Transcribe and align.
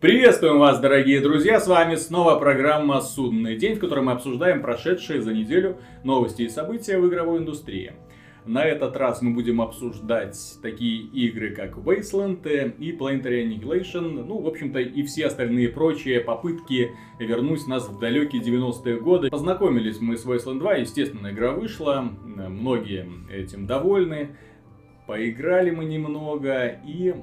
Приветствуем 0.00 0.60
вас, 0.60 0.78
дорогие 0.78 1.20
друзья! 1.20 1.58
С 1.58 1.66
вами 1.66 1.96
снова 1.96 2.38
программа 2.38 3.00
«Судный 3.00 3.56
день», 3.56 3.74
в 3.74 3.80
которой 3.80 4.04
мы 4.04 4.12
обсуждаем 4.12 4.62
прошедшие 4.62 5.20
за 5.20 5.34
неделю 5.34 5.78
новости 6.04 6.42
и 6.42 6.48
события 6.48 7.00
в 7.00 7.08
игровой 7.08 7.40
индустрии. 7.40 7.94
На 8.46 8.64
этот 8.64 8.96
раз 8.96 9.22
мы 9.22 9.34
будем 9.34 9.60
обсуждать 9.60 10.38
такие 10.62 11.02
игры, 11.02 11.50
как 11.50 11.78
Wasteland 11.78 12.76
и 12.78 12.92
Planetary 12.92 13.44
Annihilation, 13.44 14.24
ну, 14.24 14.38
в 14.38 14.46
общем-то, 14.46 14.78
и 14.78 15.02
все 15.02 15.26
остальные 15.26 15.70
прочие 15.70 16.20
попытки 16.20 16.92
вернуть 17.18 17.66
нас 17.66 17.88
в 17.88 17.98
далекие 17.98 18.40
90-е 18.40 19.00
годы. 19.00 19.30
Познакомились 19.30 20.00
мы 20.00 20.16
с 20.16 20.24
Wasteland 20.24 20.60
2, 20.60 20.74
естественно, 20.76 21.32
игра 21.32 21.50
вышла, 21.50 22.08
многие 22.24 23.04
этим 23.30 23.66
довольны. 23.66 24.36
Поиграли 25.08 25.70
мы 25.70 25.86
немного 25.86 26.66
и 26.66 27.14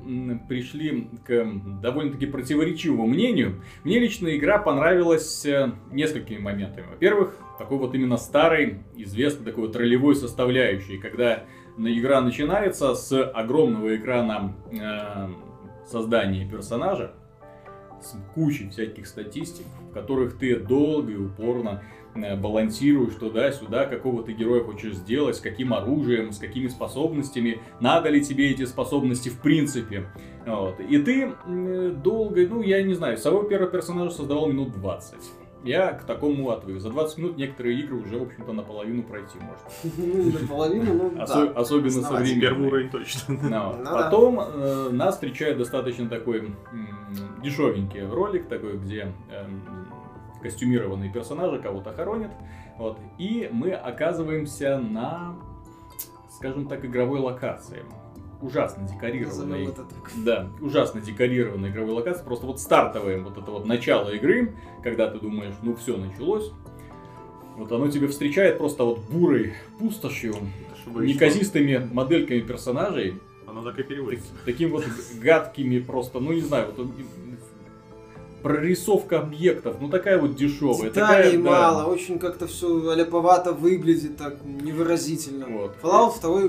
пришли 0.49 1.07
к 1.23 1.45
довольно-таки 1.83 2.25
противоречивому 2.25 3.05
мнению. 3.05 3.61
Мне 3.83 3.99
лично 3.99 4.35
игра 4.35 4.57
понравилась 4.57 5.45
э, 5.45 5.71
несколькими 5.91 6.39
моментами. 6.39 6.87
Во-первых, 6.89 7.37
такой 7.59 7.77
вот 7.77 7.93
именно 7.93 8.17
старой, 8.17 8.79
известной 8.95 9.45
такой 9.45 9.67
вот 9.67 9.75
ролевой 9.75 10.15
составляющей, 10.15 10.97
когда 10.97 11.43
игра 11.77 12.21
начинается 12.21 12.95
с 12.95 13.23
огромного 13.23 13.95
экрана 13.95 14.55
э, 14.71 15.29
создания 15.85 16.49
персонажа, 16.49 17.13
с 18.01 18.17
кучей 18.33 18.69
всяких 18.69 19.05
статистик, 19.05 19.67
в 19.91 19.93
которых 19.93 20.39
ты 20.39 20.59
долго 20.59 21.11
и 21.11 21.17
упорно 21.17 21.83
балансируешь 22.15 23.15
туда-сюда, 23.15 23.85
какого 23.85 24.23
ты 24.23 24.33
героя 24.33 24.63
хочешь 24.63 24.95
сделать, 24.95 25.35
с 25.35 25.39
каким 25.39 25.73
оружием, 25.73 26.31
с 26.31 26.37
какими 26.37 26.67
способностями, 26.67 27.61
надо 27.79 28.09
ли 28.09 28.23
тебе 28.23 28.51
эти 28.51 28.65
способности 28.65 29.29
в 29.29 29.39
принципе. 29.39 30.07
Вот. 30.45 30.79
И 30.79 30.97
ты 30.99 31.33
долго, 32.03 32.47
ну 32.47 32.61
я 32.61 32.83
не 32.83 32.93
знаю, 32.93 33.17
самого 33.17 33.47
первого 33.47 33.69
персонажа 33.69 34.11
создавал 34.11 34.47
минут 34.47 34.71
20. 34.71 35.15
Я 35.65 35.93
к 35.93 36.05
такому 36.05 36.51
отвык. 36.51 36.79
За 36.79 36.91
20 36.91 37.17
минут 37.17 37.37
некоторые 37.37 37.79
игры 37.79 37.95
уже, 37.95 38.19
в 38.19 38.23
общем-то, 38.23 38.53
наполовину 38.53 39.01
пройти 39.01 39.39
можно. 39.39 40.39
Наполовину, 40.39 40.93
ну 40.93 41.25
да. 41.25 41.51
Особенно 41.55 41.89
современные. 41.89 42.41
Первый 42.41 42.67
уровень 42.67 42.89
точно. 42.91 43.73
Ну, 43.73 43.83
Потом 43.83 44.39
э, 44.39 44.89
нас 44.91 45.15
встречает 45.15 45.57
достаточно 45.57 46.07
такой 46.07 46.51
дешевенький 47.43 48.05
ролик, 48.07 48.47
такой, 48.47 48.77
где 48.77 49.11
эм, 49.31 49.87
костюмированные 50.45 51.11
персонажи 51.11 51.59
кого-то 51.59 51.91
хоронят. 51.91 52.31
Вот, 52.77 52.99
и 53.17 53.49
мы 53.51 53.71
оказываемся 53.71 54.77
на, 54.77 55.35
скажем 56.29 56.67
так, 56.67 56.85
игровой 56.85 57.19
локации. 57.19 57.83
Ужасно 58.41 58.87
декорированной. 58.87 59.69
Да, 60.17 60.49
ужасно 60.61 61.01
декорированной 61.01 61.69
игровой 61.69 61.95
локации. 61.95 62.23
Просто 62.23 62.45
вот 62.45 62.59
стартовое 62.59 63.23
вот 63.23 63.39
это 63.39 63.49
вот 63.49 63.65
начало 63.65 64.11
игры, 64.11 64.53
когда 64.83 65.09
ты 65.09 65.19
думаешь, 65.19 65.55
ну 65.63 65.75
все, 65.75 65.97
началось. 65.97 66.51
Вот 67.57 67.71
оно 67.71 67.87
тебя 67.87 68.07
встречает 68.07 68.59
просто 68.59 68.83
вот 68.83 68.99
бурой 69.09 69.53
пустошью, 69.79 70.35
неказистыми 70.85 71.89
модельками 71.91 72.41
персонажей. 72.41 73.19
Оно 73.47 73.63
так 73.63 73.79
и 73.79 73.83
переводится. 73.83 74.27
Таким 74.45 74.71
вот 74.71 74.85
гадкими 75.15 75.79
просто, 75.79 76.19
ну 76.19 76.33
не 76.33 76.41
знаю, 76.41 76.71
вот 76.75 76.87
прорисовка 78.45 79.21
объектов, 79.21 79.77
ну 79.81 79.89
такая 79.89 80.19
вот 80.19 80.35
дешевая. 80.35 80.91
Деталей 80.91 81.31
такая, 81.31 81.39
мало, 81.39 81.81
да. 81.81 81.87
очень 81.87 82.19
как-то 82.19 82.45
все 82.45 82.91
аляповато 82.91 83.53
выглядит, 83.53 84.17
так 84.17 84.35
невыразительно. 84.45 85.47
Вот. 85.47 85.75
Fallout 85.81 86.21
2... 86.21 86.41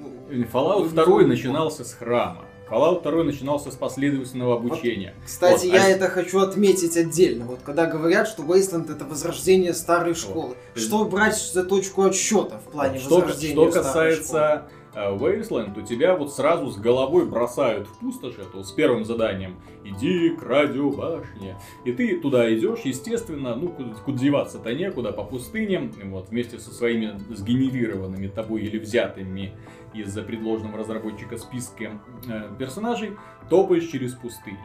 Ну, 0.00 0.44
Fallout 0.52 0.88
2 0.88 1.20
начинался 1.20 1.84
с 1.84 1.92
храма. 1.92 2.42
Fallout 2.68 3.04
2 3.04 3.22
начинался 3.22 3.70
с 3.70 3.76
последовательного 3.76 4.56
обучения. 4.56 5.14
Вот, 5.18 5.26
кстати, 5.26 5.66
вот, 5.66 5.74
я 5.74 5.84
а... 5.84 5.88
это 5.88 6.08
хочу 6.08 6.40
отметить 6.40 6.96
отдельно. 6.96 7.44
Вот 7.44 7.60
когда 7.64 7.86
говорят, 7.86 8.26
что 8.26 8.42
Wasteland 8.42 8.90
это 8.90 9.04
возрождение 9.04 9.72
старой 9.72 10.16
школы. 10.16 10.56
Вот. 10.74 10.82
Что 10.82 11.04
брать 11.04 11.36
за 11.36 11.62
точку 11.62 12.02
отсчета 12.02 12.58
в 12.58 12.72
плане 12.72 12.98
что, 12.98 13.20
возрождения 13.20 13.70
Что 13.70 13.70
касается 13.70 14.66
Э, 14.85 14.85
Wasteland, 14.96 15.78
у 15.78 15.82
тебя 15.82 16.16
вот 16.16 16.32
сразу 16.32 16.70
с 16.70 16.78
головой 16.78 17.26
бросают 17.26 17.86
в 17.86 17.98
пустошь 17.98 18.38
эту 18.38 18.64
с 18.64 18.72
первым 18.72 19.04
заданием. 19.04 19.56
Иди 19.84 20.30
к 20.30 20.42
радиобашне. 20.42 21.56
И 21.84 21.92
ты 21.92 22.18
туда 22.18 22.52
идешь, 22.54 22.80
естественно, 22.80 23.54
ну, 23.54 23.74
куда 24.04 24.18
деваться-то 24.18 24.74
некуда, 24.74 25.12
по 25.12 25.22
пустыням, 25.22 25.92
вот, 26.04 26.30
вместе 26.30 26.58
со 26.58 26.72
своими 26.72 27.18
сгенерированными 27.28 28.28
тобой 28.28 28.62
или 28.62 28.78
взятыми 28.78 29.52
из-за 29.92 30.22
предложенного 30.22 30.78
разработчика 30.78 31.36
списка 31.36 32.00
э, 32.28 32.50
персонажей, 32.58 33.12
топаешь 33.48 33.86
через 33.86 34.14
пустыню. 34.14 34.58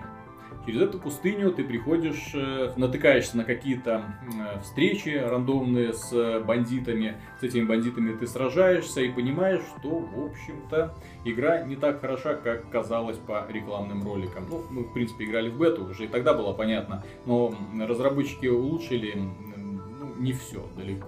Через 0.66 0.81
эту 0.81 0.99
пустыню 0.99 1.51
ты 1.51 1.63
приходишь, 1.63 2.31
э, 2.35 2.72
натыкаешься 2.75 3.35
на 3.35 3.44
какие-то 3.44 4.03
э, 4.22 4.59
встречи 4.61 5.09
рандомные 5.09 5.94
с 5.94 6.39
бандитами. 6.41 7.16
С 7.39 7.44
этими 7.44 7.66
бандитами 7.66 8.16
ты 8.16 8.27
сражаешься 8.27 9.01
и 9.01 9.09
понимаешь, 9.09 9.61
что, 9.79 9.89
в 9.89 10.25
общем-то, 10.25 10.94
игра 11.25 11.63
не 11.63 11.75
так 11.75 12.00
хороша, 12.01 12.35
как 12.35 12.69
казалось 12.69 13.17
по 13.17 13.45
рекламным 13.50 14.03
роликам. 14.03 14.45
Ну, 14.50 14.63
мы, 14.69 14.83
в 14.83 14.94
принципе, 14.94 15.25
играли 15.25 15.50
в 15.50 15.57
бету, 15.57 15.85
уже 15.85 16.05
и 16.05 16.07
тогда 16.07 16.35
было 16.35 16.53
понятно. 16.53 17.03
Но 17.25 17.55
разработчики 17.79 18.45
улучшили 18.45 19.16
ну, 19.16 20.13
не 20.19 20.33
все 20.33 20.63
далеко. 20.77 21.07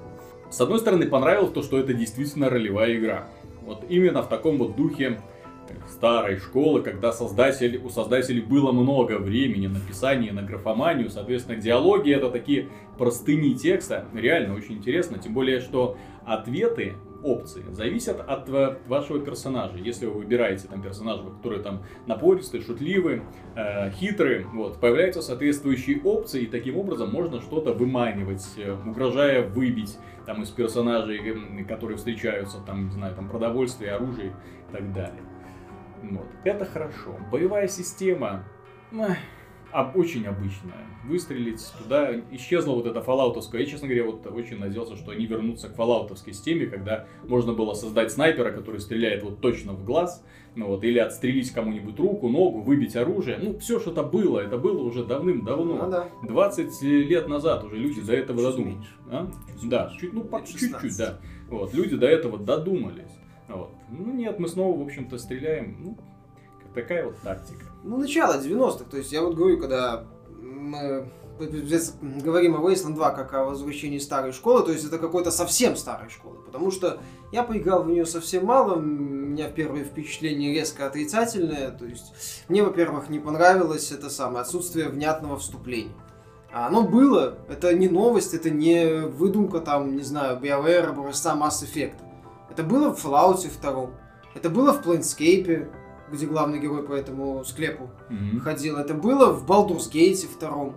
С 0.50 0.62
одной 0.62 0.80
стороны, 0.80 1.06
понравилось 1.06 1.52
то, 1.52 1.62
что 1.62 1.80
это 1.80 1.94
действительно 1.94 2.50
ролевая 2.50 2.96
игра. 2.96 3.28
Вот 3.62 3.86
именно 3.90 4.24
в 4.24 4.30
таком 4.30 4.58
вот 4.58 4.76
духе 4.76 5.22
старой 5.88 6.38
школы, 6.38 6.82
когда 6.82 7.12
создатель, 7.12 7.78
у 7.78 7.90
создателей 7.90 8.42
было 8.42 8.72
много 8.72 9.18
времени 9.20 9.68
на 9.68 9.80
писание, 9.80 10.32
на 10.32 10.42
графоманию, 10.42 11.10
соответственно, 11.10 11.58
диалоги 11.58 12.12
это 12.12 12.30
такие 12.30 12.70
простыни 12.98 13.54
текста, 13.54 14.06
реально 14.14 14.56
очень 14.56 14.76
интересно, 14.76 15.18
тем 15.18 15.34
более, 15.34 15.60
что 15.60 15.98
ответы 16.26 16.94
опции 17.24 17.64
зависят 17.72 18.20
от 18.20 18.50
вашего 18.88 19.20
персонажа. 19.20 19.78
Если 19.78 20.06
вы 20.06 20.14
выбираете 20.20 20.68
там 20.68 20.82
персонажа, 20.82 21.24
который 21.24 21.62
там 21.62 21.84
напористый, 22.06 22.62
шутливый, 22.62 23.22
э, 23.56 23.92
хитрый, 23.92 24.44
вот, 24.44 24.80
появляются 24.80 25.22
соответствующие 25.22 26.02
опции, 26.02 26.44
и 26.44 26.48
таким 26.48 26.78
образом 26.78 27.12
можно 27.12 27.42
что-то 27.42 27.74
выманивать, 27.74 28.46
э, 28.58 28.76
угрожая 28.86 29.48
выбить 29.48 29.98
там 30.26 30.44
из 30.44 30.50
персонажей, 30.50 31.64
которые 31.68 31.98
встречаются, 31.98 32.58
там, 32.66 32.86
не 32.86 32.92
знаю, 32.92 33.16
там 33.16 33.30
продовольствие, 33.30 33.92
оружие 33.92 34.34
и 34.70 34.72
так 34.74 34.94
далее. 34.94 35.22
Вот. 36.04 36.28
Это 36.44 36.66
хорошо. 36.66 37.18
Боевая 37.32 37.68
система 37.68 38.46
а, 39.74 39.92
очень 39.96 40.28
обычная. 40.28 40.86
Выстрелить 41.06 41.60
туда, 41.82 42.12
исчезла 42.32 42.74
вот 42.74 42.86
эта 42.86 43.02
фалаутовская. 43.02 43.62
Я, 43.62 43.68
честно 43.68 43.88
говоря, 43.88 44.06
вот 44.06 44.26
очень 44.28 44.60
надеялся, 44.60 44.96
что 44.96 45.12
они 45.12 45.26
вернутся 45.26 45.68
к 45.68 45.76
фалаутовской 45.76 46.34
системе, 46.34 46.68
когда 46.68 47.08
можно 47.28 47.54
было 47.54 47.74
создать 47.74 48.12
снайпера, 48.12 48.52
который 48.52 48.80
стреляет 48.80 49.24
вот 49.24 49.42
точно 49.42 49.74
в 49.74 49.84
глаз, 49.84 50.24
ну 50.56 50.68
вот, 50.68 50.84
или 50.84 51.00
отстрелить 51.00 51.52
кому-нибудь 51.52 52.00
руку, 52.00 52.30
ногу, 52.30 52.62
выбить 52.62 52.96
оружие. 52.96 53.40
Ну, 53.42 53.58
все, 53.58 53.80
что 53.80 53.92
это 53.92 54.04
было, 54.04 54.40
это 54.40 54.60
было 54.60 54.84
уже 54.84 55.04
давным-давно. 55.04 55.86
Ну, 55.86 55.90
да. 55.90 56.08
20 56.22 56.82
лет 56.84 57.28
назад 57.28 57.64
уже 57.64 57.78
люди 57.78 57.96
чуть, 57.96 58.06
до 58.06 58.14
этого 58.14 58.44
додумались. 58.44 58.88
А? 59.10 59.28
Чуть 59.60 59.70
да, 59.70 59.92
чуть, 60.00 60.14
ну, 60.14 60.30
чуть-чуть, 60.46 60.98
да. 60.98 61.20
Вот, 61.50 61.74
люди 61.74 61.96
до 61.96 62.06
этого 62.06 62.38
додумались. 62.38 63.12
Вот. 63.54 63.72
Ну 63.90 64.12
нет, 64.14 64.40
мы 64.40 64.48
снова, 64.48 64.78
в 64.78 64.82
общем-то, 64.82 65.18
стреляем. 65.18 65.78
Ну, 65.80 65.98
такая 66.74 67.06
вот 67.06 67.20
тактика. 67.22 67.66
Ну, 67.84 67.98
начало 67.98 68.42
90-х. 68.42 68.86
То 68.90 68.98
есть 68.98 69.12
я 69.12 69.22
вот 69.22 69.36
говорю, 69.36 69.60
когда 69.60 70.06
мы 70.42 71.10
говорим 71.40 72.56
о 72.56 72.60
Wasteland 72.60 72.94
2 72.96 73.12
как 73.12 73.34
о 73.34 73.46
возвращении 73.46 73.98
старой 73.98 74.32
школы, 74.34 74.64
то 74.64 74.72
есть 74.72 74.86
это 74.86 75.00
какой-то 75.00 75.32
совсем 75.32 75.76
старой 75.76 76.10
школы, 76.10 76.38
потому 76.46 76.70
что 76.70 77.00
я 77.32 77.42
поиграл 77.44 77.84
в 77.84 77.88
нее 77.88 78.06
совсем 78.06 78.46
мало, 78.46 78.76
у 78.76 78.82
меня 78.82 79.50
первые 79.50 79.84
впечатления 79.84 80.54
резко 80.54 80.86
отрицательные, 80.86 81.72
то 81.72 81.86
есть 81.86 82.44
мне, 82.50 82.62
во-первых, 82.64 83.10
не 83.10 83.20
понравилось 83.20 83.92
это 83.92 84.12
самое 84.12 84.42
отсутствие 84.42 84.90
внятного 84.90 85.38
вступления. 85.38 85.96
А 86.54 86.68
оно 86.68 86.84
было, 86.84 87.40
это 87.50 87.74
не 87.74 87.90
новость, 87.90 88.36
это 88.36 88.52
не 88.52 89.08
выдумка 89.08 89.60
там, 89.60 89.96
не 89.96 90.04
знаю, 90.04 90.40
BioWare, 90.40 90.90
образца 90.90 91.36
Mass 91.36 91.64
Effect. 91.64 91.96
Это 92.54 92.62
было 92.62 92.94
в 92.94 93.04
Fallout 93.04 93.50
2. 93.62 93.90
Это 94.36 94.50
было 94.52 94.74
в 94.74 94.86
Planescape, 94.86 95.68
где 96.12 96.26
главный 96.28 96.60
герой 96.60 96.84
по 96.84 96.94
этому 96.94 97.44
склепу 97.44 97.90
mm-hmm. 98.10 98.40
ходил. 98.42 98.78
Это 98.78 98.94
было 98.94 99.34
в 99.34 99.50
Baldur's 99.50 99.92
Gate 99.92 100.28
2. 100.40 100.74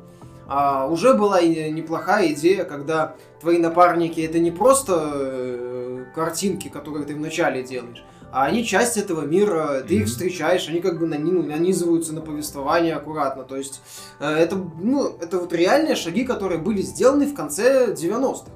А, 0.48 0.86
уже 0.86 1.12
была 1.12 1.42
неплохая 1.42 2.32
идея, 2.32 2.64
когда 2.64 3.14
твои 3.42 3.58
напарники 3.58 4.20
это 4.20 4.38
не 4.38 4.50
просто 4.50 5.12
э, 5.14 6.04
картинки, 6.14 6.68
которые 6.68 7.04
ты 7.04 7.14
вначале 7.14 7.62
делаешь, 7.62 8.02
а 8.32 8.44
они 8.44 8.64
часть 8.64 8.96
этого 8.96 9.22
мира, 9.22 9.82
ты 9.86 9.96
mm-hmm. 9.96 9.98
их 9.98 10.06
встречаешь, 10.06 10.68
они 10.68 10.80
как 10.80 10.98
бы 10.98 11.06
нанизываются 11.06 12.14
на 12.14 12.22
повествование 12.22 12.94
аккуратно. 12.94 13.42
То 13.42 13.56
есть 13.56 13.82
э, 14.18 14.26
это, 14.26 14.56
ну, 14.56 15.18
это 15.20 15.40
вот 15.40 15.52
реальные 15.52 15.96
шаги, 15.96 16.24
которые 16.24 16.58
были 16.58 16.80
сделаны 16.80 17.26
в 17.26 17.34
конце 17.34 17.92
90-х. 17.92 18.50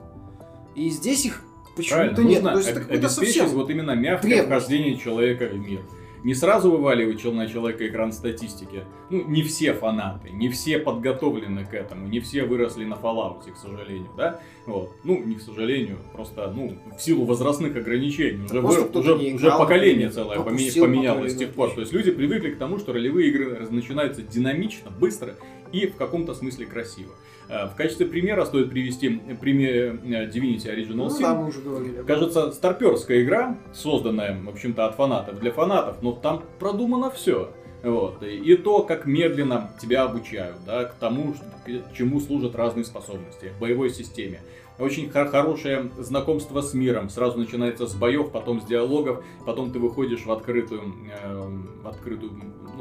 И 0.75 0.89
здесь 0.89 1.27
их 1.27 1.43
Почему-то 1.77 2.23
нет. 2.23 2.43
Нужно 2.43 2.57
есть 2.59 2.69
это 2.71 2.93
обеспечить 2.93 3.43
вот 3.53 3.71
именно 3.71 3.93
мягкое 3.95 4.29
древность. 4.29 4.49
вхождение 4.49 4.97
человека 4.97 5.47
в 5.47 5.57
мир. 5.59 5.81
не 6.23 6.35
сразу 6.35 6.71
вываливать 6.71 7.25
на 7.25 7.47
человека 7.49 7.87
экран 7.89 8.13
статистики. 8.13 8.85
Ну, 9.09 9.25
не 9.27 9.43
все 9.43 9.73
фанаты, 9.73 10.29
не 10.31 10.51
все 10.51 10.79
подготовлены 10.79 11.65
к 11.65 11.73
этому, 11.73 12.09
не 12.09 12.21
все 12.21 12.45
выросли 12.45 12.85
на 12.85 12.95
Fallout, 12.95 13.51
к 13.51 13.57
сожалению, 13.57 14.11
да? 14.19 14.39
Вот. 14.67 14.93
Ну, 15.03 15.23
не 15.25 15.37
к 15.37 15.41
сожалению, 15.41 15.97
просто, 16.13 16.53
ну, 16.55 16.77
в 16.97 17.01
силу 17.01 17.25
возрастных 17.25 17.75
ограничений. 17.75 18.45
Уже, 18.45 18.61
Просто 18.61 18.83
вы- 18.83 18.89
кто-то 18.89 19.15
уже, 19.15 19.25
не 19.25 19.33
уже 19.33 19.47
играл, 19.47 19.59
поколение 19.61 20.11
целое 20.11 20.37
поме- 20.37 20.45
пропустил 20.45 20.85
поменялось 20.85 21.33
с 21.33 21.37
тех 21.37 21.55
пор. 21.55 21.71
То 21.75 21.81
есть 21.81 21.93
люди 21.95 22.11
привыкли 22.11 22.51
к 22.51 22.59
тому, 22.59 22.79
что 22.79 22.93
ролевые 22.93 23.29
игры 23.31 23.67
начинаются 23.71 24.21
динамично, 24.23 24.91
быстро 24.91 25.37
и 25.73 25.87
в 25.87 25.97
каком-то 25.97 26.35
смысле 26.35 26.67
красиво. 26.67 27.13
Э, 27.51 27.67
В 27.67 27.75
качестве 27.75 28.07
примера 28.07 28.45
стоит 28.45 28.71
привести 28.71 29.09
пример 29.41 29.99
э, 30.05 30.27
Divinity 30.31 30.67
Original 30.67 30.95
Ну 30.95 31.07
Sin. 31.09 31.21
да, 31.23 31.35
мы 31.35 31.49
уже 31.49 31.61
говорили. 31.61 32.03
Кажется, 32.07 32.53
старперская 32.53 33.23
игра, 33.23 33.59
созданная, 33.73 34.41
в 34.41 34.49
общем-то, 34.49 34.87
от 34.87 34.95
фанатов 34.95 35.41
для 35.41 35.51
фанатов, 35.51 35.97
но 36.03 36.13
там 36.13 36.45
продумано 36.59 37.11
все. 37.11 37.51
Вот. 37.83 38.23
И 38.23 38.57
то, 38.57 38.83
как 38.83 39.07
медленно 39.07 39.71
тебя 39.81 40.03
обучают, 40.05 40.57
да, 40.67 40.85
к 40.85 40.95
тому, 40.95 41.35
что- 41.35 41.45
к 41.67 41.93
чему 41.95 42.21
служат 42.21 42.55
разные 42.55 42.85
способности, 42.85 43.53
к 43.57 43.61
боевой 43.61 43.91
системе. 43.91 44.41
Очень 44.79 45.11
хор- 45.11 45.29
хорошее 45.29 45.91
знакомство 45.99 46.61
с 46.63 46.73
миром. 46.73 47.09
Сразу 47.11 47.39
начинается 47.39 47.87
с 47.87 47.95
боев, 47.95 48.31
потом 48.33 48.61
с 48.61 48.65
диалогов, 48.65 49.23
потом 49.45 49.73
ты 49.73 49.79
выходишь 49.79 50.25
в 50.25 50.31
открытую, 50.33 50.83
э, 51.23 51.49
в 51.83 51.89
открытую 51.89 52.33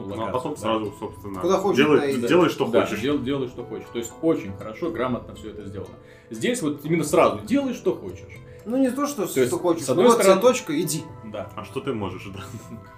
ну, 0.07 0.15
Ну, 0.15 0.27
а 0.27 0.31
потом 0.31 0.53
да. 0.53 0.57
сразу, 0.59 0.93
собственно, 0.99 1.39
Куда 1.39 1.57
хочешь, 1.57 1.77
делай, 1.85 2.13
и 2.13 2.21
делай, 2.27 2.49
что 2.49 2.67
Да, 2.67 2.81
хочешь. 2.85 2.99
дел- 3.01 3.19
делай, 3.19 3.47
что 3.47 3.63
хочешь. 3.63 3.87
То 3.91 3.99
есть 3.99 4.13
очень 4.21 4.53
хорошо, 4.57 4.89
грамотно 4.91 5.35
все 5.35 5.49
это 5.49 5.65
сделано. 5.65 5.95
Здесь 6.29 6.61
вот 6.61 6.83
именно 6.85 7.03
сразу 7.03 7.39
делай, 7.45 7.73
что 7.73 7.95
хочешь. 7.95 8.37
Ну 8.65 8.77
не 8.77 8.91
то, 8.91 9.07
что, 9.07 9.25
То 9.25 9.39
есть, 9.39 9.47
что 9.47 9.57
хочешь. 9.57 9.83
с 9.83 9.89
одной 9.89 10.05
вот 10.07 10.15
стороны- 10.21 10.41
точка, 10.41 10.79
иди. 10.79 11.03
Да. 11.25 11.49
А 11.55 11.63
что 11.63 11.79
ты 11.79 11.93
можешь, 11.93 12.27
да? 12.33 12.41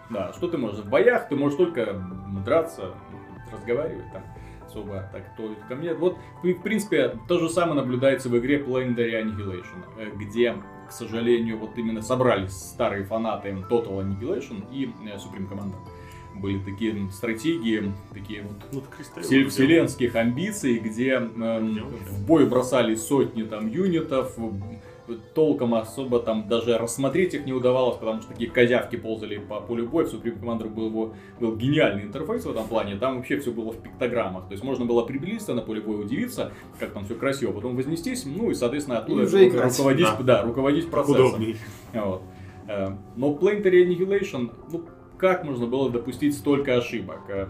Да, 0.09 0.33
что 0.33 0.47
ты 0.49 0.57
можешь? 0.57 0.79
В 0.79 0.89
боях 0.89 1.29
ты 1.29 1.35
можешь 1.35 1.57
только 1.57 2.03
драться, 2.43 2.93
разговаривать 3.51 4.11
там 4.11 4.23
особо 4.67 5.09
так 5.11 5.35
то 5.37 5.53
ко 5.67 5.75
мне. 5.75 5.93
Вот, 5.93 6.17
в 6.43 6.47
в 6.53 6.61
принципе, 6.61 7.17
то 7.27 7.39
же 7.39 7.49
самое 7.49 7.75
наблюдается 7.75 8.29
в 8.29 8.37
игре 8.37 8.57
Planetary 8.59 9.21
Annihilation, 9.23 9.83
э, 9.97 10.11
где, 10.15 10.55
к 10.87 10.91
сожалению, 10.91 11.57
вот 11.57 11.77
именно 11.77 12.01
собрались 12.01 12.53
старые 12.53 13.03
фанаты 13.03 13.49
Total 13.69 13.99
Annihilation 14.01 14.63
и 14.71 14.85
э, 15.05 15.17
Supreme 15.17 15.49
Commander. 15.49 15.75
Были 16.35 16.59
такие 16.59 17.09
стратегии, 17.11 17.91
такие 18.13 18.43
вот 18.43 18.53
Ну, 18.71 18.81
вселенских 19.49 20.15
амбиций, 20.15 20.79
где 20.79 21.11
эм, 21.13 21.33
Делаешь. 21.73 21.83
в 22.09 22.25
бой 22.25 22.45
бросали 22.47 22.95
сотни 22.95 23.43
там 23.43 23.67
юнитов, 23.67 24.37
толком 25.33 25.75
особо 25.75 26.19
там 26.19 26.47
даже 26.47 26.77
рассмотреть 26.77 27.33
их 27.33 27.45
не 27.45 27.51
удавалось, 27.53 27.97
потому 27.97 28.21
что 28.21 28.31
такие 28.31 28.49
козявки 28.49 28.95
ползали 28.95 29.37
по 29.39 29.59
полю 29.59 29.87
боя. 29.87 30.05
В 30.05 30.13
Supreme 30.13 30.39
Commander 30.39 30.69
был, 30.69 30.87
его, 30.87 31.13
был 31.39 31.55
гениальный 31.57 32.03
интерфейс 32.03 32.45
в 32.45 32.49
этом 32.51 32.65
плане, 32.67 32.95
там 32.95 33.17
вообще 33.17 33.37
все 33.39 33.51
было 33.51 33.71
в 33.71 33.81
пиктограммах. 33.81 34.45
То 34.47 34.53
есть 34.53 34.63
можно 34.63 34.85
было 34.85 35.03
приблизиться 35.03 35.53
на 35.53 35.61
поле 35.61 35.81
боя, 35.81 35.97
удивиться, 35.97 36.53
как 36.79 36.93
там 36.93 37.05
все 37.05 37.15
красиво, 37.15 37.51
потом 37.51 37.75
вознестись, 37.75 38.25
ну 38.25 38.51
и, 38.51 38.53
соответственно, 38.53 38.99
оттуда 38.99 39.23
И 39.23 39.25
уже 39.25 39.47
играть. 39.49 39.71
руководить, 39.77 40.07
Да. 40.19 40.23
да, 40.23 40.43
руководить 40.43 40.89
процессом. 40.89 41.25
удобней. 41.25 41.57
Вот. 41.93 42.21
Э, 42.67 42.95
Но 43.17 43.33
Planetary 43.33 43.85
Annihilation, 43.87 44.51
ну, 44.71 44.85
как 45.21 45.43
можно 45.43 45.67
было 45.67 45.89
допустить 45.89 46.35
столько 46.35 46.75
ошибок? 46.75 47.19
Э, 47.29 47.47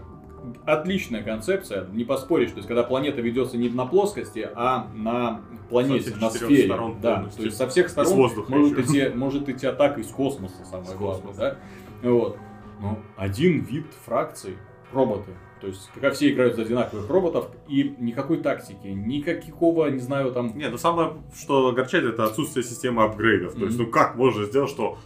Отличная 0.66 1.22
концепция, 1.22 1.86
не 1.92 2.04
поспоришь. 2.04 2.50
То 2.50 2.56
есть, 2.56 2.68
когда 2.68 2.82
планета 2.82 3.20
ведется 3.20 3.56
не 3.56 3.68
на 3.68 3.86
плоскости, 3.86 4.48
а 4.54 4.88
на 4.92 5.40
планете, 5.70 6.14
на 6.16 6.30
сфере. 6.30 6.66
сторон 6.66 7.00
да, 7.00 7.14
полностью. 7.14 7.38
то 7.40 7.46
есть 7.46 7.56
со 7.56 7.68
всех 7.68 7.88
сторон 7.88 8.30
может 8.48 8.78
еще. 8.78 9.08
идти, 9.08 9.16
может 9.16 9.48
идти 9.48 9.66
атака 9.66 10.00
из 10.00 10.08
космоса, 10.08 10.64
самое 10.64 10.90
Из 10.90 10.94
главное, 10.94 11.28
космоса. 11.28 11.58
да? 12.02 12.08
Вот. 12.10 12.36
Ну, 12.80 12.98
один 13.16 13.60
вид 13.60 13.86
фракций, 14.04 14.56
роботы. 14.92 15.30
То 15.60 15.68
есть, 15.68 15.88
когда 15.94 16.10
все 16.10 16.28
играют 16.32 16.56
за 16.56 16.62
одинаковых 16.62 17.08
роботов, 17.08 17.48
и 17.68 17.94
никакой 18.00 18.38
тактики, 18.38 18.88
никакого, 18.88 19.86
не 19.86 20.00
знаю, 20.00 20.32
там... 20.32 20.58
Не, 20.58 20.68
ну 20.68 20.76
самое, 20.76 21.12
что 21.40 21.68
огорчает, 21.68 22.04
это 22.04 22.24
отсутствие 22.24 22.64
системы 22.64 23.04
апгрейдов. 23.04 23.54
То 23.54 23.66
есть, 23.66 23.78
ну 23.78 23.86
как 23.86 24.16
можно 24.16 24.44
сделать, 24.44 24.70
что 24.70 24.98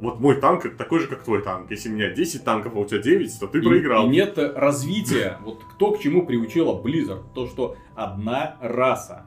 вот 0.00 0.20
мой 0.20 0.40
танк 0.40 0.64
это 0.66 0.76
такой 0.76 1.00
же, 1.00 1.06
как 1.06 1.22
твой 1.22 1.42
танк. 1.42 1.70
Если 1.70 1.88
у 1.90 1.92
меня 1.92 2.10
10 2.10 2.42
танков, 2.44 2.72
а 2.74 2.78
у 2.80 2.84
тебя 2.84 3.00
9, 3.00 3.38
то 3.38 3.46
ты 3.46 3.58
И- 3.58 3.62
проиграл. 3.62 4.06
И 4.06 4.10
нет 4.10 4.38
развития. 4.38 5.38
Вот 5.44 5.62
кто 5.74 5.92
к 5.92 6.00
чему 6.00 6.24
приучила 6.26 6.80
Blizzard. 6.80 7.22
То, 7.34 7.46
что 7.46 7.76
одна 7.94 8.56
раса, 8.60 9.26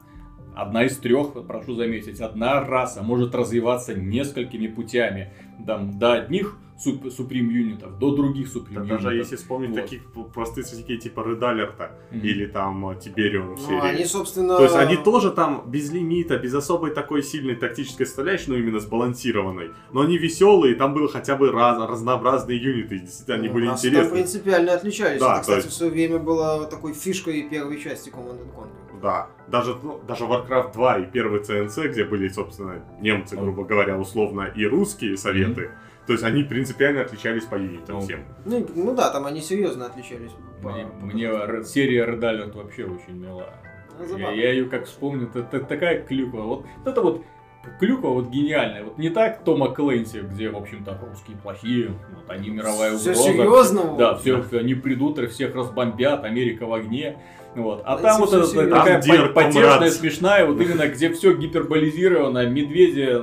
одна 0.54 0.84
из 0.84 0.96
трех, 0.98 1.46
прошу 1.46 1.74
заметить, 1.74 2.20
одна 2.20 2.60
раса 2.60 3.02
может 3.02 3.34
развиваться 3.34 3.94
несколькими 3.94 4.66
путями. 4.66 5.32
Там, 5.66 5.98
до 5.98 6.14
одних 6.14 6.58
Supreme 6.76 7.50
юнитов, 7.52 7.98
до 7.98 8.14
других 8.16 8.48
Supreme 8.48 8.74
Да 8.74 8.80
юнитов. 8.80 9.02
даже 9.02 9.16
если 9.16 9.36
вспомнить 9.36 9.70
Вот. 9.70 9.80
таких 9.80 10.04
п- 10.12 10.24
простые 10.24 10.64
стратегии 10.64 10.96
типа 10.96 11.20
Red 11.20 11.38
Alert 11.40 11.90
Мгм. 12.10 12.20
или 12.26 12.46
там 12.46 12.84
Tiberium 12.90 13.54
в 13.54 13.60
Ну, 13.60 13.66
серии. 13.66 13.80
они, 13.94 14.04
собственно... 14.04 14.56
То 14.56 14.64
есть 14.64 14.74
они 14.76 14.96
тоже 14.96 15.30
там 15.30 15.62
без 15.66 15.90
лимита, 15.92 16.36
без 16.36 16.52
особой 16.54 16.90
такой 16.90 17.22
сильной 17.22 17.54
тактической 17.54 18.06
составляющей, 18.06 18.50
но 18.50 18.56
именно 18.56 18.80
сбалансированной. 18.80 19.70
Но 19.92 20.00
они 20.00 20.18
веселые, 20.18 20.74
там 20.74 20.94
было 20.94 21.08
хотя 21.08 21.36
бы 21.36 21.50
раз, 21.52 21.78
разнообразные 21.88 22.58
юниты, 22.58 22.98
действительно, 22.98 23.36
они 23.38 23.48
ну, 23.48 23.54
были 23.54 23.66
нас 23.66 23.80
там 23.80 23.90
интересны. 23.90 24.12
принципиально 24.12 24.72
отличались. 24.74 25.20
Да, 25.20 25.26
Это, 25.26 25.34
то 25.36 25.40
кстати, 25.42 25.56
есть- 25.64 25.68
в 25.70 25.72
свое 25.76 25.92
время 25.92 26.18
было 26.18 26.66
такой 26.66 26.92
фишкой 26.94 27.42
первой 27.48 27.80
части 27.80 28.10
Command 28.10 28.40
Conquer. 28.54 29.00
Да, 29.00 29.28
даже, 29.48 29.76
ну, 29.82 30.00
даже 30.08 30.24
Warcraft 30.24 30.72
2 30.72 30.98
и 30.98 31.06
первый 31.10 31.40
CNC, 31.40 31.88
где 31.88 32.04
были, 32.04 32.28
собственно, 32.28 32.82
немцы, 33.00 33.36
грубо 33.36 33.64
говоря, 33.64 33.98
условно, 33.98 34.50
и 34.56 34.64
русские 34.64 35.16
советы, 35.18 35.70
то 36.06 36.12
есть 36.12 36.24
они 36.24 36.42
принципиально 36.42 37.02
отличались 37.02 37.44
по 37.44 37.54
юнитам 37.56 37.96
Ну, 37.96 38.00
всем. 38.02 38.20
Ну, 38.44 38.66
ну 38.74 38.94
да, 38.94 39.10
там 39.10 39.26
они 39.26 39.40
серьезно 39.40 39.86
отличались. 39.86 40.32
по- 40.62 40.70
Мне, 40.70 40.86
по 40.86 41.06
мне 41.06 41.24
Red- 41.26 41.64
серия 41.64 42.04
Alert 42.06 42.56
вообще 42.56 42.84
очень 42.84 43.18
мила. 43.20 43.50
Ну, 43.98 44.18
Я, 44.18 44.30
я 44.32 44.52
ее 44.52 44.64
как 44.66 44.86
вспомню, 44.86 45.28
это, 45.34 45.40
это 45.56 45.66
такая 45.66 46.02
клюква. 46.02 46.42
Вот 46.42 46.66
это 46.84 47.00
вот 47.00 47.22
клюква 47.78 48.08
вот 48.10 48.28
гениальная. 48.28 48.84
Вот 48.84 48.98
не 48.98 49.08
так 49.08 49.42
Тома 49.44 49.68
Клэнси, 49.72 50.18
где, 50.20 50.50
в 50.50 50.56
общем-то, 50.56 50.98
русские 51.08 51.36
плохие, 51.38 51.88
вот 52.14 52.28
они 52.28 52.50
мировая 52.50 52.96
Всё 52.98 53.12
угроза. 53.12 53.22
серьезно? 53.32 53.96
Да, 53.96 54.14
все, 54.16 54.44
они 54.52 54.74
придут, 54.74 55.18
и 55.18 55.26
всех 55.28 55.54
разбомбят, 55.54 56.24
Америка 56.24 56.66
в 56.66 56.74
огне. 56.74 57.16
Вот. 57.54 57.82
А 57.84 57.96
Да, 57.96 58.02
там 58.18 58.20
вот 58.22 58.32
эта 58.34 58.68
такая 58.68 59.00
по- 59.00 59.32
потешная, 59.32 59.90
смешная, 59.90 60.44
вот 60.44 60.60
именно 60.60 60.88
где 60.88 61.08
все 61.12 61.32
гиперболизировано, 61.34 62.46
медведи, 62.48 63.20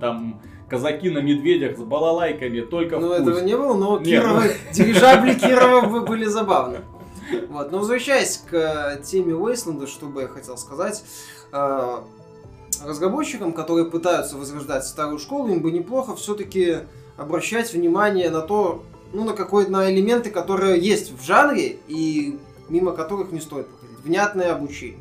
там 0.00 0.40
казаки 0.68 1.10
на 1.10 1.18
медведях 1.18 1.76
с 1.76 1.80
балалайками, 1.82 2.60
только 2.60 2.98
Ну, 2.98 3.12
этого 3.12 3.40
не 3.40 3.56
было, 3.56 3.74
но 3.74 3.98
Нет. 3.98 4.22
Кирова, 4.22 4.42
дирижабли 4.72 5.34
Кирова 5.34 5.86
бы- 5.86 6.00
были 6.02 6.24
забавны. 6.24 6.78
Вот, 7.48 7.72
но 7.72 7.78
возвращаясь 7.78 8.38
к 8.50 8.54
э, 8.54 9.02
теме 9.02 9.34
Уэйсленда, 9.34 9.86
что 9.86 10.06
бы 10.06 10.22
я 10.22 10.28
хотел 10.28 10.56
сказать, 10.58 11.04
э, 11.52 11.96
разработчикам, 12.84 13.52
которые 13.52 13.86
пытаются 13.90 14.36
возрождать 14.36 14.84
старую 14.84 15.18
школу, 15.18 15.48
им 15.48 15.60
бы 15.60 15.70
неплохо 15.70 16.14
все-таки 16.16 16.78
обращать 17.16 17.72
внимание 17.72 18.30
на 18.30 18.40
то, 18.40 18.84
ну, 19.12 19.24
на 19.24 19.32
какой 19.32 19.68
на 19.68 19.90
элементы, 19.90 20.30
которые 20.30 20.78
есть 20.80 21.12
в 21.18 21.24
жанре 21.24 21.76
и 21.88 22.38
мимо 22.68 22.92
которых 22.92 23.32
не 23.32 23.40
стоит 23.40 23.68
проходить. 23.68 23.98
Внятное 24.04 24.52
обучение, 24.52 24.98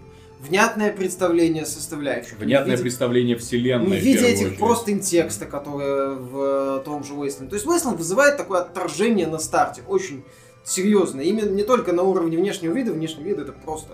внятное 0.48 0.92
представление 0.92 1.66
составляющих. 1.66 2.38
Внятное 2.40 2.76
в 2.76 2.80
виде- 2.80 2.82
представление 2.84 3.38
вселенной. 3.38 4.00
в 4.00 4.04
виде 4.04 4.28
этих 4.28 4.48
очередь. 4.48 4.60
простынь 4.60 5.00
текста, 5.00 5.46
которые 5.46 6.14
в 6.16 6.80
э, 6.80 6.84
том 6.86 7.04
же 7.04 7.14
Wasteland. 7.14 7.50
То 7.50 7.56
есть 7.56 7.66
Wasteland 7.66 7.98
вызывает 7.98 8.38
такое 8.38 8.62
отторжение 8.62 9.28
на 9.28 9.40
старте, 9.40 9.82
очень 9.88 10.24
серьезно. 10.64 11.22
Именно 11.22 11.50
не 11.52 11.64
только 11.64 11.94
на 11.94 12.04
уровне 12.04 12.38
внешнего 12.38 12.74
вида, 12.74 12.94
внешний 12.94 13.24
вид 13.24 13.40
это 13.40 13.52
просто 13.52 13.94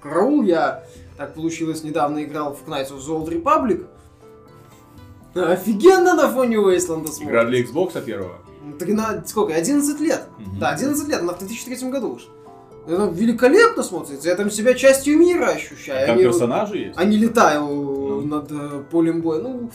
караул. 0.00 0.42
Я, 0.42 0.84
так 1.16 1.34
получилось, 1.34 1.82
недавно 1.82 2.24
играл 2.24 2.54
в 2.54 2.68
Knights 2.68 2.90
of 2.90 2.98
the 2.98 3.08
Old 3.08 3.28
Republic. 3.28 3.86
Офигенно 5.34 6.14
на 6.14 6.28
фоне 6.30 6.56
Wasteland 6.56 7.06
Игра 7.22 7.44
для 7.44 7.62
Xbox 7.62 8.02
первого. 8.02 8.38
13, 8.78 9.28
сколько? 9.28 9.54
11 9.54 10.00
лет. 10.00 10.24
Мгм. 10.38 10.58
Да, 10.58 10.70
11 10.70 11.08
лет, 11.08 11.20
она 11.20 11.34
в 11.34 11.38
2003 11.38 11.90
году 11.90 12.14
вышла. 12.14 12.30
Это 12.86 13.06
великолепно 13.12 13.82
смотрится. 13.82 14.28
Я 14.28 14.36
там 14.36 14.50
себя 14.50 14.74
частью 14.74 15.18
мира 15.18 15.46
ощущаю. 15.48 16.06
Там 16.06 16.16
Они- 16.16 16.24
персонажи 16.24 16.78
есть? 16.78 16.94
а 16.98 17.04
не 17.04 17.16
летаю 17.16 17.62
Ну. 17.62 18.20
над 18.22 18.50
э, 18.52 18.82
полем 18.90 19.22
боя. 19.22 19.40
Ну, 19.42 19.70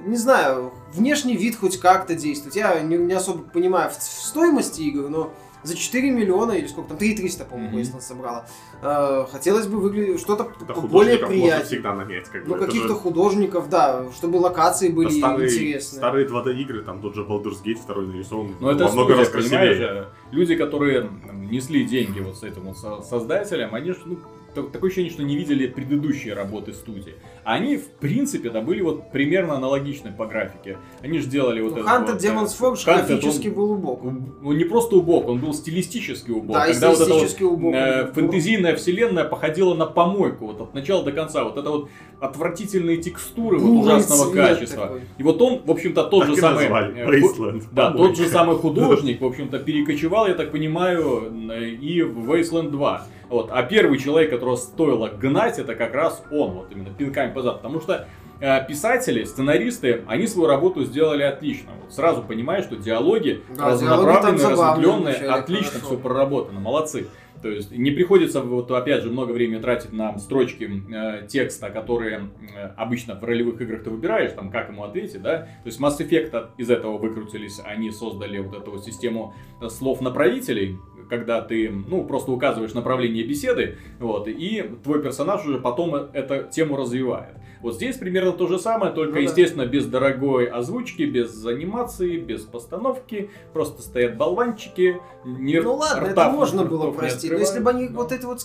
не 0.00 0.16
знаю, 0.16 0.72
внешний 0.92 1.36
вид 1.36 1.56
хоть 1.56 1.78
как-то 1.78 2.14
действует. 2.14 2.56
Я 2.56 2.80
не, 2.80 2.96
не 2.96 3.12
особо 3.12 3.42
понимаю 3.44 3.90
в, 3.90 3.98
в 3.98 4.02
стоимости 4.02 4.80
игр, 4.82 5.08
но 5.08 5.30
за 5.64 5.74
4 5.76 6.10
миллиона 6.10 6.52
или 6.52 6.66
сколько 6.66 6.90
там, 6.90 6.98
3 6.98 7.16
300, 7.16 7.44
по-моему. 7.46 7.78
Wasteland 7.80 8.00
собрала. 8.02 8.46
Э, 8.82 9.24
хотелось 9.32 9.66
бы 9.66 9.78
выглядеть 9.80 10.20
что-то 10.20 10.52
Да, 10.68 10.74
более 10.74 11.14
можно 11.14 11.26
приятное. 11.28 11.64
всегда 11.64 11.94
нанять. 11.94 12.28
Как 12.28 12.46
Ну, 12.46 12.54
бы. 12.54 12.60
Каких-то 12.66 12.88
же- 12.88 12.94
художников, 12.94 13.68
да, 13.70 14.04
чтобы 14.12 14.36
локации 14.36 14.88
да, 14.88 14.94
были 14.94 15.08
старые, 15.10 15.48
интересные. 15.52 15.98
старые 15.98 16.26
2D 16.28 16.52
игры, 16.60 16.82
там 16.82 17.00
тот 17.00 17.14
же 17.14 17.22
Baldur's 17.22 17.62
Gate 17.64 17.76
второй 17.82 18.06
нарисован 18.06 18.54
Ну 18.60 18.68
это 18.68 18.84
много 18.88 19.14
студия, 19.14 19.16
раз 19.16 19.28
красивее. 19.30 19.74
э, 19.80 20.04
люди, 20.32 20.54
которые 20.56 21.08
несли 21.32 21.84
деньги 21.84 22.20
вот 22.20 22.36
с 22.36 22.42
этим 22.42 22.62
вот 22.62 22.76
со- 22.78 23.00
создателям, 23.02 23.74
они 23.74 23.92
же, 23.92 23.98
ну, 24.04 24.18
такое 24.54 24.88
ощущение, 24.90 25.10
что 25.12 25.22
не 25.22 25.36
видели 25.36 25.66
предыдущие 25.66 26.34
работы 26.34 26.72
студии. 26.72 27.14
А 27.44 27.54
Они, 27.54 27.76
в 27.76 27.86
принципе, 27.88 28.50
да, 28.50 28.60
были 28.60 28.80
вот 28.80 29.10
примерно 29.12 29.54
аналогичны 29.56 30.12
по 30.12 30.26
графике. 30.26 30.78
Они 31.02 31.18
же 31.18 31.28
делали 31.28 31.60
вот 31.60 31.72
Ну, 31.76 31.78
это 31.82 31.88
Hunted 31.88 32.12
вот, 32.12 32.24
э, 32.24 32.28
Demon's 32.28 32.58
Forge 32.58 32.86
Hunted, 32.86 33.06
графически 33.06 33.48
он- 33.48 33.54
был 33.54 33.70
убог. 33.72 34.04
он 34.04 34.56
не 34.56 34.64
просто 34.64 34.96
убог, 34.96 35.28
он 35.28 35.38
был 35.38 35.52
стилистически 35.54 36.30
убог. 36.30 36.56
Да, 36.56 36.66
Когда 36.66 36.88
вот 36.88 36.94
эта 37.00 37.04
вот, 37.04 37.06
стилистически 37.08 37.42
убог. 37.42 37.74
э, 37.74 38.12
фэнтезийная 38.14 38.76
вселенная 38.76 39.24
походила 39.24 39.74
на 39.74 39.86
помойку 39.86 40.46
вот 40.46 40.60
от 40.60 40.74
начала 40.74 41.04
до 41.04 41.12
конца. 41.12 41.44
Вот 41.44 41.56
это 41.56 41.70
вот 41.70 41.88
отвратительные 42.20 42.96
текстуры 42.98 43.58
вот, 43.58 43.84
ужасного 43.84 44.32
качества. 44.32 44.82
такой. 44.86 45.00
И 45.18 45.22
вот 45.22 45.40
он, 45.42 45.60
в 45.64 45.70
общем-то, 45.70 46.04
тот 46.04 46.20
Так 46.20 46.28
же 46.30 46.36
и 46.36 46.40
самый... 46.40 46.62
назвали, 46.64 46.94
э, 47.18 47.20
ху- 47.20 47.60
Да, 47.72 47.90
Помойка. 47.90 48.08
тот 48.14 48.16
же 48.24 48.28
самый 48.28 48.56
художник, 48.64 49.20
в 49.20 49.24
общем-то, 49.26 49.58
перекочевал, 49.58 50.26
я 50.28 50.34
так 50.34 50.50
понимаю, 50.50 51.30
э, 51.50 51.68
и 51.70 52.02
в 52.02 52.30
Wasteland 52.30 52.70
2. 52.70 53.06
Вот. 53.34 53.50
А 53.52 53.64
первый 53.64 53.98
человек, 53.98 54.30
которого 54.30 54.54
стоило 54.54 55.08
гнать, 55.08 55.58
это 55.58 55.74
как 55.74 55.92
раз 55.92 56.22
он, 56.30 56.52
вот 56.52 56.70
именно 56.70 56.90
пинками 56.90 57.32
по 57.32 57.42
заду. 57.42 57.56
Потому 57.56 57.80
что 57.80 58.06
э, 58.38 58.64
писатели, 58.68 59.24
сценаристы, 59.24 60.02
они 60.06 60.28
свою 60.28 60.48
работу 60.48 60.84
сделали 60.84 61.24
отлично. 61.24 61.72
Вот 61.82 61.92
сразу 61.92 62.22
понимаешь, 62.22 62.64
что 62.64 62.76
диалоги 62.76 63.42
Да, 63.58 63.70
разнонаправленные, 63.70 64.48
разветвленные, 64.50 65.16
отлично 65.30 65.80
хорошо. 65.80 65.86
все 65.86 65.96
проработано, 65.98 66.60
молодцы. 66.60 67.08
То 67.42 67.50
есть 67.50 67.72
не 67.72 67.90
приходится 67.90 68.40
вот 68.40 68.70
опять 68.70 69.02
же 69.02 69.10
много 69.10 69.32
времени 69.32 69.60
тратить 69.60 69.92
на 69.92 70.16
строчки 70.18 70.82
э, 70.94 71.26
текста, 71.26 71.70
которые 71.70 72.30
э, 72.56 72.68
обычно 72.76 73.16
в 73.16 73.24
ролевых 73.24 73.60
играх 73.60 73.82
ты 73.82 73.90
выбираешь, 73.90 74.32
там 74.32 74.50
как 74.50 74.68
ему 74.70 74.84
ответить, 74.84 75.20
да. 75.20 75.38
То 75.40 75.66
есть 75.66 75.80
Mass 75.80 75.98
Effect 75.98 76.50
из 76.56 76.70
этого 76.70 76.98
выкрутились, 76.98 77.60
они 77.64 77.90
создали 77.90 78.38
вот 78.38 78.56
эту 78.56 78.78
систему 78.78 79.34
э, 79.60 79.68
слов 79.68 80.00
направителей, 80.00 80.78
когда 81.08 81.40
ты, 81.40 81.70
ну, 81.70 82.04
просто 82.04 82.32
указываешь 82.32 82.74
направление 82.74 83.24
беседы, 83.24 83.76
вот, 84.00 84.28
и 84.28 84.62
твой 84.82 85.02
персонаж 85.02 85.44
уже 85.46 85.58
потом 85.58 85.94
э- 85.94 86.08
эту 86.12 86.50
тему 86.50 86.76
развивает. 86.76 87.34
Вот 87.62 87.76
здесь 87.76 87.96
примерно 87.96 88.32
то 88.32 88.46
же 88.46 88.58
самое, 88.58 88.92
только, 88.92 89.10
Ну 89.12 89.16
да. 89.16 89.20
естественно, 89.22 89.64
без 89.64 89.86
дорогой 89.86 90.44
озвучки, 90.46 91.02
без 91.04 91.46
анимации, 91.46 92.18
без 92.18 92.42
постановки, 92.42 93.30
просто 93.54 93.80
стоят 93.80 94.18
болванчики, 94.18 95.00
не 95.24 95.60
Ну 95.60 95.76
ладно, 95.76 96.08
рта- 96.08 96.10
это 96.10 96.30
можно 96.30 96.64
было 96.64 96.84
ртов 96.84 96.96
простить. 96.96 97.30
Но 97.32 97.38
если 97.38 97.60
бы 97.60 97.70
они 97.70 97.84
открывают, 97.84 98.10
вот 98.10 98.18
эти 98.18 98.24
вот 98.26 98.44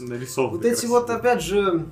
Вот 0.51 0.61
эти 0.65 0.69
красиво. 0.69 0.91
вот, 0.91 1.09
опять 1.09 1.41
же, 1.41 1.85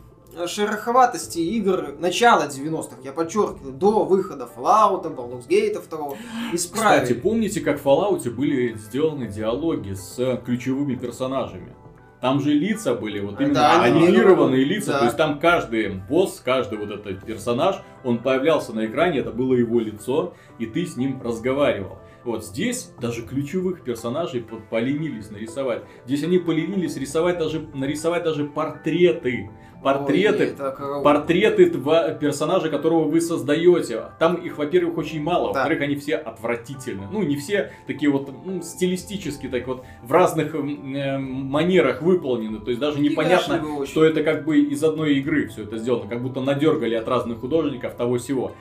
шероховатости 0.46 1.40
игр 1.40 1.96
начала 2.00 2.48
90-х, 2.48 2.98
я 3.04 3.12
подчеркиваю, 3.14 3.74
до 3.74 4.04
выхода 4.06 4.48
Fallout, 4.56 5.04
Baldur's 5.16 5.48
Gate 5.48 5.82
2, 5.90 6.14
исправили. 6.54 7.04
Кстати, 7.04 7.14
помните, 7.20 7.62
как 7.62 7.80
в 7.82 7.86
Fallout 7.86 8.30
были 8.30 8.76
сделаны 8.78 9.28
диалоги 9.28 9.94
с 9.94 10.40
ключевыми 10.46 10.96
персонажами? 10.96 11.74
Там 12.20 12.40
же 12.42 12.52
лица 12.52 12.96
были, 12.96 13.20
вот 13.20 13.40
именно 13.40 13.54
Да, 13.54 13.84
анимированные 13.84 14.08
анимированные, 14.10 14.64
лица, 14.66 14.92
да. 14.94 15.00
то 15.00 15.06
есть 15.06 15.18
там 15.18 15.40
каждый 15.40 15.90
босс, 16.10 16.42
каждый 16.44 16.80
вот 16.80 16.90
этот 16.90 17.24
персонаж, 17.24 17.76
он 18.04 18.18
появлялся 18.18 18.74
на 18.74 18.88
экране, 18.88 19.20
это 19.20 19.30
было 19.32 19.54
его 19.54 19.80
лицо, 19.80 20.34
и 20.58 20.66
ты 20.66 20.86
с 20.88 20.98
ним 20.98 21.22
разговаривал. 21.22 22.00
Вот 22.24 22.44
здесь 22.44 22.92
даже 23.00 23.22
ключевых 23.22 23.84
персонажей 23.84 24.42
по- 24.42 24.58
поленились 24.58 25.30
нарисовать. 25.30 25.84
Здесь 26.06 26.24
они 26.24 26.40
поленились 26.40 26.98
рисовать 26.98 27.38
даже, 27.38 27.68
нарисовать 27.76 28.24
даже 28.24 28.46
портреты. 28.46 29.50
Портреты, 29.94 30.44
Ой, 30.44 30.50
это 30.50 31.02
портреты 31.04 31.70
два 31.72 32.10
персонажа, 32.12 32.70
которого 32.70 33.06
вы 33.06 33.22
создаете. 33.22 34.04
Там 34.20 34.36
их, 34.36 34.58
во-первых, 34.58 34.98
очень 34.98 35.22
мало, 35.22 35.54
Да. 35.54 35.60
во-вторых, 35.60 35.82
они 35.82 35.96
все 35.96 36.16
отвратительны. 36.16 37.08
Ну, 37.12 37.24
не 37.24 37.36
все 37.36 37.72
такие 37.88 38.12
вот 38.12 38.30
ну, 38.46 38.62
стилистически, 38.62 39.48
так 39.48 39.66
вот, 39.68 39.84
в 40.04 40.12
разных 40.12 40.56
э, 40.56 41.18
манерах 41.18 42.02
выполнены. 42.02 42.60
То 42.60 42.70
есть 42.70 42.80
даже 42.80 43.00
непонятно, 43.00 43.86
что 43.86 44.04
это 44.04 44.24
как 44.24 44.46
бы 44.46 44.60
из 44.60 44.84
одной 44.84 45.16
игры 45.16 45.48
все 45.48 45.64
это 45.64 45.78
сделано. 45.78 46.10
Как 46.10 46.22
будто 46.22 46.42
надергали 46.42 46.96
от 46.96 47.08
разных 47.08 47.40
художников 47.40 47.96
того 47.96 48.18
всего. 48.18 48.52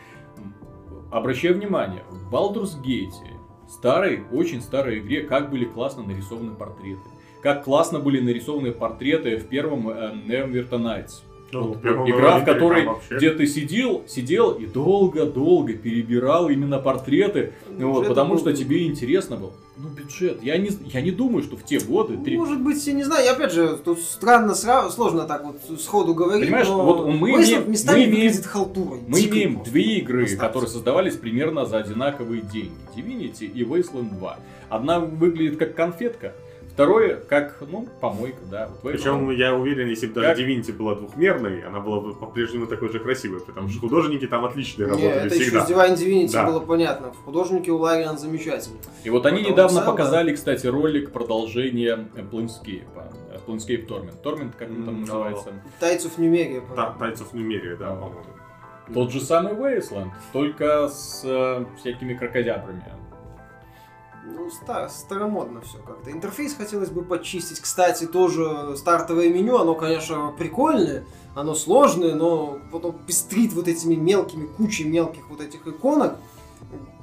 Обращаю 1.10 1.54
внимание, 1.54 2.02
в 2.10 2.32
Baldur's 2.34 2.80
Gate, 2.82 3.12
старой, 3.68 4.24
очень 4.32 4.60
старой 4.60 4.98
игре, 4.98 5.22
как 5.22 5.50
были 5.50 5.64
классно 5.64 6.02
нарисованы 6.02 6.54
портреты. 6.54 7.00
Как 7.46 7.62
классно 7.62 8.00
были 8.00 8.18
нарисованы 8.18 8.72
портреты 8.72 9.36
в 9.36 9.44
первом 9.46 9.88
э, 9.88 10.14
Neverwinter 10.26 10.80
Nights. 10.82 11.20
Ну, 11.52 11.74
Вот 11.74 12.08
игра, 12.08 12.40
в 12.40 12.44
которой, 12.44 12.88
где 13.08 13.30
ты 13.30 13.46
сидел, 13.46 14.02
сидел 14.08 14.50
и 14.50 14.66
долго-долго 14.66 15.74
перебирал 15.74 16.48
именно 16.48 16.80
портреты, 16.80 17.52
Ну, 17.70 17.92
вот, 17.92 18.08
потому 18.08 18.32
был 18.34 18.40
что 18.40 18.52
тебе 18.52 18.84
интересно 18.88 19.36
было. 19.36 19.52
Ну, 19.76 19.88
бюджет. 19.90 20.42
Я 20.42 20.58
не, 20.58 20.70
я 20.92 21.00
не 21.02 21.12
думаю, 21.12 21.44
что 21.44 21.56
в 21.56 21.64
те 21.64 21.78
годы... 21.78 22.16
три- 22.16 22.36
Может 22.36 22.60
быть, 22.60 22.84
я 22.84 22.94
не 22.94 23.04
знаю, 23.04 23.24
и 23.24 23.28
опять 23.28 23.52
же, 23.52 23.76
тут 23.76 24.00
странно, 24.00 24.50
сра- 24.50 24.90
сложно 24.90 25.22
так 25.22 25.44
вот 25.44 25.80
сходу 25.80 26.14
говорить, 26.14 26.46
Понимаешь, 26.46 26.66
но 26.66 26.84
вот 26.84 27.06
мы 27.06 27.30
имеем- 27.30 27.70
местами 27.70 28.06
мы 28.06 28.10
имеем- 28.10 28.42
халтурой. 28.42 29.00
Мы 29.06 29.20
дикой 29.20 29.44
имеем 29.44 29.62
две 29.62 29.98
игры, 29.98 30.22
Достаточно. 30.22 30.46
которые 30.48 30.68
создавались 30.70 31.14
примерно 31.14 31.64
за 31.64 31.78
одинаковые 31.78 32.42
деньги. 32.42 32.72
Divinity 32.96 33.44
и 33.46 33.62
Wasteland 33.62 34.18
2. 34.18 34.38
Одна 34.68 34.98
выглядит 34.98 35.58
как 35.60 35.76
конфетка, 35.76 36.34
второе 36.76 37.16
как, 37.16 37.56
ну, 37.62 37.88
помойка, 38.02 38.38
да. 38.50 38.68
Вот 38.82 38.92
Причем 38.92 39.30
я 39.30 39.54
уверен, 39.54 39.88
если 39.88 40.06
бы 40.08 40.14
даже 40.20 40.28
Как? 40.28 40.38
Divinity 40.38 40.72
была 40.74 40.94
двухмерной, 40.94 41.62
она 41.62 41.80
была 41.80 42.00
бы 42.00 42.14
по-прежнему 42.14 42.66
такой 42.66 42.90
же 42.92 42.98
красивой, 43.00 43.40
потому 43.40 43.70
что 43.70 43.80
художники 43.80 44.26
там 44.26 44.44
отличные 44.44 44.86
Не, 44.86 44.90
работали 44.92 45.26
это 45.26 45.34
еще 45.34 45.44
всегда. 45.44 45.66
с 45.66 45.70
Divine 45.70 45.94
Divinity 45.96 46.32
Да. 46.32 46.46
было 46.46 46.60
понятно. 46.60 47.12
В 47.12 47.24
художнике 47.24 47.70
у 47.72 47.78
Лариан 47.78 48.18
замечательный. 48.18 48.78
И 49.04 49.10
вот 49.10 49.24
они 49.24 49.40
недавно 49.42 49.78
сам, 49.80 49.86
показали, 49.86 50.34
кстати, 50.34 50.66
ролик 50.66 51.12
продолжения 51.12 52.06
Planescape. 52.30 52.84
Planescape 53.46 53.86
Torment. 53.88 54.22
Torment, 54.22 54.52
как 54.58 54.68
он 54.70 54.84
там 54.84 55.00
называется? 55.00 55.50
Tides 55.80 56.04
of 56.04 56.18
Numeria. 56.18 56.62
Та- 56.74 56.94
Tides 57.00 57.22
of 57.22 57.32
Numeria, 57.32 57.76
да, 57.78 57.90
Да. 57.90 57.94
по-моему. 57.96 58.24
Тот 58.94 59.10
же 59.12 59.20
самый 59.20 59.54
Wasteland, 59.54 60.10
только 60.32 60.88
с 60.88 61.22
э, 61.24 61.64
всякими 61.78 62.14
крокодябрами. 62.14 62.84
Ну, 64.34 64.50
ста- 64.50 64.88
старомодно 64.88 65.60
все 65.60 65.78
как-то. 65.78 66.10
Интерфейс 66.10 66.54
хотелось 66.54 66.90
бы 66.90 67.02
почистить. 67.02 67.60
Кстати, 67.60 68.06
тоже 68.06 68.76
стартовое 68.76 69.28
меню, 69.32 69.56
оно, 69.58 69.74
конечно, 69.74 70.34
прикольное, 70.36 71.04
оно 71.34 71.54
сложное, 71.54 72.14
но 72.14 72.58
потом 72.72 72.96
пестрит 73.06 73.52
вот 73.52 73.68
этими 73.68 73.94
мелкими, 73.94 74.46
кучей 74.46 74.84
мелких 74.84 75.28
вот 75.30 75.40
этих 75.40 75.66
иконок. 75.66 76.16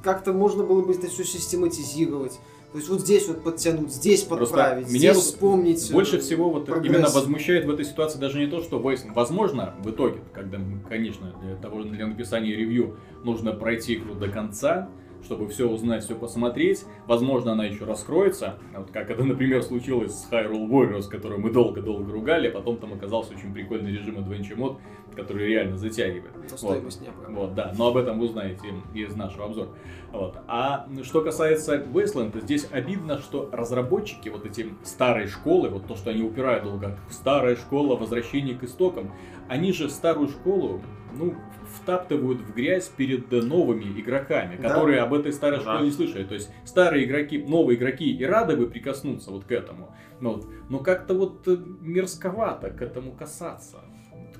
Как-то 0.03 0.33
можно 0.33 0.63
было 0.63 0.81
бы 0.83 0.93
это 0.93 1.07
все 1.07 1.23
систематизировать. 1.23 2.39
То 2.73 2.77
есть 2.79 2.89
вот 2.89 3.01
здесь 3.01 3.27
вот 3.27 3.43
подтянуть, 3.43 3.93
здесь 3.93 4.23
Просто 4.23 4.55
подправить, 4.55 4.87
меня 4.87 4.97
здесь 4.97 5.15
вот 5.15 5.23
вспомнить. 5.25 5.89
э, 5.91 5.93
Больше 5.93 6.19
всего 6.19 6.49
вот 6.49 6.65
прогресс. 6.65 6.91
именно 6.95 7.09
возмущает 7.09 7.65
в 7.65 7.69
этой 7.69 7.85
ситуации 7.85 8.17
даже 8.17 8.39
не 8.39 8.47
то, 8.47 8.61
что 8.63 8.79
Wasteland. 8.79 9.13
Возможно, 9.13 9.75
в 9.83 9.91
итоге, 9.91 10.21
когда, 10.33 10.59
конечно, 10.89 11.35
для 11.43 11.55
того 11.55 11.83
для 11.83 12.07
написания 12.07 12.55
ревью 12.55 12.97
нужно 13.23 13.51
пройти 13.53 13.93
игру 13.93 14.15
до 14.15 14.27
конца, 14.27 14.89
чтобы 15.23 15.47
все 15.47 15.69
узнать, 15.69 16.03
все 16.03 16.15
посмотреть. 16.15 16.85
Возможно, 17.07 17.53
она 17.53 17.65
еще 17.65 17.85
раскроется. 17.85 18.57
Вот 18.75 18.91
как 18.91 19.09
это, 19.09 19.23
например, 19.23 19.63
случилось 19.63 20.13
с 20.13 20.31
Hyrule 20.31 20.67
Warriors, 20.67 21.09
который 21.09 21.37
мы 21.37 21.51
долго-долго 21.51 22.11
ругали, 22.11 22.47
а 22.47 22.51
потом 22.51 22.77
там 22.77 22.93
оказался 22.93 23.33
очень 23.33 23.53
прикольный 23.53 23.91
режим 23.91 24.17
Adventure 24.17 24.57
Mode, 24.57 24.77
который 25.15 25.47
реально 25.47 25.77
затягивает. 25.77 26.35
Но 26.35 26.41
Вот. 26.41 26.59
стоимость 26.59 27.01
не. 27.01 27.09
Вот, 27.29 27.55
да, 27.55 27.73
но 27.77 27.87
об 27.87 27.97
этом 27.97 28.19
вы 28.19 28.25
узнаете 28.25 28.67
из 28.93 29.15
нашего 29.15 29.45
обзора. 29.45 29.69
Вот. 30.11 30.37
А 30.47 30.87
что 31.03 31.21
касается 31.21 31.77
Wasteland, 31.77 32.39
здесь 32.41 32.67
обидно, 32.71 33.17
что 33.19 33.49
разработчики 33.51 34.29
вот 34.29 34.45
эти 34.45 34.69
старой 34.83 35.27
школы, 35.27 35.69
вот 35.69 35.87
то, 35.87 35.95
что 35.95 36.09
они 36.11 36.21
упирают 36.21 36.63
долго, 36.63 36.97
старая 37.09 37.55
школа, 37.55 37.95
возвращение 37.95 38.55
к 38.55 38.63
истокам, 38.63 39.11
они 39.47 39.71
же 39.71 39.89
старую 39.89 40.27
школу, 40.29 40.81
ну, 41.15 41.35
втаптывают 41.81 42.41
в 42.41 42.53
грязь 42.53 42.87
перед 42.87 43.31
новыми 43.31 43.83
игроками, 43.99 44.57
Да. 44.61 44.69
которые 44.69 45.01
об 45.01 45.13
этой 45.13 45.33
старой 45.33 45.57
Да. 45.57 45.63
школе 45.63 45.85
не 45.85 45.91
слышали. 45.91 46.23
То 46.23 46.33
есть 46.35 46.49
старые 46.65 47.05
игроки, 47.05 47.37
новые 47.37 47.77
игроки 47.77 48.11
и 48.11 48.23
рады 48.25 48.55
бы 48.57 48.67
прикоснуться 48.67 49.31
вот 49.31 49.45
к 49.45 49.51
этому. 49.51 49.89
Но, 50.19 50.33
вот, 50.35 50.47
но 50.69 50.79
как-то 50.79 51.13
вот 51.13 51.47
э, 51.47 51.57
мерзковато 51.81 52.69
к 52.69 52.81
этому 52.81 53.11
касаться. 53.11 53.77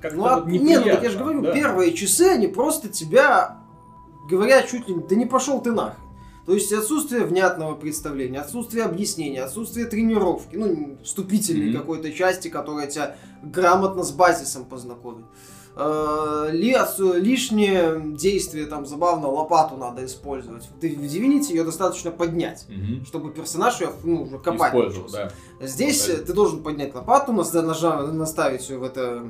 Как-то 0.00 0.16
Ну, 0.18 0.24
а, 0.26 0.40
вот 0.40 0.46
нет, 0.48 0.62
ну 0.62 0.68
так 0.68 0.74
я 0.74 0.78
неприятно, 0.94 1.10
же 1.10 1.18
говорю, 1.18 1.40
да. 1.42 1.52
первые 1.52 1.92
часы, 1.92 2.22
они 2.28 2.46
просто 2.46 2.88
тебя, 2.88 3.58
говорят 4.30 4.68
чуть 4.68 4.86
ли 4.88 4.94
не, 4.94 5.02
да 5.06 5.14
не 5.16 5.26
пошел 5.26 5.60
ты 5.62 5.72
нахрен. 5.72 6.00
То 6.46 6.52
есть 6.52 6.70
отсутствие 6.74 7.24
внятного 7.24 7.74
представления, 7.74 8.38
отсутствие 8.40 8.84
объяснения, 8.84 9.42
отсутствие 9.42 9.86
тренировки, 9.86 10.56
ну, 10.56 10.98
вступительной 11.02 11.70
Мгм. 11.70 11.78
какой-то 11.78 12.12
части, 12.12 12.48
которая 12.48 12.86
тебя 12.86 13.16
грамотно 13.42 14.02
с 14.02 14.12
базисом 14.12 14.66
познакомит. 14.66 15.24
Э, 15.76 16.50
лишнее 17.14 18.00
действие, 18.16 18.66
там, 18.66 18.86
забавно, 18.86 19.28
лопату 19.28 19.76
надо 19.76 20.04
использовать. 20.04 20.64
В 20.64 20.78
Ди- 20.78 20.94
в 20.94 21.00
Divinity 21.00 21.50
ее 21.50 21.64
достаточно 21.64 22.12
поднять, 22.12 22.64
Мгм. 22.68 23.04
чтобы 23.04 23.32
персонаж 23.32 23.80
ее, 23.80 23.90
ну, 24.04 24.22
уже 24.22 24.38
копать 24.38 24.72
да. 25.60 25.66
Здесь 25.66 26.08
Вот 26.08 26.18
э, 26.18 26.22
ты 26.22 26.32
должен 26.32 26.62
поднять 26.62 26.94
лопату, 26.94 27.32
нас- 27.32 27.52
нажа- 27.52 28.12
наставить 28.12 28.68
ее 28.70 28.78
в 28.78 28.84
это 28.84 29.24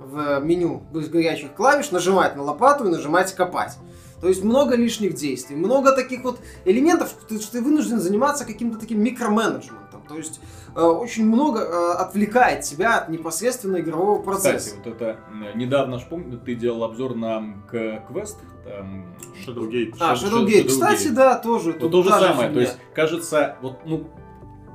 в 0.00 0.40
меню 0.40 0.82
без 0.92 1.08
горячих 1.08 1.54
клавиш, 1.54 1.90
нажимать 1.92 2.36
на 2.36 2.42
лопату 2.42 2.84
и 2.86 2.88
нажимать 2.90 3.32
копать. 3.34 3.74
То 4.20 4.28
есть 4.28 4.42
много 4.42 4.74
лишних 4.74 5.14
действий, 5.14 5.54
много 5.54 5.92
таких 5.92 6.24
вот 6.24 6.40
элементов, 6.64 7.08
что 7.10 7.26
ты- 7.26 7.40
что 7.40 7.52
ты 7.52 7.62
вынужден 7.62 8.00
заниматься 8.00 8.44
каким-то 8.44 8.78
таким 8.78 9.00
микроменеджментом. 9.02 9.78
То 10.08 10.16
есть 10.16 10.40
э, 10.74 10.80
очень 10.80 11.26
много 11.26 11.60
э, 11.60 11.92
отвлекает 11.94 12.62
тебя 12.62 12.98
от 12.98 13.08
непосредственно 13.08 13.78
игрового 13.78 14.20
процесса. 14.22 14.70
Кстати, 14.76 14.88
вот 14.88 14.94
это 15.00 15.18
недавно, 15.54 15.98
ж 15.98 16.02
помню, 16.08 16.38
ты 16.38 16.54
делал 16.54 16.84
обзор 16.84 17.14
на 17.14 17.42
к- 17.70 18.02
квест. 18.08 18.38
там, 18.64 19.04
Shadowgate. 19.46 19.94
А, 20.00 20.14
Shadow- 20.14 20.46
Shadowgate, 20.46 20.68
кстати, 20.68 21.08
Shadowgate. 21.08 21.14
да, 21.14 21.38
тоже. 21.38 21.76
Вот 21.80 21.90
то 21.92 22.02
же 22.02 22.08
самое, 22.10 22.34
то 22.34 22.42
фигня. 22.48 22.60
есть, 22.62 22.78
кажется, 22.94 23.56
вот, 23.60 23.78
ну, 23.84 24.08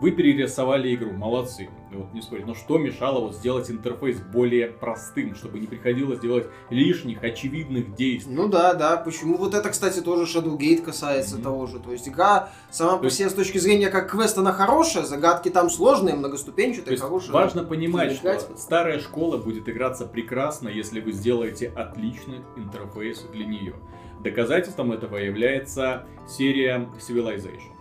вы 0.02 0.12
перерисовали 0.12 0.94
игру, 0.96 1.12
молодцы, 1.12 1.70
вот 1.92 2.14
не 2.14 2.22
спорить, 2.22 2.46
но 2.46 2.54
что 2.56 2.78
мешало 2.78 3.20
вот 3.20 3.36
сделать 3.36 3.70
интерфейс 3.70 4.18
более 4.20 4.68
простым, 4.68 5.36
чтобы 5.36 5.60
не 5.60 5.68
приходилось 5.68 6.20
делать 6.20 6.48
лишних, 6.70 7.24
очевидных 7.24 7.96
действий? 7.96 8.34
Ну 8.34 8.48
да, 8.48 8.74
да, 8.74 8.98
почему? 8.98 9.38
Вот 9.38 9.54
это, 9.54 9.70
кстати, 9.70 10.00
тоже 10.00 10.24
Shadowgate 10.26 10.82
касается 10.84 11.36
Мгм. 11.36 11.44
того 11.44 11.68
же. 11.68 11.80
То 11.80 11.92
есть 11.92 12.08
игра 12.08 12.50
сама 12.72 12.98
по 12.98 13.10
себе 13.10 13.30
с 13.30 13.34
точки 13.34 13.58
зрения 13.58 13.90
как 13.90 14.10
квест, 14.12 14.38
она 14.38 14.54
хорошая, 14.54 15.04
загадки 15.04 15.50
там 15.50 15.70
сложные, 15.70 16.16
многоступенчатые, 16.16 16.98
хорошие. 16.98 17.32
важно 17.34 17.64
понимать, 17.64 18.14
что 18.14 18.40
старая 18.58 19.00
школа 19.00 19.38
будет 19.38 19.68
играться 19.68 20.06
прекрасно, 20.06 20.70
если 20.70 21.00
вы 21.02 21.12
сделаете 21.12 21.68
отличный 21.76 22.42
интерфейс 22.56 23.26
для 23.34 23.46
нее. 23.46 23.76
Доказательством 24.24 24.92
этого 24.92 25.16
является 25.18 26.06
серия 26.28 26.90
Civilization, 27.00 27.72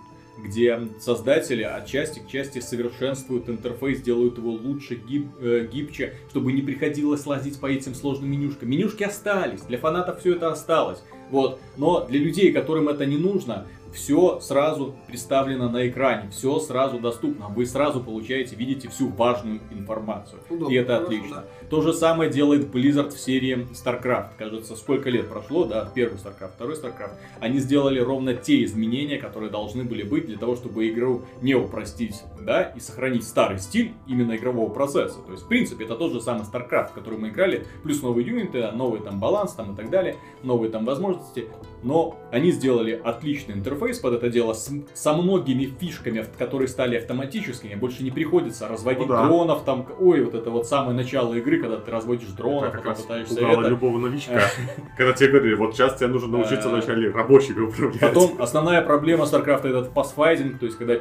где 0.42 0.80
создатели 1.00 1.62
от 1.62 1.86
части 1.86 2.20
к 2.20 2.28
части 2.28 2.60
совершенствуют 2.60 3.48
интерфейс, 3.48 4.00
делают 4.00 4.38
его 4.38 4.50
лучше, 4.52 4.94
гиб- 4.94 5.30
э, 5.40 5.68
гибче, 5.72 6.14
чтобы 6.30 6.52
не 6.52 6.62
приходилось 6.62 7.26
лазить 7.26 7.58
по 7.60 7.66
этим 7.66 7.94
сложным 7.94 8.30
менюшкам. 8.30 8.70
Менюшки 8.70 9.02
остались, 9.02 9.62
для 9.62 9.78
фанатов 9.78 10.20
все 10.20 10.34
это 10.34 10.50
осталось. 10.50 11.02
Вот. 11.30 11.60
Но 11.76 12.06
для 12.06 12.18
людей, 12.20 12.52
которым 12.52 12.88
это 12.88 13.04
не 13.04 13.18
нужно, 13.18 13.66
все 13.92 14.38
сразу 14.40 14.94
представлено 15.06 15.68
на 15.70 15.88
экране, 15.88 16.30
все 16.30 16.58
сразу 16.60 16.98
доступно. 16.98 17.48
Вы 17.48 17.64
сразу 17.66 18.00
получаете, 18.02 18.54
видите 18.54 18.88
всю 18.88 19.08
важную 19.08 19.60
информацию. 19.70 20.40
Удобно, 20.50 20.72
И 20.72 20.76
это 20.76 20.98
отлично. 20.98 21.36
да. 21.36 21.44
То 21.70 21.82
же 21.82 21.92
самое 21.92 22.30
делает 22.30 22.74
Blizzard 22.74 23.10
в 23.10 23.18
серии 23.20 23.66
StarCraft. 23.72 24.28
Кажется, 24.38 24.74
сколько 24.74 25.10
лет 25.10 25.28
прошло, 25.28 25.64
да, 25.66 25.86
первый 25.94 26.14
StarCraft, 26.16 26.52
второй 26.54 26.74
StarCraft. 26.76 27.12
Они 27.40 27.58
сделали 27.58 28.00
ровно 28.00 28.32
те 28.34 28.64
изменения, 28.64 29.18
которые 29.18 29.50
должны 29.50 29.84
были 29.84 30.02
быть 30.02 30.26
для 30.26 30.38
того, 30.38 30.56
чтобы 30.56 30.88
игру 30.88 31.22
не 31.42 31.54
упростить, 31.54 32.22
да, 32.40 32.62
и 32.62 32.80
сохранить 32.80 33.24
старый 33.24 33.58
стиль 33.58 33.92
именно 34.06 34.34
игрового 34.36 34.70
процесса. 34.70 35.18
То 35.26 35.32
есть, 35.32 35.44
в 35.44 35.48
принципе, 35.48 35.84
это 35.84 35.94
тот 35.96 36.12
же 36.12 36.22
самый 36.22 36.44
StarCraft, 36.44 36.90
в 36.90 36.92
который 36.94 37.18
мы 37.18 37.28
играли, 37.28 37.66
плюс 37.82 38.02
новые 38.02 38.26
юниты, 38.26 38.70
новый 38.72 39.00
там 39.00 39.20
баланс 39.20 39.52
там 39.52 39.74
и 39.74 39.76
так 39.76 39.90
далее, 39.90 40.16
новые 40.42 40.70
там 40.70 40.86
возможности. 40.86 41.48
Но 41.82 42.16
они 42.32 42.50
сделали 42.50 42.98
отличный 43.04 43.54
интерфейс 43.54 43.98
под 43.98 44.14
это 44.14 44.30
дело 44.30 44.54
с- 44.54 44.72
со 44.94 45.12
многими 45.12 45.66
фишками, 45.78 46.24
которые 46.38 46.68
стали 46.68 46.96
автоматическими. 46.96 47.74
Больше 47.74 48.02
не 48.02 48.10
приходится 48.10 48.68
разводить 48.68 49.02
Ну 49.06 49.06
да. 49.08 49.26
дронов, 49.26 49.64
там, 49.64 49.86
ой, 50.00 50.24
вот 50.24 50.34
это 50.34 50.50
вот 50.50 50.66
самое 50.66 50.96
начало 50.96 51.34
игры, 51.34 51.57
когда 51.60 51.76
ты 51.78 51.90
разводишь 51.90 52.28
как 52.70 52.84
потом 52.84 53.02
пытаешься 53.02 53.40
это. 53.40 53.68
любого 53.68 53.98
новичка. 53.98 54.40
Когда 54.96 55.12
тебе 55.12 55.30
говорили, 55.30 55.54
вот 55.54 55.74
сейчас 55.74 55.96
тебе 55.96 56.08
нужно 56.08 56.28
научиться 56.38 56.68
Э, 56.68 56.70
вначале 56.70 57.10
рабочими 57.10 57.60
управлять. 57.60 58.00
Потом 58.00 58.40
основная 58.40 58.82
проблема 58.82 59.24
StarCraft 59.24 59.66
это 59.68 59.90
пасфайдинг, 59.90 60.58
то 60.58 60.66
есть 60.66 60.78
когда 60.78 60.96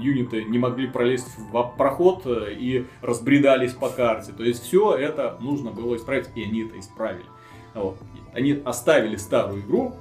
юниты 0.00 0.44
не 0.44 0.58
могли 0.58 0.86
пролезть 0.86 1.28
в 1.38 1.74
проход 1.76 2.22
э, 2.26 2.52
и 2.52 2.86
разбредались 3.02 3.72
по 3.72 3.88
карте. 3.88 4.32
То 4.32 4.44
есть 4.44 4.62
все 4.62 4.94
это 4.94 5.36
нужно 5.40 5.70
было 5.70 5.96
исправить, 5.96 6.28
и 6.34 6.42
они 6.42 6.62
это 6.62 6.78
исправили. 6.78 7.24
Вот. 7.74 7.96
Они 8.32 8.60
оставили 8.64 9.16
старую 9.16 9.62
игру, 9.62 9.94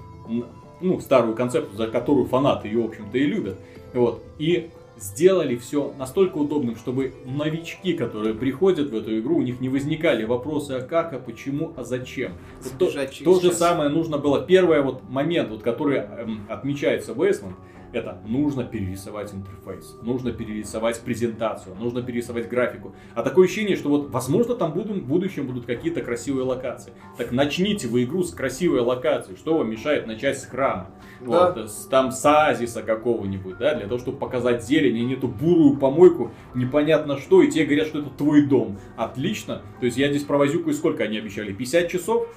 ну, 0.82 1.00
старую 1.00 1.36
концепцию, 1.36 1.76
за 1.76 1.88
которую 1.88 2.26
фанаты 2.26 2.68
ее, 2.68 2.82
в 2.82 2.86
общем-то, 2.86 3.18
и 3.18 3.26
любят. 3.26 3.58
Вот. 3.94 4.24
И 4.38 4.70
сделали 5.00 5.56
все 5.56 5.94
настолько 5.98 6.38
удобным, 6.38 6.76
чтобы 6.76 7.14
новички, 7.26 7.94
которые 7.94 8.34
приходят 8.34 8.90
в 8.90 8.96
эту 8.96 9.20
игру, 9.20 9.38
у 9.38 9.42
них 9.42 9.60
не 9.60 9.70
возникали 9.70 10.24
вопросы, 10.24 10.72
а 10.72 10.82
как, 10.82 11.14
а 11.14 11.20
почему, 11.20 11.74
а 11.76 11.84
зачем. 11.84 12.34
Вот 12.64 12.74
то, 12.78 13.04
то 13.24 13.40
же 13.40 13.52
самое 13.52 13.90
нужно 13.90 14.18
было. 14.18 14.46
Первый 14.46 14.82
вот 14.82 15.08
момент, 15.10 15.50
вот, 15.50 15.62
который 15.62 15.98
эм, 15.98 16.46
отмечается 16.50 17.14
в 17.14 17.22
Wasteland, 17.22 17.54
это 17.94 18.22
нужно 18.26 18.64
перерисовать 18.64 19.34
интерфейс, 19.34 19.96
нужно 20.02 20.32
перерисовать 20.32 21.00
презентацию, 21.02 21.76
нужно 21.76 22.02
перерисовать 22.02 22.50
графику. 22.50 22.94
А 23.16 23.24
такое 23.24 23.46
ощущение, 23.46 23.76
что 23.76 23.90
вот, 23.90 24.10
возможно, 24.10 24.56
там 24.56 24.74
будут, 24.74 24.98
в 24.98 25.08
будущем 25.08 25.48
будут 25.48 25.66
какие-то 25.66 26.02
красивые 26.02 26.46
локации. 26.46 26.94
Так 27.18 27.32
начните 27.32 27.88
вы 27.88 28.04
игру 28.04 28.24
с 28.24 28.34
красивой 28.34 28.82
локацией. 28.82 29.38
Что 29.38 29.58
вам 29.58 29.70
мешает 29.70 30.08
начать 30.08 30.40
с 30.40 30.46
храма? 30.46 30.90
Да. 31.22 31.52
Вот, 31.52 31.70
с, 31.70 31.86
там 31.88 32.12
с 32.12 32.26
оазиса 32.26 32.84
какого-нибудь, 32.84 33.58
да, 33.58 33.76
для 33.76 33.88
того, 33.88 34.00
чтобы 34.00 34.18
показать 34.18 34.64
зелень, 34.64 34.98
а 34.98 35.06
не 35.06 35.14
эту 35.14 35.28
бурую 35.28 35.78
помойку, 35.78 36.32
непонятно 36.54 37.18
что, 37.18 37.42
и 37.42 37.50
тебе 37.50 37.66
говорят, 37.66 37.88
что 37.88 38.00
это 38.00 38.10
твой 38.10 38.46
дом. 38.46 38.78
Отлично. 38.96 39.62
То 39.80 39.86
есть 39.86 39.98
я 39.98 40.10
здесь 40.10 40.24
провозюкаю, 40.24 40.74
сколько 40.74 41.04
они 41.04 41.18
обещали? 41.18 41.54
50 41.54 41.90
часов? 41.90 42.28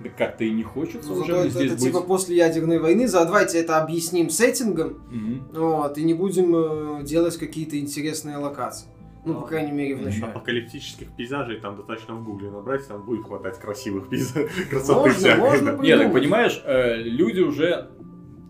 Да 0.00 0.10
как-то 0.16 0.44
и 0.44 0.50
не 0.50 0.62
хочется 0.62 1.08
Ну, 1.08 1.16
уже 1.22 1.32
это, 1.34 1.50
здесь 1.50 1.72
это 1.72 1.74
быть. 1.74 1.82
типа 1.84 2.00
после 2.02 2.36
ядерной 2.36 2.78
войны, 2.78 3.08
за 3.08 3.24
давайте 3.24 3.58
это 3.58 3.78
объясним 3.82 4.30
сеттингом, 4.30 4.98
Мгм. 5.10 5.48
вот, 5.52 5.98
и 5.98 6.04
не 6.04 6.14
будем 6.14 6.54
э, 6.54 7.02
делать 7.04 7.36
какие-то 7.36 7.78
интересные 7.78 8.36
локации. 8.36 8.86
Ну, 9.24 9.34
по 9.34 9.46
крайней 9.46 9.72
мере, 9.72 9.96
в 9.96 10.02
начале. 10.02 10.26
Апокалиптических 10.26 11.08
пейзажей 11.16 11.60
там 11.60 11.76
достаточно 11.76 12.14
в 12.14 12.24
гугле 12.24 12.50
набрать, 12.50 12.86
там 12.86 13.04
будет 13.04 13.26
хватать 13.26 13.58
красивых 13.58 14.08
пейзажей, 14.08 14.48
красоты 14.70 15.00
Можно, 15.00 15.14
всякой. 15.14 15.40
можно 15.40 15.76
да. 15.76 15.82
Нет, 15.82 15.98
так 16.02 16.12
понимаешь, 16.12 16.62
э, 16.64 16.96
люди 17.02 17.40
уже 17.40 17.90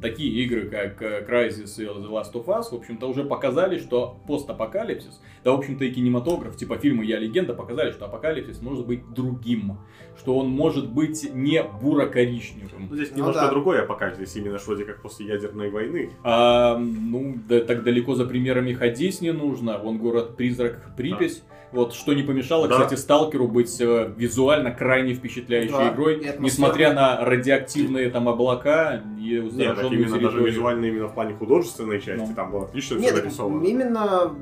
такие 0.00 0.30
игры, 0.44 0.68
как 0.68 1.02
э, 1.02 1.26
Crysis 1.28 1.82
и 1.82 1.86
The 1.86 2.08
Last 2.08 2.32
of 2.32 2.46
Us, 2.46 2.70
в 2.70 2.74
общем-то, 2.74 3.08
уже 3.08 3.24
показали, 3.24 3.78
что 3.78 4.18
постапокалипсис, 4.26 5.20
да, 5.44 5.52
в 5.52 5.58
общем-то, 5.58 5.84
и 5.84 5.90
кинематограф, 5.90 6.56
типа 6.56 6.76
фильма 6.78 7.04
«Я 7.04 7.18
легенда», 7.18 7.54
показали, 7.54 7.92
что 7.92 8.06
апокалипсис 8.06 8.60
может 8.62 8.86
быть 8.86 9.02
другим, 9.12 9.78
что 10.18 10.36
он 10.36 10.48
может 10.48 10.90
быть 10.90 11.28
не 11.34 11.62
буро-коричневым. 11.62 12.88
Ну, 12.90 12.96
здесь 12.96 13.10
Ну 13.10 13.18
немножко 13.18 13.42
да. 13.42 13.50
другое 13.50 13.82
апокалипсис, 13.82 14.36
именно 14.36 14.58
что 14.58 14.70
вроде 14.70 14.84
как 14.84 15.02
после 15.02 15.26
ядерной 15.26 15.70
войны. 15.70 16.10
А, 16.22 16.76
ну, 16.78 17.36
да, 17.48 17.60
так 17.60 17.82
далеко 17.82 18.14
за 18.14 18.24
примерами 18.24 18.72
ходить 18.72 19.20
не 19.20 19.32
нужно. 19.32 19.78
Вон 19.78 19.98
город-призрак 19.98 20.94
Припять. 20.96 21.42
Вот 21.70 21.92
что 21.92 22.14
не 22.14 22.22
помешало, 22.22 22.66
Да. 22.66 22.76
кстати, 22.76 22.98
Сталкеру 22.98 23.46
быть 23.46 23.78
э, 23.80 24.10
визуально 24.16 24.70
крайне 24.70 25.12
впечатляющей 25.14 25.72
Да, 25.72 25.92
игрой, 25.92 26.34
несмотря 26.38 26.94
на 26.94 27.22
радиоактивные 27.24 28.08
там 28.10 28.28
облака 28.28 29.02
и 29.18 29.38
Нет, 29.52 29.76
так 29.76 29.92
именно 29.92 30.18
даже 30.18 30.40
визуально 30.42 30.86
именно 30.86 31.08
в 31.08 31.14
плане 31.14 31.34
художественной 31.34 32.00
части, 32.00 32.26
Ну. 32.28 32.34
там 32.34 32.50
было 32.50 32.64
отлично 32.64 32.96
Нет, 32.98 33.12
все 33.12 33.22
нарисовано. 33.22 33.64
именно 33.64 34.34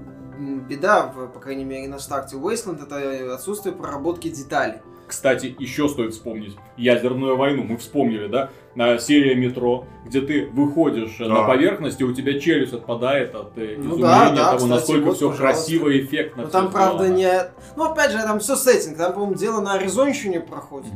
беда, 0.69 1.13
в- 1.17 1.27
по 1.29 1.41
крайней 1.41 1.65
мере, 1.65 1.89
на 1.89 1.99
старте 1.99 2.37
Wasteland, 2.37 2.83
это 2.85 3.35
отсутствие 3.35 3.75
проработки 3.75 4.29
деталей. 4.29 4.77
Кстати, 5.07 5.55
еще 5.59 5.89
стоит 5.89 6.13
вспомнить 6.15 6.57
ядерную 6.77 7.37
войну. 7.37 7.63
Мы 7.63 7.77
вспомнили, 7.77 8.27
да? 8.27 8.51
На 8.75 8.99
серия 8.99 9.35
метро, 9.35 9.87
где 10.05 10.21
ты 10.21 10.47
выходишь 10.53 11.17
Да. 11.19 11.27
на 11.29 11.45
поверхность, 11.45 12.01
и 12.01 12.05
у 12.05 12.13
тебя 12.13 12.39
челюсть 12.39 12.73
отпадает 12.75 13.35
от 13.35 13.57
э, 13.57 13.77
Ну 13.79 13.91
изумления 13.91 14.03
да, 14.03 14.31
да, 14.31 14.45
того, 14.47 14.57
кстати, 14.57 14.71
насколько 14.71 15.05
вот, 15.07 15.17
все 15.17 15.31
пожалуйста. 15.31 15.43
красиво 15.43 15.89
и 15.89 16.01
эффектно. 16.05 16.43
Но 16.43 16.49
всё 16.49 16.59
там, 16.61 16.71
правда, 16.73 17.05
сделано. 17.05 17.17
не... 17.17 17.43
Ну, 17.77 17.85
опять 17.85 18.11
же, 18.11 18.19
там 18.19 18.39
все 18.41 18.57
сеттинг, 18.57 18.99
там, 18.99 19.13
по-моему, 19.15 19.35
дело 19.35 19.61
на 19.61 19.75
Аризонщине 19.75 20.41
проходит. 20.41 20.93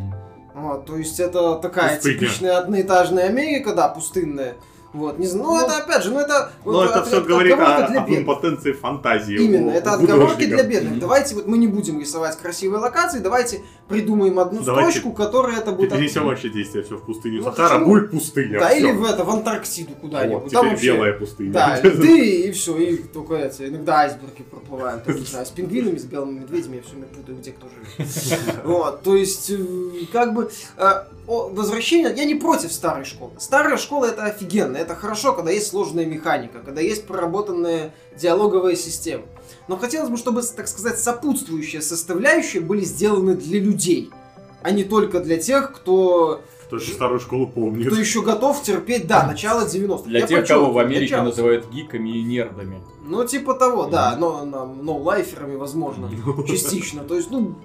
Вот, 0.55 0.85
то 0.87 0.97
есть 0.97 1.19
это 1.21 1.55
такая 1.57 1.95
Пустыня. 1.97 2.19
типичная 2.19 2.59
одноэтажная 2.59 3.27
Америка, 3.29 3.75
да, 3.75 3.89
пустынная. 3.89 4.55
Вот, 4.93 5.21
не 5.21 5.27
знаю, 5.27 5.45
ну, 5.47 5.55
Ну, 5.55 5.65
это 5.65 5.77
опять 5.79 6.03
же, 6.03 6.11
ну 6.11 6.19
это... 6.19 6.51
Но 6.65 6.73
вот 6.73 6.91
это 6.91 7.01
от- 7.01 7.07
все 7.07 7.19
от- 7.19 7.27
говорит 7.27 7.53
о, 7.53 7.87
для 7.89 8.01
бедных. 8.01 8.19
импотенции 8.23 8.73
фантазии. 8.73 9.37
Именно, 9.37 9.71
это 9.71 9.93
отговорки 9.93 10.45
для 10.47 10.65
бедных. 10.65 10.91
Мгм. 10.93 11.01
Давайте 11.01 11.35
вот 11.37 11.47
мы 11.47 11.59
не 11.59 11.69
будем 11.69 12.01
рисовать 12.01 12.37
красивые 12.37 12.81
локации, 12.81 13.21
давайте 13.21 13.61
придумаем 13.89 14.39
одну 14.41 14.63
Давайте 14.63 14.91
строчку, 14.99 15.13
которая 15.13 15.59
это 15.59 15.71
будет... 15.71 15.93
перенесем 15.93 16.25
вообще 16.27 16.49
действие 16.49 16.83
все 16.83 16.97
в 16.97 17.05
пустыню 17.05 17.39
Ну, 17.39 17.45
Сахара, 17.45 17.75
почему? 17.79 17.87
будет 17.87 18.11
пустыня. 18.11 18.59
Да, 18.59 18.69
всё. 18.71 18.79
или 18.79 18.91
в 18.93 19.05
это, 19.05 19.23
в 19.25 19.31
Антарктиду 19.31 19.91
Вот, 19.91 20.01
куда-нибудь. 20.01 20.45
теперь 20.47 20.53
Там 20.61 20.69
вообще- 20.71 20.87
белая 20.87 21.13
пустыня. 21.13 21.53
Да, 21.53 21.81
льды 21.85 22.31
и 22.49 22.51
все, 22.53 22.77
и 22.79 22.97
только 22.97 23.35
эти, 23.35 23.63
иногда 23.69 24.01
айсберги 24.01 24.43
проплывают, 24.51 25.07
не 25.07 25.21
знаю, 25.21 25.47
с 25.47 25.51
пингвинами, 25.51 25.99
с 25.99 26.05
белыми 26.05 26.41
медведями, 26.41 26.77
я 26.77 26.83
все 26.83 26.93
время 26.95 27.07
путаю, 27.15 27.39
где 27.39 27.53
кто 27.53 27.69
живет. 27.69 28.11
Вот, 28.65 29.03
то 29.03 29.15
есть, 29.15 29.51
э, 29.51 29.57
как 30.13 30.35
бы, 30.35 30.51
э, 30.77 30.83
о, 30.83 31.07
возвращение, 31.31 32.13
я 32.17 32.25
не 32.25 32.35
против 32.35 32.73
старой 32.73 33.05
школы. 33.05 33.33
Старая 33.39 33.77
школа 33.77 34.07
это 34.07 34.25
офигенно, 34.25 34.77
это 34.77 34.95
хорошо, 34.95 35.33
когда 35.33 35.51
есть 35.51 35.69
сложная 35.69 36.07
механика, 36.07 36.59
когда 36.65 36.81
есть 36.81 37.07
проработанная 37.07 37.93
диалоговая 38.17 38.77
система. 38.77 39.25
Но 39.69 39.77
хотелось 39.77 40.11
бы, 40.11 40.17
чтобы, 40.17 40.43
так 40.43 40.67
сказать, 40.69 40.99
сопутствующие 40.99 41.83
составляющие 41.83 42.61
были 42.63 42.81
сделаны 42.81 43.35
для 43.37 43.61
людей, 43.61 44.11
а 44.63 44.71
не 44.73 44.85
только 44.85 45.21
для 45.21 45.39
тех, 45.39 45.73
кто, 45.73 46.41
Кто 46.67 46.77
еще 46.77 46.93
старую 46.93 47.21
школу 47.21 47.47
помнит. 47.47 47.87
кто 47.87 47.97
еще 47.97 48.23
готов 48.23 48.63
терпеть, 48.63 49.07
да, 49.07 49.27
начало 49.27 49.67
90-х. 49.67 50.05
Для 50.09 50.21
Я 50.21 50.27
тех, 50.27 50.47
кого 50.49 50.73
в 50.73 50.79
Америке 50.79 51.13
начало. 51.15 51.25
называют 51.29 51.71
гиками 51.71 52.11
и 52.19 52.23
нердами. 52.23 52.81
Ну, 53.07 53.25
типа 53.25 53.55
того, 53.55 53.87
да, 53.87 54.17
но 54.19 54.45
нам 54.45 54.85
ноу-лайферами, 54.85 55.57
возможно, 55.57 56.11
частично. 56.47 57.03
То 57.05 57.15
есть, 57.17 57.31
ну, 57.31 57.57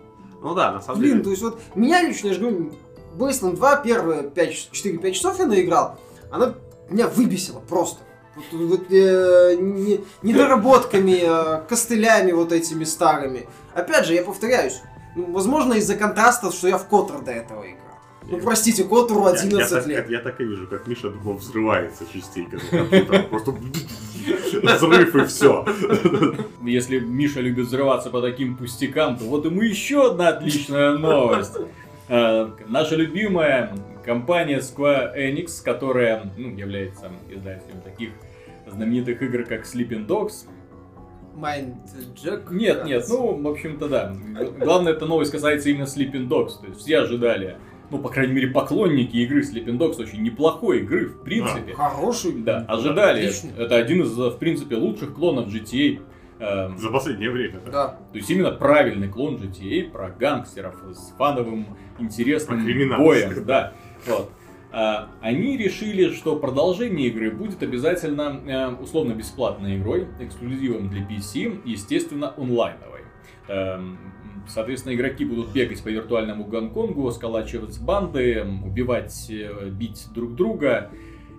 Ну 0.41 0.53
да, 0.55 0.71
на 0.71 0.81
самом 0.81 0.99
блин, 1.01 1.11
деле. 1.13 1.23
то 1.23 1.29
есть 1.31 1.41
вот 1.43 1.59
меня 1.75 2.01
лично, 2.01 2.27
я 2.29 2.33
же 2.33 2.39
говорю, 2.39 2.71
Wasteland 3.17 3.55
2 3.55 3.75
первые 3.77 4.23
5 4.29 4.69
4-5 4.71 5.11
часов 5.11 5.39
я 5.39 5.45
наиграл, 5.45 5.99
она 6.31 6.55
меня 6.89 7.07
выбесила 7.07 7.59
просто. 7.59 7.99
Вот, 8.35 8.45
вот, 8.51 8.91
э, 8.91 9.55
не- 9.59 10.01
недоработками, 10.21 11.21
э, 11.23 11.61
костылями 11.69 12.33
вот 12.33 12.51
этими 12.51 12.83
старыми. 12.83 13.47
Опять 13.73 14.05
же, 14.05 14.13
я 14.13 14.23
повторяюсь, 14.23 14.81
ну, 15.15 15.31
возможно, 15.31 15.73
из-за 15.75 15.95
контраста, 15.95 16.51
что 16.51 16.67
я 16.67 16.77
в 16.77 16.87
Котор 16.87 17.21
до 17.23 17.31
этого 17.31 17.63
играл. 17.63 17.81
Ну, 18.27 18.39
простите, 18.39 18.83
Котору 18.83 19.21
Я- 19.25 19.29
11 19.33 19.71
я, 19.71 19.77
так, 19.79 19.87
лет. 19.87 20.09
я 20.09 20.19
так 20.19 20.41
и 20.41 20.43
вижу, 20.43 20.67
как 20.67 20.87
Миша 20.87 21.11
думал, 21.11 21.35
взрывается 21.37 22.03
частенько. 22.11 22.57
Просто 23.29 23.51
взрыв 24.63 25.15
и 25.15 25.25
все. 25.25 25.65
Если 26.63 26.99
Миша 26.99 27.39
любит 27.41 27.67
взрываться 27.67 28.09
по 28.09 28.21
таким 28.21 28.57
пустякам, 28.57 29.17
то 29.17 29.25
вот 29.25 29.45
ему 29.45 29.61
еще 29.61 30.07
одна 30.11 30.29
отличная 30.29 30.97
новость. 30.97 31.53
Э, 32.07 32.49
Наша 32.67 32.95
любимая 32.95 33.71
компания 34.03 34.59
Square 34.59 35.15
Enix, 35.17 35.63
которая 35.63 36.31
ну, 36.37 36.55
является 36.55 37.11
издателем 37.29 37.81
таких 37.83 38.11
знаменитых 38.67 39.21
игр, 39.21 39.43
как 39.43 39.63
Sleeping 39.63 40.05
Dogs. 40.07 40.47
Майнд 41.35 41.75
Джек. 42.15 42.49
Нет, 42.51 42.85
нет, 42.85 43.05
ну, 43.09 43.41
в 43.41 43.47
общем-то, 43.47 43.89
да. 43.89 44.15
Главное, 44.59 44.93
эта 44.93 45.05
новость 45.05 45.31
касается 45.31 45.69
именно 45.69 45.83
Sleeping 45.83 46.27
Dogs. 46.27 46.61
То 46.61 46.67
есть 46.67 46.79
все 46.79 46.99
ожидали, 46.99 47.57
ну, 47.91 47.99
по 47.99 48.09
крайней 48.09 48.33
мере, 48.33 48.47
поклонники 48.47 49.17
игры 49.17 49.41
Sleeping 49.41 49.77
Dogs 49.77 50.01
очень 50.01 50.21
неплохой 50.23 50.79
игры, 50.79 51.07
в 51.07 51.23
принципе. 51.23 51.73
Хороший. 51.73 52.33
Да, 52.37 52.65
ожидали. 52.67 53.25
Отличный. 53.25 53.51
Это 53.57 53.75
один 53.75 54.03
из, 54.03 54.15
в 54.17 54.37
принципе, 54.37 54.75
лучших 54.75 55.13
клонов 55.13 55.47
GTA. 55.53 55.99
Эм, 56.39 56.77
За 56.77 56.89
последнее 56.89 57.31
время, 57.31 57.59
да. 57.65 57.71
Да. 57.71 57.87
То 58.11 58.17
есть 58.17 58.29
именно 58.29 58.51
правильный 58.51 59.07
клон 59.07 59.35
GTA 59.37 59.89
про 59.89 60.09
гангстеров 60.09 60.75
с 60.91 61.13
фановым 61.17 61.77
интересным 61.97 62.65
Про 62.89 62.97
боем. 62.97 63.45
Да. 63.45 63.73
Вот. 64.05 64.31
А, 64.71 65.09
Они 65.21 65.55
решили, 65.55 66.11
что 66.11 66.35
продолжение 66.35 67.07
игры 67.07 67.31
будет 67.31 67.63
обязательно 67.63 68.41
э, 68.45 68.67
условно 68.81 69.13
бесплатной 69.13 69.77
игрой, 69.77 70.07
эксклюзивом 70.19 70.89
для 70.89 71.01
PC, 71.07 71.61
естественно, 71.63 72.33
онлайновой. 72.37 73.01
Эм, 73.47 73.97
Соответственно, 74.47 74.93
игроки 74.93 75.25
будут 75.25 75.51
бегать 75.51 75.83
по 75.83 75.87
виртуальному 75.87 76.43
Гонконгу, 76.43 77.09
сколачивать 77.11 77.79
банды, 77.81 78.45
убивать, 78.63 79.27
э, 79.29 79.69
бить 79.69 80.07
друг 80.13 80.35
друга. 80.35 80.91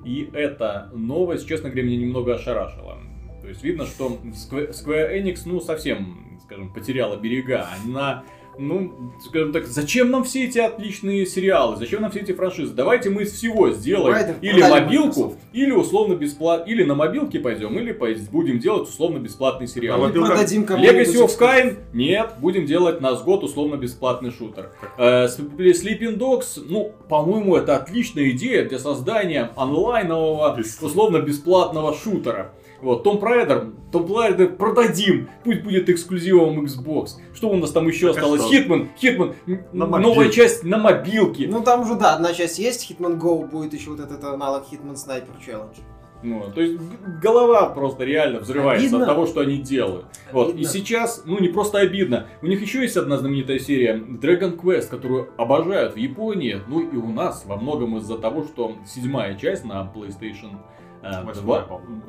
И 0.04 0.28
эта 0.32 0.90
новость, 0.92 1.46
честно 1.46 1.68
говоря, 1.68 1.86
меня 1.86 1.98
немного 1.98 2.34
ошарашила. 2.34 2.98
То 3.46 3.50
есть 3.50 3.62
видно, 3.62 3.86
что 3.86 4.18
Square 4.24 5.22
Enix, 5.22 5.42
ну, 5.44 5.60
совсем, 5.60 6.40
скажем, 6.44 6.72
потеряла 6.72 7.14
берега. 7.14 7.68
Она, 7.84 8.24
ну, 8.58 9.12
скажем 9.24 9.52
так, 9.52 9.66
зачем 9.66 10.10
нам 10.10 10.24
все 10.24 10.46
эти 10.46 10.58
отличные 10.58 11.24
сериалы, 11.26 11.76
зачем 11.76 12.02
нам 12.02 12.10
все 12.10 12.22
эти 12.22 12.32
франшизы? 12.32 12.74
Давайте 12.74 13.08
мы 13.08 13.22
из 13.22 13.30
всего 13.30 13.70
сделаем 13.70 14.16
Давайте 14.16 14.34
или 14.42 14.60
мобилку, 14.62 15.06
Microsoft. 15.06 15.38
или 15.52 15.70
условно 15.70 16.14
бесплатно, 16.14 16.68
или 16.68 16.82
на 16.82 16.96
мобилке 16.96 17.38
пойдем, 17.38 17.78
или 17.78 17.92
будем 18.32 18.58
делать 18.58 18.88
условно 18.88 19.18
бесплатный 19.18 19.68
сериал. 19.68 20.00
Мобилках- 20.00 20.30
продадим 20.30 20.64
Legacy 20.64 21.24
of 21.24 21.38
Kain? 21.38 21.76
Нет, 21.92 22.32
будем 22.40 22.66
делать 22.66 23.00
на 23.00 23.14
год 23.14 23.44
условно 23.44 23.76
бесплатный 23.76 24.32
шутер. 24.32 24.72
Э, 24.98 25.26
Sleeping 25.26 26.18
Dogs, 26.18 26.60
ну, 26.68 26.90
по-моему, 27.08 27.54
это 27.54 27.76
отличная 27.76 28.30
идея 28.30 28.68
для 28.68 28.80
создания 28.80 29.52
онлайнового, 29.54 30.60
условно 30.82 31.18
бесплатного 31.18 31.94
шутера. 31.94 32.52
Вот, 32.82 33.02
Tomb 33.02 33.18
Raider, 33.18 33.72
Tomb 33.90 34.06
Raider 34.06 34.56
продадим, 34.56 35.28
пусть 35.44 35.62
будет 35.62 35.88
эксклюзивом 35.88 36.64
Xbox. 36.64 37.10
Что 37.34 37.48
у 37.48 37.56
нас 37.56 37.70
там 37.72 37.86
еще 37.88 38.08
Так 38.12 38.16
а 38.16 38.20
осталось? 38.20 38.42
что? 38.42 38.50
Hitman, 38.50 38.88
Hitman, 38.98 39.34
новая 39.72 40.28
часть 40.28 40.62
на 40.64 40.78
мобилке. 40.78 41.48
Ну 41.48 41.62
там 41.62 41.82
уже, 41.82 41.94
да, 41.94 42.14
одна 42.14 42.32
часть 42.32 42.58
есть, 42.58 42.90
Hitman 42.90 43.18
Go, 43.18 43.46
будет 43.48 43.72
еще 43.74 43.90
вот 43.90 44.00
этот 44.00 44.22
аналог 44.24 44.64
Hitman 44.70 44.94
Sniper 44.94 45.34
Challenge. 45.44 45.76
Ну, 46.22 46.50
то 46.54 46.60
есть 46.60 46.80
голова 47.22 47.66
просто 47.66 48.04
реально 48.04 48.40
взрывается 48.40 48.86
Обидно. 48.86 49.04
от 49.04 49.06
того, 49.06 49.26
что 49.26 49.40
они 49.40 49.58
делают. 49.58 50.06
Вот. 50.32 50.48
И 50.48 50.52
Обидно. 50.52 50.70
сейчас, 50.70 51.22
ну 51.26 51.38
не 51.38 51.48
просто 51.48 51.78
обидно, 51.78 52.26
у 52.42 52.46
них 52.46 52.60
еще 52.62 52.80
есть 52.82 52.96
одна 52.96 53.18
знаменитая 53.18 53.58
серия 53.58 53.96
Dragon 53.96 54.58
Quest, 54.58 54.88
которую 54.88 55.28
обожают 55.36 55.94
в 55.94 55.96
Японии, 55.96 56.60
ну 56.68 56.80
и 56.80 56.96
у 56.96 57.08
нас 57.08 57.44
во 57.46 57.56
многом 57.56 57.98
из-за 57.98 58.18
того, 58.18 58.44
что 58.44 58.76
седьмая 58.86 59.36
часть 59.36 59.64
на 59.64 59.90
PlayStation 59.94 60.56
э, 61.02 61.22
Восьмая, 61.22 61.34
2, 61.34 61.60
по-моему. 61.60 62.02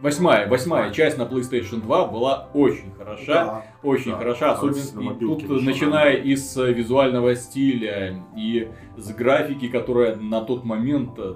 Восьмая, 0.00 0.48
восьмая 0.48 0.92
часть 0.92 1.18
на 1.18 1.22
PlayStation 1.22 1.82
2 1.82 2.06
была 2.06 2.48
очень 2.54 2.92
хороша. 2.96 3.44
Да. 3.44 3.64
Очень 3.82 4.12
Да, 4.12 4.18
хороша, 4.18 4.52
особенно 4.52 5.14
тут, 5.14 5.48
начиная 5.62 6.16
да. 6.16 6.22
из 6.22 6.56
э, 6.56 6.72
визуального 6.72 7.34
стиля 7.34 8.22
и 8.36 8.68
с 8.96 9.12
графики, 9.12 9.68
которая 9.68 10.16
на 10.16 10.40
тот 10.40 10.64
момент 10.64 11.10
э, 11.18 11.34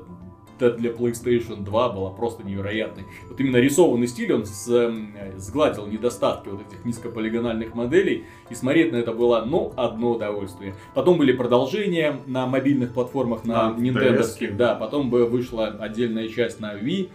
да, 0.59 0.71
для 0.71 0.91
PlayStation 0.91 1.65
2 1.65 1.89
была 1.91 2.11
просто 2.11 2.47
невероятной. 2.47 3.05
Вот 3.29 3.39
именно 3.41 3.57
рисованный 3.57 4.07
стиль, 4.07 4.33
он 4.33 4.45
э, 4.45 5.33
сгладил 5.37 5.87
недостатки 5.87 6.49
вот 6.49 6.61
этих 6.67 6.85
низкополигональных 6.85 7.75
моделей, 7.75 8.25
и 8.51 8.55
смотреть 8.55 8.93
на 8.93 8.97
это 8.97 9.13
было, 9.13 9.45
ну, 9.47 9.73
одно 9.77 10.13
удовольствие. 10.13 10.75
Потом 10.95 11.19
были 11.19 11.33
продолжения 11.33 12.21
на 12.27 12.47
мобильных 12.47 12.95
платформах, 12.95 13.45
на 13.45 13.75
нинтендовских, 13.77 14.53
DS. 14.53 14.57
да, 14.57 14.75
потом 14.75 15.11
бы 15.11 15.27
вышла 15.27 15.67
отдельная 15.67 16.29
часть 16.29 16.61
на 16.61 16.75
Wii, 16.75 17.11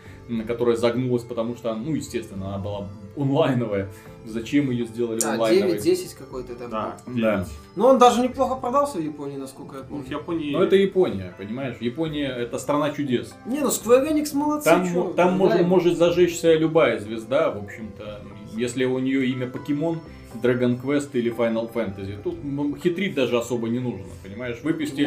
которая 0.48 0.76
загнулась, 0.76 1.24
потому 1.24 1.56
что, 1.56 1.74
ну, 1.76 1.94
естественно, 1.96 2.50
она 2.50 2.58
была 2.58 2.88
онлайновая. 3.18 3.90
Зачем 4.26 4.70
ее 4.70 4.86
сделали 4.86 5.20
Да, 5.20 5.34
онлайновой? 5.34 5.78
9-10 5.78 6.16
какой-то 6.18 6.56
там. 6.56 6.70
Да. 6.70 6.98
Да. 7.08 7.46
Но 7.76 7.88
он 7.88 7.98
даже 7.98 8.22
неплохо 8.22 8.56
продался 8.56 8.98
в 8.98 9.02
Японии, 9.04 9.38
насколько 9.38 9.78
я 9.78 9.82
Ну, 9.84 9.88
помню. 9.90 10.04
в 10.06 10.10
Японии... 10.12 10.52
Но 10.54 10.64
это 10.64 10.76
Япония, 10.76 11.34
понимаешь? 11.38 11.78
Япония 11.80 12.28
это 12.28 12.60
страна 12.60 12.92
чудес. 12.92 13.34
Не, 13.46 13.62
ну 13.62 13.70
Square 13.70 14.12
Enix 14.12 14.36
молодцы, 14.36 14.70
Там, 14.70 14.88
чё, 14.88 15.14
там 15.16 15.34
может, 15.38 15.54
ожидаем. 15.56 15.70
может 15.70 15.98
зажечься 15.98 16.54
любая 16.56 17.00
звезда, 17.00 17.50
в 17.52 17.64
общем-то. 17.64 18.22
Если 18.54 18.84
у 18.86 19.00
нее 19.00 19.26
имя 19.28 19.48
Покемон, 19.48 20.00
Dragon 20.36 20.80
Quest 20.82 21.10
или 21.14 21.32
Final 21.32 21.72
Fantasy. 21.74 22.22
Тут 22.22 22.36
хитрить 22.82 23.16
даже 23.16 23.38
особо 23.38 23.68
не 23.70 23.80
нужно, 23.80 24.06
понимаешь? 24.24 24.60
Выпусти 24.64 25.02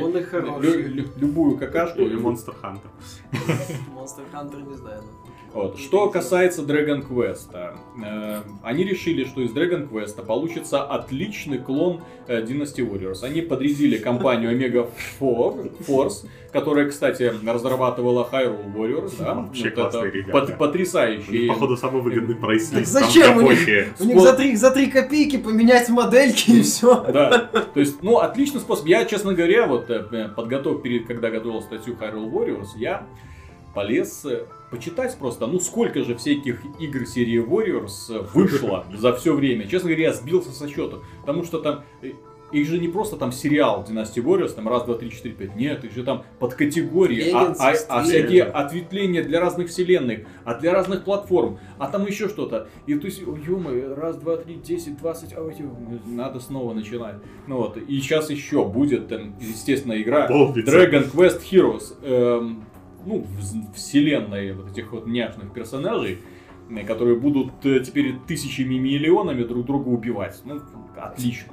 лю- 0.61 0.89
лю- 0.95 1.09
любую 1.17 1.57
какашку. 1.59 2.01
Или 2.03 2.17
Monster 2.19 2.55
Hunter. 2.63 2.91
Monster 3.95 4.25
Hunter 4.33 4.69
не 4.69 4.77
знаю. 4.77 5.03
Вот. 5.55 5.79
Что 5.79 6.09
касается 6.09 6.63
Dragon 6.63 7.07
Quest, 7.07 7.55
э, 7.55 8.41
они 8.63 8.85
решили, 8.85 9.25
что 9.25 9.43
из 9.43 9.51
Dragon 9.53 9.89
Quest 9.89 10.25
получится 10.25 10.83
отличный 10.83 11.59
клон 11.59 12.01
э, 12.27 12.43
Dynasty 12.43 12.79
Warriors. 12.79 13.23
Они 13.23 13.43
подрядили 13.43 13.99
компанию 13.99 14.53
Omega 14.53 14.89
Fo- 15.21 15.71
Force, 15.87 16.27
которая, 16.53 16.89
кстати, 16.89 17.33
разрабатывала 17.47 18.27
Hyrule 18.33 18.75
Warriors. 18.75 19.13
Да? 19.19 19.35
Вообще 19.35 19.65
Вот 19.65 19.75
классные 19.75 20.09
это 20.09 20.17
ребята. 20.17 20.47
них, 20.47 20.59
потрясающие. 20.59 21.49
походу, 21.49 21.77
самый 21.77 22.03
выгодный 22.03 22.35
прайс 22.37 22.69
Так 22.69 22.87
зачем 22.87 23.37
у 23.39 23.43
них? 23.43 23.95
У 24.01 24.05
них 24.05 24.21
за 24.21 24.33
три, 24.35 24.57
за 24.57 24.71
три 24.71 24.87
копейки 24.87 25.37
поменять 25.37 25.89
модельки 25.91 26.51
и 26.51 26.63
все. 26.63 27.05
Да, 27.13 27.39
то 27.39 27.81
есть, 27.81 28.03
ну, 28.03 28.19
отличный 28.19 28.61
способ. 28.61 28.87
Я, 28.87 29.05
честно 29.05 29.35
говоря, 29.35 29.67
вот 29.67 29.91
э, 29.91 30.29
подготов, 30.35 30.83
перед, 30.83 31.07
когда 31.07 31.31
готовил 31.31 31.61
статью 31.63 31.95
Hyrule 32.01 32.31
Warriors, 32.31 32.69
я 32.77 33.07
полез 33.75 34.25
э, 34.25 34.45
почитать 34.71 35.17
просто, 35.19 35.47
ну, 35.47 35.61
сколько 35.61 36.03
же 36.05 36.15
всяких 36.17 36.61
игр 36.79 37.07
серии 37.07 37.43
Warriors 37.45 38.15
э, 38.15 38.25
вышло 38.35 38.85
за 38.95 39.13
все 39.15 39.35
время. 39.35 39.67
Честно 39.67 39.89
говоря, 39.91 40.09
я 40.09 40.13
сбился 40.13 40.51
со 40.53 40.69
счету, 40.69 41.03
потому 41.21 41.45
что 41.45 41.61
там 41.61 41.83
э, 42.03 42.13
их 42.53 42.69
же 42.69 42.79
не 42.79 42.89
просто 42.89 43.17
там 43.17 43.33
сериал 43.33 43.83
Dynasty 43.89 44.23
Warriors, 44.23 44.51
там 44.55 44.69
раз, 44.69 44.85
два, 44.85 44.95
три, 44.95 45.11
четыре, 45.11 45.35
пять. 45.35 45.57
Нет, 45.57 45.85
их 45.85 45.93
же 45.95 46.05
там 46.05 46.23
подкатегории, 46.39 47.31
а, 47.31 47.47
Legends, 47.51 47.57
а- 47.59 47.73
а 47.89 48.03
Extreme. 48.03 48.05
всякие 48.05 48.43
ответвления 48.45 49.23
для 49.25 49.41
разных 49.41 49.69
вселенных, 49.69 50.21
а 50.45 50.55
для 50.59 50.75
разных 50.75 51.05
платформ, 51.05 51.59
а 51.79 51.89
там 51.89 52.07
еще 52.07 52.29
что-то. 52.29 52.69
И 52.87 52.95
то 52.95 53.07
есть, 53.07 53.21
ё 53.23 53.95
раз, 53.97 54.19
два, 54.19 54.37
три, 54.37 54.57
десять, 54.57 54.99
двадцать, 54.99 55.33
а 55.33 55.51
надо 56.05 56.41
снова 56.41 56.75
начинать. 56.75 57.17
Ну 57.47 57.57
вот, 57.57 57.79
и 57.79 58.01
сейчас 58.01 58.29
еще 58.29 58.67
будет, 58.67 59.09
там, 59.09 59.35
естественно, 59.41 60.01
игра 60.01 60.27
Полбица. 60.29 60.71
Dragon 60.77 61.11
Quest 61.11 61.41
Heroes, 61.51 61.95
эм, 62.03 62.65
ну, 63.05 63.27
вселенной 63.75 64.53
вот 64.53 64.71
этих 64.71 64.93
вот 64.93 65.07
няшных 65.07 65.53
персонажей, 65.53 66.19
которые 66.87 67.17
будут 67.17 67.65
э, 67.65 67.81
теперь 67.81 68.17
тысячами 68.27 68.75
миллионами 68.75 69.45
друг 69.45 69.67
друга 69.67 69.89
убивать. 69.89 70.41
Ну, 70.45 70.61
отлично. 70.97 71.53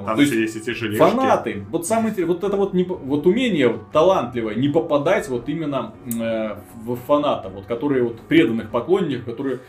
Вот, 0.00 0.06
Там 0.06 0.16
то 0.16 0.22
есть, 0.22 0.32
есть 0.32 0.56
эти 0.56 0.70
железки. 0.70 0.98
Фанаты. 0.98 1.64
Вот 1.70 1.86
самое 1.86 2.14
вот 2.24 2.44
это 2.44 2.56
вот, 2.56 2.74
не, 2.74 2.84
вот 2.84 3.26
умение 3.26 3.78
талантливое 3.92 4.54
не 4.54 4.68
попадать 4.68 5.28
вот 5.28 5.48
именно 5.48 5.94
э, 6.06 6.56
в 6.84 6.96
фаната, 6.96 7.48
вот 7.48 7.66
которые 7.66 8.02
вот 8.02 8.20
преданных 8.20 8.70
поклонников, 8.70 9.24
которые 9.24 9.60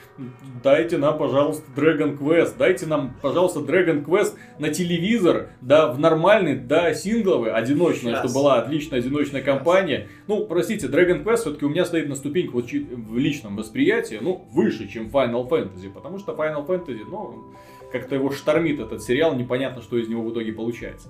дайте 0.63 0.97
нам, 0.97 1.17
пожалуйста, 1.17 1.63
Dragon 1.75 2.17
Quest, 2.17 2.55
дайте 2.57 2.85
нам, 2.85 3.13
пожалуйста, 3.21 3.59
Dragon 3.59 4.03
Quest 4.03 4.35
на 4.59 4.69
телевизор, 4.69 5.49
да, 5.61 5.91
в 5.91 5.99
нормальный, 5.99 6.55
да, 6.55 6.93
сингловый, 6.93 7.51
одиночный, 7.51 8.15
чтобы 8.15 8.33
была 8.33 8.55
отличная 8.55 8.99
одиночная 8.99 9.41
кампания. 9.41 10.07
Ну, 10.27 10.45
простите, 10.45 10.87
Dragon 10.87 11.23
Quest 11.23 11.37
все-таки 11.37 11.65
у 11.65 11.69
меня 11.69 11.85
стоит 11.85 12.09
на 12.09 12.15
ступеньку 12.15 12.57
вот 12.57 12.71
в 12.71 13.17
личном 13.17 13.55
восприятии, 13.55 14.19
ну, 14.21 14.47
выше, 14.51 14.87
чем 14.87 15.07
Final 15.07 15.47
Fantasy, 15.49 15.89
потому 15.93 16.19
что 16.19 16.33
Final 16.33 16.65
Fantasy, 16.65 17.01
ну, 17.09 17.53
как-то 17.93 18.15
его 18.15 18.31
штормит 18.31 18.79
этот 18.81 19.01
сериал, 19.01 19.35
непонятно, 19.35 19.81
что 19.81 19.97
из 19.97 20.09
него 20.09 20.23
в 20.23 20.33
итоге 20.33 20.51
получается. 20.51 21.07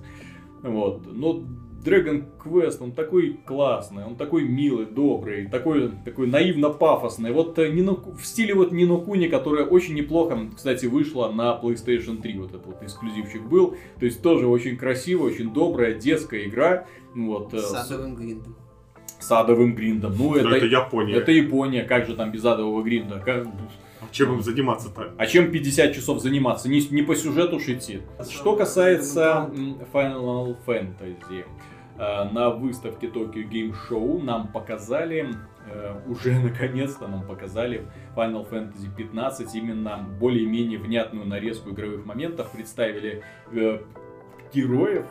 Вот. 0.62 1.02
Но 1.12 1.42
Dragon 1.84 2.24
Quest, 2.42 2.78
он 2.80 2.92
такой 2.92 3.38
классный, 3.44 4.04
он 4.06 4.16
такой 4.16 4.44
милый, 4.44 4.86
добрый, 4.86 5.46
такой, 5.48 5.90
такой 6.04 6.26
наивно-пафосный. 6.28 7.32
Вот 7.32 7.58
э, 7.58 7.68
Нино, 7.70 7.92
в 7.94 8.24
стиле 8.24 8.54
вот 8.54 8.72
Нино 8.72 8.96
Куни, 8.98 9.28
которая 9.28 9.66
очень 9.66 9.94
неплохо, 9.94 10.38
кстати, 10.56 10.86
вышла 10.86 11.30
на 11.30 11.58
PlayStation 11.62 12.22
3, 12.22 12.38
вот 12.38 12.50
этот 12.50 12.66
вот 12.66 12.82
эксклюзивчик 12.82 13.42
был. 13.42 13.76
То 13.98 14.06
есть 14.06 14.22
тоже 14.22 14.46
очень 14.46 14.76
красивая, 14.78 15.30
очень 15.32 15.52
добрая 15.52 15.94
детская 15.94 16.46
игра. 16.46 16.86
Вот, 17.14 17.52
э, 17.52 17.58
С 17.58 17.68
с 17.70 17.88
садовым 17.88 18.14
гриндом. 18.14 18.56
садовым 19.20 19.74
гриндом. 19.74 20.14
Ну, 20.16 20.30
Но 20.30 20.36
это, 20.36 20.48
это 20.56 20.66
Япония. 20.66 21.16
это 21.16 21.32
Япония, 21.32 21.84
как 21.84 22.06
же 22.06 22.14
там 22.16 22.30
без 22.32 22.44
адового 22.44 22.82
гринда? 22.82 23.20
Как- 23.24 23.46
Чем 24.14 24.32
им 24.32 24.42
заниматься-то? 24.42 25.12
А 25.18 25.26
чем 25.26 25.50
50 25.50 25.92
часов 25.92 26.22
заниматься? 26.22 26.68
Не, 26.68 26.80
не 26.88 27.02
по 27.02 27.16
сюжету 27.16 27.58
ж 27.58 27.70
идти. 27.70 28.02
Что 28.30 28.54
касается 28.54 29.50
Final 29.92 30.56
Fantasy, 30.64 31.44
э, 31.98 32.30
на 32.30 32.50
выставке 32.50 33.08
Tokyo 33.08 33.42
Game 33.50 33.74
Show 33.74 34.22
нам 34.22 34.46
показали, 34.46 35.34
э, 35.66 36.00
уже 36.06 36.38
наконец-то 36.40 37.08
нам 37.08 37.26
показали 37.26 37.88
Final 38.14 38.48
Fantasy 38.48 38.88
15, 38.96 39.52
именно 39.56 40.06
более-менее 40.20 40.78
внятную 40.78 41.26
нарезку 41.26 41.70
игровых 41.70 42.06
моментов, 42.06 42.52
представили 42.52 43.24
э, 43.50 43.80
героев. 44.54 45.06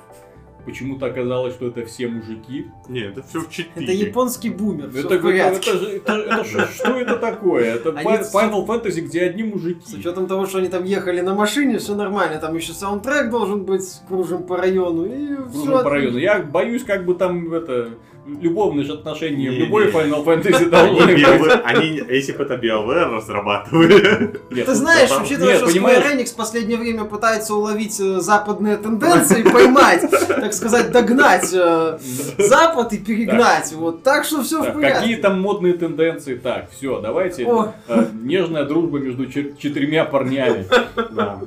Почему-то 0.65 1.07
оказалось, 1.07 1.53
что 1.55 1.67
это 1.67 1.85
все 1.85 2.07
мужики. 2.07 2.67
Не, 2.87 3.01
это 3.01 3.21
все 3.23 3.41
в 3.41 3.49
4. 3.49 3.83
Это 3.85 3.91
японский 3.91 4.49
бумер, 4.49 4.89
Это, 4.95 5.17
в 5.17 5.21
порядке. 5.21 5.71
это 5.71 5.85
это- 6.13 6.13
это 6.13 6.67
что 6.71 6.89
это 6.99 7.17
такое? 7.17 7.75
Это 7.75 7.89
Они 7.89 8.07
Fi- 8.09 8.23
с- 8.23 8.33
Final 8.33 8.65
Fantasy, 8.65 9.01
где 9.01 9.23
одни 9.23 9.43
мужики. 9.43 9.81
С 9.85 9.93
учетом 9.93 10.27
того, 10.27 10.45
что 10.45 10.59
они 10.59 10.69
там 10.69 10.83
ехали 10.85 11.21
на 11.21 11.33
машине, 11.35 11.79
все 11.79 11.95
нормально. 11.95 12.39
Там 12.39 12.55
еще 12.55 12.71
саундтрек 12.73 13.29
должен 13.29 13.65
быть, 13.65 13.83
кружим 14.07 14.43
по 14.43 14.57
району. 14.57 15.05
И 15.05 15.35
Кружим 15.35 15.51
все 15.51 15.83
по 15.83 15.89
району. 15.89 16.17
Я 16.17 16.39
боюсь, 16.39 16.83
как 16.83 17.05
бы 17.05 17.15
там 17.15 17.53
это 17.53 17.89
любовные 18.25 18.85
же 18.85 18.93
отношения 18.93 19.49
в 19.49 19.53
Не, 19.53 19.59
любой 19.59 19.85
не. 19.87 19.91
Final 19.91 20.23
Fantasy 20.23 20.55
Они, 20.55 20.65
должны 20.69 21.05
быть. 21.05 21.17
BioWare- 21.23 21.61
они, 21.63 21.87
если 22.09 22.31
бы 22.31 22.43
это 22.43 22.55
BioWare 22.55 23.15
разрабатывали, 23.15 24.39
Нет, 24.51 24.65
Ты 24.65 24.71
ну, 24.71 24.73
знаешь, 24.75 25.09
там- 25.09 25.23
учитывая, 25.23 25.53
Нет, 25.53 25.57
что 25.57 25.67
понимаешь- 25.67 26.03
Square 26.05 26.17
Enix 26.17 26.25
в 26.27 26.35
последнее 26.35 26.77
время 26.77 27.03
пытается 27.05 27.53
уловить 27.55 27.99
э, 27.99 28.19
западные 28.21 28.77
тенденции, 28.77 29.43
поймать, 29.43 30.09
так 30.27 30.53
сказать, 30.53 30.91
догнать 30.91 31.49
э, 31.53 31.99
Запад 32.37 32.93
и 32.93 32.97
перегнать. 32.97 33.73
Вот 33.73 34.03
так 34.03 34.23
что 34.25 34.41
все 34.43 34.61
в 34.63 34.73
порядке. 34.73 34.99
какие 35.01 35.15
там 35.17 35.41
модные 35.41 35.73
тенденции? 35.73 36.35
Так, 36.35 36.69
все, 36.71 37.01
давайте. 37.01 37.43
Э, 37.87 38.05
нежная 38.21 38.63
дружба 38.65 38.99
между 38.99 39.25
четырьмя 39.27 40.05
парнями. 40.05 40.65
да, 41.11 41.39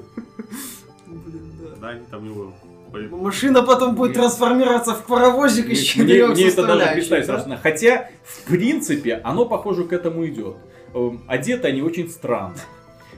Блин, 1.06 1.42
да. 1.60 1.68
да, 1.80 1.88
они 1.88 2.00
там 2.10 2.24
его... 2.26 2.52
Машина 3.10 3.62
потом 3.62 3.94
будет 3.94 4.10
Мне- 4.10 4.20
трансформироваться 4.20 4.94
в 4.94 5.04
паровозик 5.06 5.66
из 5.66 5.78
Мне, 5.78 5.86
четырех 5.86 6.30
мне 6.30 6.48
это 6.48 6.66
даже 6.66 6.86
представить 6.94 7.24
страшно. 7.24 7.56
Хотя, 7.56 8.10
в 8.24 8.44
принципе, 8.44 9.20
оно, 9.24 9.44
похоже, 9.44 9.84
к 9.84 9.92
этому 9.92 10.26
идет. 10.26 10.56
Эм, 10.94 11.20
Одеты 11.26 11.68
они 11.68 11.82
очень 11.82 12.08
странно. 12.08 12.56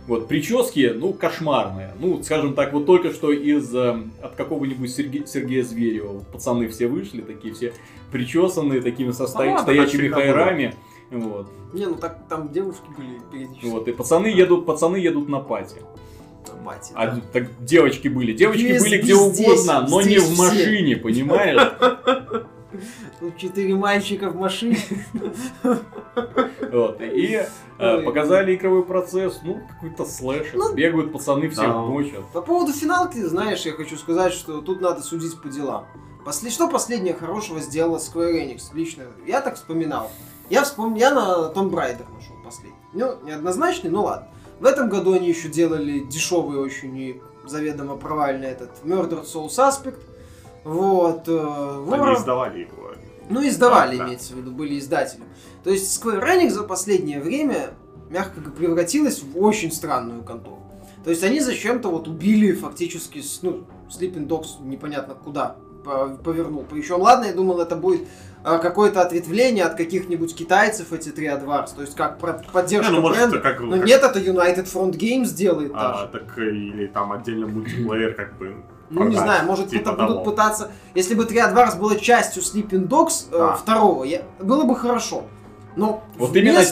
Вот, 0.07 0.27
прически, 0.27 0.93
ну, 0.97 1.13
кошмарные. 1.13 1.93
Ну, 2.01 2.23
скажем 2.23 2.55
так, 2.55 2.73
вот 2.73 2.87
только 2.87 3.13
что 3.13 3.31
из 3.31 3.75
эм, 3.75 4.13
от 4.23 4.35
какого-нибудь 4.37 4.91
Серге- 4.91 5.27
Сергея 5.27 5.63
Зверева 5.63 6.13
вот 6.15 6.27
пацаны 6.29 6.69
все 6.69 6.87
вышли, 6.89 7.21
такие 7.21 7.53
все 7.53 7.75
причесанные, 8.11 8.81
такими 8.81 9.11
со 9.11 9.25
ладно, 9.25 9.59
стоячими 9.59 10.09
хайрами. 10.09 10.75
Вот. 11.11 11.49
Не, 11.75 11.87
ну 11.87 11.95
так 11.97 12.19
там 12.29 12.51
девушки 12.51 12.85
были 12.97 13.21
периодически. 13.31 13.67
вот. 13.67 13.87
И 13.89 13.93
пацаны 13.93 14.27
едут, 14.29 14.65
пацаны 14.67 14.97
едут 14.97 15.29
на 15.29 15.41
пати. 15.41 15.77
Мать, 16.63 16.91
А 16.95 17.07
да. 17.07 17.21
так 17.33 17.45
девочки 17.65 18.09
были. 18.09 18.33
Девочки 18.33 18.63
Вез- 18.63 18.81
были 18.81 18.99
где 19.01 19.15
угодно, 19.15 19.87
но 19.89 20.01
не 20.01 20.05
здесь 20.19 20.23
в 20.25 20.33
все. 20.35 20.43
машине, 20.43 20.97
понимаешь? 20.97 21.73
Тут 23.21 23.37
четыре 23.39 23.75
мальчика 23.75 24.31
в 24.31 24.37
машине. 24.37 24.79
Вот, 26.71 27.01
и 27.01 27.35
э, 27.35 27.47
Ой. 27.79 28.03
показали 28.03 28.55
игровой 28.55 28.85
процесс, 28.85 29.41
ну, 29.43 29.61
какой-то 29.71 30.05
слэшер. 30.05 30.55
Ну, 30.57 30.75
Бегают 30.75 31.13
пацаны, 31.13 31.49
всех 31.49 31.65
да. 31.67 31.79
мочат. 31.79 32.25
По 32.33 32.43
поводу 32.43 32.73
финалки, 32.73 33.19
знаешь, 33.23 33.61
я 33.63 33.73
хочу 33.73 33.97
сказать, 33.97 34.33
что 34.33 34.61
тут 34.61 34.81
надо 34.81 35.01
судить 35.01 35.41
по 35.41 35.49
делам. 35.49 35.87
После... 36.25 36.51
Что 36.51 36.69
последнее 36.69 37.15
хорошего 37.15 37.61
сделала 37.61 37.97
Square 37.99 38.35
Enix? 38.45 38.65
Лично 38.75 39.05
я 39.27 39.41
так 39.41 39.55
вспоминал. 39.55 40.11
Я 40.51 40.63
вспомнил, 40.65 40.99
я 40.99 41.15
на 41.15 41.53
Tomb 41.55 41.71
Raider 41.71 42.05
нашел 42.15 42.35
последний. 42.45 42.75
Ну, 42.93 43.17
неоднозначный, 43.25 43.91
но 43.91 44.05
ладно. 44.05 44.29
В 44.61 44.65
этом 44.65 44.89
году 44.89 45.13
они 45.15 45.29
еще 45.29 45.49
делали 45.49 46.01
дешевый 46.01 46.59
очень 46.59 46.97
и 46.97 47.21
заведомо 47.47 47.97
провальный 47.97 48.49
этот 48.49 48.71
Murder 48.85 49.25
Soul 49.25 49.49
Suspect. 49.49 49.99
Вот. 50.65 51.29
э, 51.29 51.83
Они 51.91 51.91
Ворон- 52.03 52.17
издавали 52.17 52.61
его. 52.61 52.93
Ну, 53.31 53.47
издавали, 53.47 53.97
Да, 53.97 54.03
да. 54.05 54.09
имеется 54.09 54.35
в 54.35 54.39
виду, 54.39 54.51
были 54.51 54.79
издателем. 54.79 55.25
То 55.63 55.71
есть 55.71 56.03
Square 56.03 56.23
Enix 56.25 56.51
за 56.51 56.65
последнее 56.65 57.21
время, 57.21 57.71
мягко 58.11 58.41
говоря, 58.41 58.57
превратилась 58.57 59.23
в 59.23 59.39
очень 59.39 59.71
странную 59.71 60.23
контору. 60.25 60.59
То 61.05 61.11
есть 61.11 61.23
они 61.23 61.41
зачем-то 61.41 61.91
вот 61.91 62.09
убили 62.09 62.53
фактически, 62.53 63.23
ну, 63.43 63.65
Sleeping 63.89 64.27
Dogs 64.27 64.63
непонятно 64.63 65.15
куда 65.15 65.57
повернул. 65.85 66.65
Причем, 66.69 67.01
ладно, 67.01 67.27
я 67.27 67.33
думал, 67.33 67.61
это 67.61 67.77
будет 67.77 68.07
а, 68.45 68.59
какое-то 68.59 69.01
ответвление 69.03 69.65
от 69.65 69.75
каких-нибудь 69.75 70.35
китайцев, 70.35 70.93
эти 70.93 71.09
три 71.11 71.27
Advars, 71.27 71.75
то 71.75 71.81
есть 71.83 71.95
как 71.97 72.19
поддержка 72.19 72.91
Не, 72.93 72.97
ну, 72.97 73.03
может, 73.03 73.19
бренда. 73.19 73.39
как- 73.41 73.61
Но 73.61 73.77
как- 73.77 73.87
нет, 73.87 74.03
это 74.03 74.19
United 74.21 74.65
Front 74.73 74.93
Games 74.93 75.35
делает 75.35 75.73
А, 75.75 75.93
даже. 75.93 76.09
так 76.13 76.39
э, 76.39 76.43
или 76.51 76.87
там 76.87 77.13
отдельно 77.13 77.47
мультиплеер 77.47 78.15
как 78.15 78.37
бы. 78.39 78.57
Ну, 78.91 79.07
не 79.09 79.17
знаю, 79.17 79.45
может, 79.45 79.69
типа 79.69 79.93
будут 79.93 80.09
того. 80.09 80.25
пытаться... 80.25 80.71
Если 80.95 81.15
бы 81.15 81.25
Триадварс 81.27 81.75
было 81.75 81.97
частью 81.97 82.43
Sleeping 82.43 82.89
Dogs 82.89 83.27
э, 83.31 83.37
Да. 83.39 83.53
второго, 83.55 84.05
я- 84.05 84.23
было 84.41 84.65
бы 84.65 84.75
хорошо. 84.77 85.25
Но 85.77 86.03
Вот 86.17 86.35
именно 86.35 86.65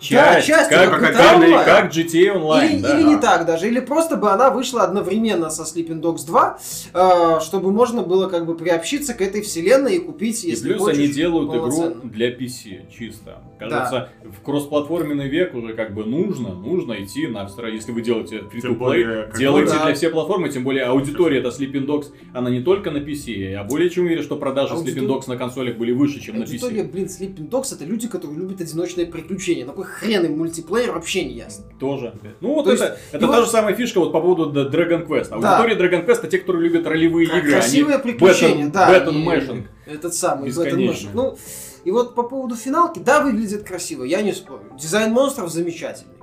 Часть, 0.00 0.46
часть, 0.46 0.70
как, 0.70 0.90
как, 0.98 1.14
GTA 1.14 1.52
как, 1.52 1.64
как 1.66 1.92
GTA 1.92 2.34
Online, 2.34 2.72
или, 2.72 2.80
да. 2.80 2.98
или 2.98 3.06
не 3.06 3.16
так 3.18 3.44
даже, 3.44 3.68
или 3.68 3.80
просто 3.80 4.16
бы 4.16 4.30
она 4.30 4.50
вышла 4.50 4.82
одновременно 4.82 5.50
со 5.50 5.62
Sleeping 5.62 6.00
Dogs 6.00 6.24
2, 6.26 6.58
э, 6.94 7.40
чтобы 7.40 7.70
можно 7.70 8.02
было 8.02 8.28
как 8.28 8.46
бы 8.46 8.56
приобщиться 8.56 9.12
к 9.12 9.20
этой 9.20 9.42
вселенной 9.42 9.96
и 9.96 9.98
купить, 9.98 10.42
И 10.44 10.50
если 10.50 10.68
плюс 10.68 10.80
хочешь, 10.80 10.98
они 10.98 11.08
делают 11.08 11.50
игру 11.50 11.96
для 12.04 12.30
PC, 12.30 12.90
чисто. 12.90 13.40
Кажется, 13.58 14.08
в 14.24 14.42
кроссплатформенный 14.42 15.28
век 15.28 15.54
уже 15.54 15.74
как 15.74 15.92
бы 15.92 16.04
нужно, 16.04 16.54
нужно 16.54 16.94
идти 17.04 17.26
на 17.26 17.48
Если 17.70 17.92
вы 17.92 18.00
делаете 18.00 18.44
free-to-play, 18.52 18.74
более, 18.74 19.22
как 19.24 19.38
делайте 19.38 19.72
да. 19.74 19.84
для 19.84 19.94
всех 19.94 20.12
платформы, 20.12 20.48
тем 20.48 20.64
более 20.64 20.84
аудитория 20.84 21.40
это 21.40 21.48
Sleeping 21.48 21.84
Dogs, 21.86 22.06
она 22.32 22.48
не 22.48 22.62
только 22.62 22.90
на 22.90 22.98
PC, 22.98 23.32
я 23.50 23.64
более 23.64 23.90
чем 23.90 24.06
уверен, 24.06 24.22
что 24.22 24.36
продажи 24.36 24.72
Аудитор- 24.74 24.94
Sleeping 24.94 25.06
Dogs 25.06 25.24
на 25.28 25.36
консолях 25.36 25.76
были 25.76 25.92
выше, 25.92 26.20
чем 26.20 26.36
на 26.38 26.44
Аудитория, 26.44 26.82
PC. 26.84 26.90
блин, 26.90 27.06
Sleeping 27.06 27.50
Dogs 27.50 27.74
это 27.74 27.84
люди, 27.84 28.08
которые 28.08 28.38
любят 28.38 28.60
одиночные 28.62 29.06
приключения. 29.06 29.66
Какой 29.66 29.84
хрен 29.90 30.24
им 30.24 30.38
мультиплеер 30.38 30.92
вообще 30.92 31.24
не 31.24 31.34
ясно. 31.34 31.64
Тоже. 31.78 32.14
Ну 32.40 32.54
вот 32.54 32.64
То 32.64 32.72
это, 32.72 32.84
есть, 32.84 32.96
это 33.12 33.24
и 33.24 33.28
та 33.28 33.36
вот- 33.36 33.44
же 33.44 33.50
самая 33.50 33.74
фишка 33.74 34.00
вот 34.00 34.12
по 34.12 34.20
поводу 34.20 34.68
Dragon 34.70 35.06
Quest. 35.06 35.28
Да. 35.40 35.58
Аудитория 35.58 35.76
Dragon 35.76 36.06
Quest 36.06 36.18
это 36.18 36.28
те, 36.28 36.38
которые 36.38 36.62
любят 36.68 36.86
ролевые 36.86 37.26
игры, 37.26 37.52
Красивые 37.52 37.94
они 37.96 38.02
приключения, 38.02 38.66
button- 38.66 38.70
да. 38.72 38.92
button 38.98 39.18
mashing. 39.20 39.66
Этот 39.86 40.14
самый 40.14 40.50
button 40.50 40.80
mashing. 40.86 41.14
Ну, 41.14 41.38
и 41.84 41.90
вот 41.90 42.14
по 42.14 42.22
поводу 42.22 42.56
финалки, 42.56 42.98
да, 42.98 43.20
выглядит 43.20 43.64
красиво, 43.64 44.04
я 44.04 44.22
не 44.22 44.32
спорю. 44.32 44.62
Дизайн 44.78 45.12
монстров 45.12 45.50
замечательный. 45.50 46.14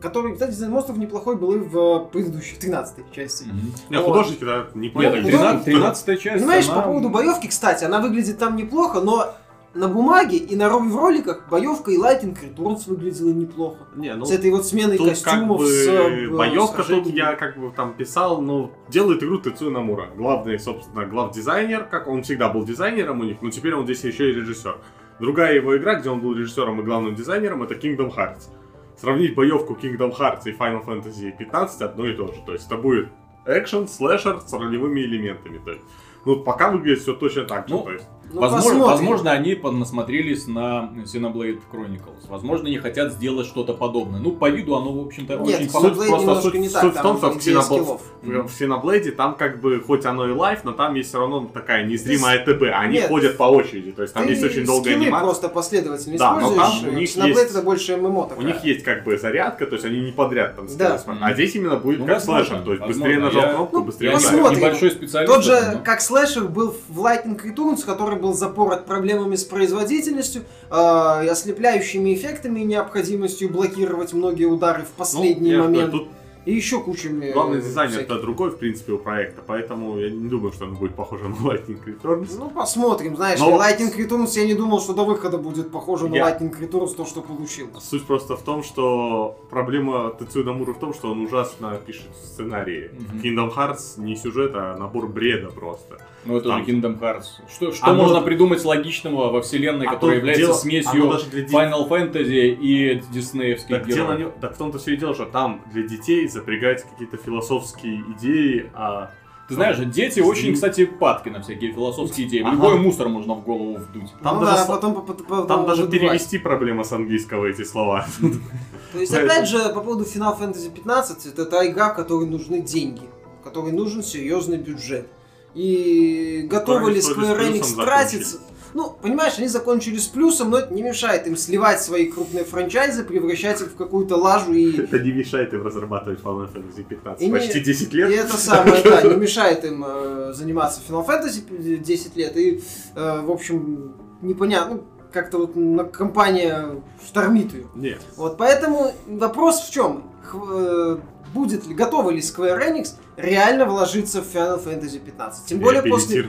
Который, 0.00 0.34
кстати, 0.34 0.50
дизайн 0.52 0.70
монстров 0.70 0.96
неплохой 0.96 1.34
был 1.34 1.54
и 1.54 1.58
в 1.58 2.04
предыдущей, 2.12 2.54
13 2.54 3.10
части. 3.12 3.46
Не, 3.90 3.96
Вот. 3.96 4.06
художники, 4.06 4.44
да, 4.44 4.66
не 4.74 4.90
поняли. 4.90 5.14
так 5.14 5.24
художник- 5.24 5.64
13, 5.64 5.64
13 5.64 6.16
часть, 6.18 6.38
Понимаешь, 6.38 6.68
она- 6.68 6.74
по 6.82 6.82
поводу 6.88 7.08
боевки, 7.10 7.48
кстати, 7.48 7.82
она 7.82 7.98
выглядит 8.00 8.38
там 8.38 8.54
неплохо, 8.54 9.00
но 9.00 9.34
на 9.78 9.88
бумаге 9.88 10.36
и 10.36 10.56
на 10.56 10.68
в 10.68 10.96
роликах 10.96 11.48
боевка 11.48 11.92
в 11.92 11.96
Lightning 11.96 12.36
Returns 12.36 12.88
выглядела 12.88 13.30
неплохо. 13.30 13.86
Не, 13.94 14.14
ну, 14.14 14.24
с 14.24 14.30
этой 14.30 14.50
вот 14.50 14.66
сменой 14.66 14.98
тут 14.98 15.10
костюмов, 15.10 15.58
как 15.58 15.66
бы 15.66 15.66
с 15.66 15.86
э, 15.86 16.28
боевка 16.28 16.78
тут 16.78 16.86
сражениями. 16.86 17.16
я 17.16 17.36
как 17.36 17.58
бы 17.58 17.70
там 17.70 17.94
писал, 17.94 18.42
но 18.42 18.72
делает 18.88 19.22
игру 19.22 19.38
Тецуя 19.38 19.70
Намура. 19.70 20.08
Главный, 20.16 20.58
собственно, 20.58 21.06
глав-дизайнер, 21.06 21.84
как 21.84 22.08
он 22.08 22.22
всегда 22.22 22.48
был 22.48 22.64
дизайнером 22.64 23.20
у 23.20 23.24
них, 23.24 23.40
но 23.40 23.50
теперь 23.50 23.74
он 23.74 23.84
здесь 23.84 24.02
еще 24.02 24.30
и 24.30 24.34
режиссер. 24.34 24.78
Другая 25.20 25.54
его 25.54 25.76
игра, 25.76 25.94
где 25.94 26.10
он 26.10 26.20
был 26.20 26.34
режиссером 26.34 26.80
и 26.80 26.84
главным 26.84 27.14
дизайнером, 27.14 27.62
это 27.62 27.74
Kingdom 27.74 28.14
Hearts. 28.14 28.48
Сравнить 28.96 29.36
боевку 29.36 29.74
Kingdom 29.80 30.16
Hearts 30.16 30.42
и 30.46 30.52
Final 30.52 30.84
Fantasy 30.84 31.36
15 31.36 31.82
одно 31.82 32.06
и 32.06 32.14
то 32.14 32.26
же. 32.26 32.40
То 32.44 32.52
есть 32.52 32.66
это 32.66 32.76
будет 32.76 33.08
экшен, 33.46 33.86
слэшер 33.86 34.40
с 34.40 34.52
ролевыми 34.52 35.00
элементами. 35.00 35.58
То 35.58 35.70
есть, 35.70 35.84
ну, 36.24 36.40
пока 36.40 36.70
выглядит 36.70 37.00
все 37.00 37.14
точно 37.14 37.44
так 37.44 37.68
же. 37.68 37.74
Ну, 37.74 37.82
то 37.82 37.92
есть. 37.92 38.06
Ну, 38.32 38.40
возможно, 38.40 38.68
посмотрим. 38.70 38.90
возможно, 38.90 39.30
они 39.32 39.54
поднасмотрелись 39.54 40.46
на 40.46 40.90
Xenoblade 41.04 41.60
Chronicles. 41.72 42.28
Возможно, 42.28 42.68
они 42.68 42.78
хотят 42.78 43.12
сделать 43.12 43.46
что-то 43.46 43.74
подобное. 43.74 44.20
Ну, 44.20 44.32
по 44.32 44.50
виду 44.50 44.76
оно, 44.76 44.92
в 44.92 45.06
общем-то, 45.06 45.36
Нет, 45.38 45.60
очень 45.60 45.72
похоже. 45.72 45.94
Просто 45.94 46.40
суть, 46.42 46.54
не 46.54 46.68
так, 46.68 46.82
суть 46.82 46.94
в 46.96 47.02
том, 47.02 47.16
что 47.18 47.30
в 47.30 47.36
Xenoblade, 47.38 48.00
в 48.22 48.60
Xenoblade 48.60 49.10
там 49.12 49.34
как 49.36 49.60
бы, 49.60 49.80
хоть 49.80 50.04
оно 50.04 50.28
и 50.28 50.32
лайф, 50.32 50.60
но 50.64 50.72
там 50.72 50.94
есть 50.94 51.08
все 51.08 51.20
равно 51.20 51.48
такая 51.52 51.84
незримая 51.86 52.44
ТБ. 52.44 52.64
Они 52.74 52.94
Нет. 52.98 53.08
ходят 53.08 53.36
по 53.36 53.44
очереди, 53.44 53.92
то 53.92 54.02
есть 54.02 54.14
там 54.14 54.24
Ты 54.24 54.30
есть 54.30 54.44
очень 54.44 54.64
долгая 54.66 54.92
скиллы 54.94 55.06
анимация. 55.06 55.24
просто 55.24 55.48
последовательно 55.48 56.18
Да, 56.18 56.34
но 56.34 56.40
используешь. 56.52 56.80
там 56.80 56.88
у 56.88 56.92
них 56.98 57.08
Xenoblade 57.16 57.28
есть- 57.28 57.50
это 57.52 57.62
больше 57.62 57.96
ММО 57.96 58.22
такая. 58.28 58.44
У 58.44 58.46
них 58.46 58.64
есть 58.64 58.84
как 58.84 59.04
бы 59.04 59.16
зарядка, 59.18 59.66
то 59.66 59.74
есть 59.74 59.84
они 59.84 60.00
не 60.00 60.12
подряд 60.12 60.56
там 60.56 60.66
Да. 60.76 61.00
А 61.20 61.32
здесь 61.34 61.54
именно 61.54 61.76
будет 61.76 62.00
Ну, 62.00 62.06
как 62.06 62.16
возможно, 62.16 62.44
слэшер, 62.46 62.64
то 62.64 62.70
есть 62.72 62.80
возможно. 62.80 63.04
быстрее 63.04 63.18
нажал 63.18 63.54
кнопку, 63.54 63.78
ну, 63.78 63.84
быстрее 63.84 64.10
посмотрим. 64.12 64.58
небольшой 64.58 64.90
специалист. 64.90 65.32
Тот 65.32 65.44
же, 65.44 65.58
но- 65.74 65.78
как 65.82 66.00
слэшер, 66.00 66.44
был 66.48 66.74
в 66.88 67.00
Lightning 67.00 67.40
Returns, 67.42 67.84
который 67.84 68.17
был 68.18 68.34
запорот 68.34 68.84
проблемами 68.86 69.36
с 69.36 69.44
производительностью, 69.44 70.42
э, 70.70 71.24
и 71.24 71.28
ослепляющими 71.28 72.14
эффектами 72.14 72.60
и 72.60 72.64
необходимостью 72.64 73.48
блокировать 73.50 74.12
многие 74.12 74.44
удары 74.46 74.82
в 74.82 74.86
Ну, 74.88 74.94
последний 74.96 75.52
же 75.52 75.62
момент. 75.62 75.90
говорю, 75.92 76.08
И 76.44 76.54
еще 76.54 76.80
кучами... 76.80 77.26
э, 77.26 77.32
Тут 77.32 77.34
главный 77.34 77.60
дизайнер 77.60 78.00
это 78.00 78.18
другой, 78.20 78.50
в 78.50 78.56
принципе, 78.56 78.92
у 78.92 78.98
проекта, 78.98 79.42
поэтому 79.46 79.98
я 79.98 80.08
не 80.08 80.28
думаю, 80.30 80.50
что 80.52 80.64
он 80.64 80.76
будет 80.76 80.94
похож 80.94 81.20
на 81.20 81.26
Lightning 81.46 81.78
Returns. 81.84 82.30
Ну, 82.38 82.48
посмотрим. 82.48 83.16
Знаешь, 83.16 83.38
Но- 83.38 83.50
Lightning 83.58 83.94
Returns 83.94 84.30
я 84.34 84.46
не 84.46 84.54
думал, 84.54 84.80
что 84.80 84.94
до 84.94 85.04
выхода 85.04 85.36
будет 85.36 85.70
похоже 85.70 86.08
на 86.08 86.14
Я- 86.14 86.22
Lightning 86.30 86.58
Returns 86.58 86.94
то, 86.96 87.04
что 87.04 87.20
получилось. 87.20 87.84
Суть 87.84 88.06
просто 88.06 88.34
в 88.36 88.42
том, 88.42 88.62
что 88.62 89.36
проблема 89.50 90.14
Тецуя 90.18 90.44
Намуры 90.46 90.72
в 90.72 90.78
том, 90.78 90.94
что 90.94 91.10
он 91.12 91.20
ужасно 91.26 91.78
пишет 91.86 92.06
сценарии. 92.24 92.92
Мгм. 92.98 93.20
Kingdom 93.20 93.54
Hearts 93.54 93.98
не 94.00 94.16
сюжет, 94.16 94.52
а 94.54 94.74
набор 94.78 95.06
бреда 95.06 95.48
просто. 95.50 95.98
Ну, 96.28 96.36
это 96.36 96.48
Там- 96.50 96.64
же 96.64 96.70
Kingdom 96.70 97.00
Hearts. 97.00 97.24
Что, 97.50 97.72
что 97.72 97.86
Оно- 97.86 98.02
можно 98.02 98.20
придумать 98.20 98.62
логичного 98.62 99.30
во 99.32 99.40
вселенной, 99.40 99.86
А 99.86 99.90
которая 99.94 100.18
является 100.18 100.44
дело- 100.44 100.54
смесью 100.54 101.10
для 101.30 101.44
Final 101.46 101.88
Fantasy 101.88 102.54
и 102.54 103.02
диснеевских 103.10 103.76
Так, 103.78 103.86
дело 103.86 104.12
героев? 104.14 104.34
не... 104.36 104.40
так 104.42 104.54
в 104.54 104.58
том-то 104.58 104.78
все 104.78 104.92
и 104.92 104.96
дело, 104.98 105.14
что 105.14 105.24
там 105.24 105.62
для 105.72 105.84
детей 105.84 106.28
запрягаются 106.28 106.86
какие-то 106.86 107.16
философские 107.16 108.02
идеи, 108.18 108.70
а 108.74 109.10
Ты 109.48 109.54
знаешь, 109.54 109.78
дети 109.78 110.20
очень, 110.20 110.52
кстати, 110.52 110.84
падки 110.84 111.30
на 111.30 111.40
всякие 111.40 111.72
философские 111.72 112.28
идеи. 112.28 112.42
Ага. 112.42 112.52
Любой 112.52 112.78
мусор 112.78 113.08
можно 113.08 113.32
в 113.32 113.42
голову 113.42 113.78
вдуть. 113.78 114.12
Там 114.22 114.40
ну 114.40 114.44
даже 114.44 114.58
да, 114.58 114.64
потом, 114.66 114.94
по- 114.96 115.00
по- 115.00 115.14
потом 115.24 115.46
там 115.46 115.66
даже 115.66 115.88
перевести 115.88 116.36
проблема 116.36 116.84
с 116.84 116.92
английского 116.92 117.46
эти 117.46 117.64
слова. 117.64 118.04
То 118.92 118.98
есть, 119.00 119.14
опять 119.14 119.48
же, 119.48 119.58
по 119.70 119.80
поводу 119.80 120.04
Final 120.04 120.38
Fantasy 120.38 120.70
15, 120.70 121.24
это 121.24 121.46
та 121.46 121.66
игра, 121.66 121.94
в 121.94 121.96
которой 121.96 122.26
нужны 122.26 122.60
деньги, 122.60 123.00
в 123.40 123.44
которой 123.44 123.72
нужен 123.72 124.02
серьезный 124.02 124.58
бюджет. 124.58 125.08
И 125.54 126.46
готовы 126.50 126.92
ли 126.92 127.00
Square 127.00 127.38
Enix 127.52 127.74
тратиться? 127.74 128.38
Ну, 128.74 128.90
понимаешь, 128.90 129.34
они 129.38 129.48
закончили 129.48 129.96
с 129.96 130.06
плюсом, 130.08 130.50
но 130.50 130.58
это 130.58 130.74
не 130.74 130.82
мешает 130.82 131.26
им 131.26 131.36
сливать 131.38 131.80
свои 131.80 132.06
крупные 132.06 132.44
франчайзы, 132.44 133.02
превращать 133.02 133.62
их 133.62 133.68
в 133.68 133.76
какую-то 133.76 134.16
лажу 134.16 134.52
и... 134.52 134.76
Это 134.82 134.98
не 134.98 135.10
мешает 135.10 135.54
им 135.54 135.64
разрабатывать 135.64 136.20
Final 136.20 136.52
Fantasy 136.52 136.84
15 136.84 137.22
И 137.22 137.26
не- 137.26 137.32
почти 137.32 137.60
10 137.60 137.92
И 137.94 137.96
лет. 137.96 138.10
это 138.12 138.36
самое, 138.36 138.82
да, 138.84 139.02
не 139.02 139.16
мешает 139.16 139.64
им 139.64 139.82
э, 139.86 140.32
заниматься 140.34 140.82
Final 140.86 141.06
Fantasy 141.06 141.78
10 141.78 142.16
лет. 142.16 142.36
И, 142.36 142.62
э, 142.94 143.20
в 143.22 143.30
общем, 143.30 143.94
непонятно, 144.20 144.74
ну, 144.76 144.84
как-то 145.12 145.38
вот 145.38 145.56
на- 145.56 145.84
компания 145.84 146.82
штормит 147.04 147.54
ее. 147.54 147.64
Нет. 147.74 148.02
Вот 148.16 148.36
поэтому 148.36 148.92
вопрос 149.06 149.60
в 149.66 149.72
чем? 149.72 150.04
Х- 150.22 150.38
э, 150.52 150.98
будет 151.32 151.66
ли, 151.66 151.74
готовы 151.74 152.12
ли 152.12 152.18
Square 152.20 152.60
Enix 152.68 152.90
реально 153.18 153.66
вложиться 153.66 154.22
в 154.22 154.34
Final 154.34 154.64
Fantasy 154.64 154.98
15? 154.98 155.46
Тем 155.46 155.58
более 155.60 155.82
после, 155.90 156.22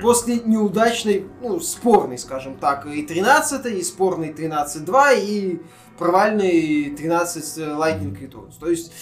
после 0.00 0.36
неудачной, 0.44 1.26
ну, 1.40 1.60
спорной, 1.60 2.18
скажем 2.18 2.56
так, 2.56 2.86
и 2.86 3.02
13 3.02 3.66
и 3.66 3.82
спорной 3.82 4.32
13.2, 4.32 5.14
и 5.16 5.60
провальной 5.98 6.94
13 6.96 7.58
Lightning 7.58 8.18
Returns. 8.18 8.54
То 8.60 8.68
есть, 8.68 8.92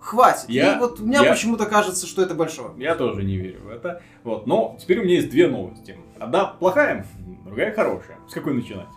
хватит. 0.00 0.48
Я- 0.48 0.76
и 0.76 0.78
вот 0.78 1.00
мне 1.00 1.18
я- 1.18 1.32
почему-то 1.32 1.66
кажется, 1.66 2.06
что 2.06 2.22
это 2.22 2.34
большое. 2.34 2.70
Я 2.76 2.94
тоже 2.94 3.22
не 3.24 3.36
верю 3.36 3.60
в 3.64 3.68
это. 3.68 4.02
Вот. 4.24 4.46
Но 4.46 4.76
теперь 4.80 5.00
у 5.00 5.04
меня 5.04 5.14
есть 5.16 5.30
две 5.30 5.48
новости. 5.48 5.96
Одна 6.18 6.44
плохая, 6.46 7.06
другая 7.44 7.72
хорошая. 7.74 8.18
С 8.28 8.32
какой 8.34 8.54
начинать? 8.54 8.88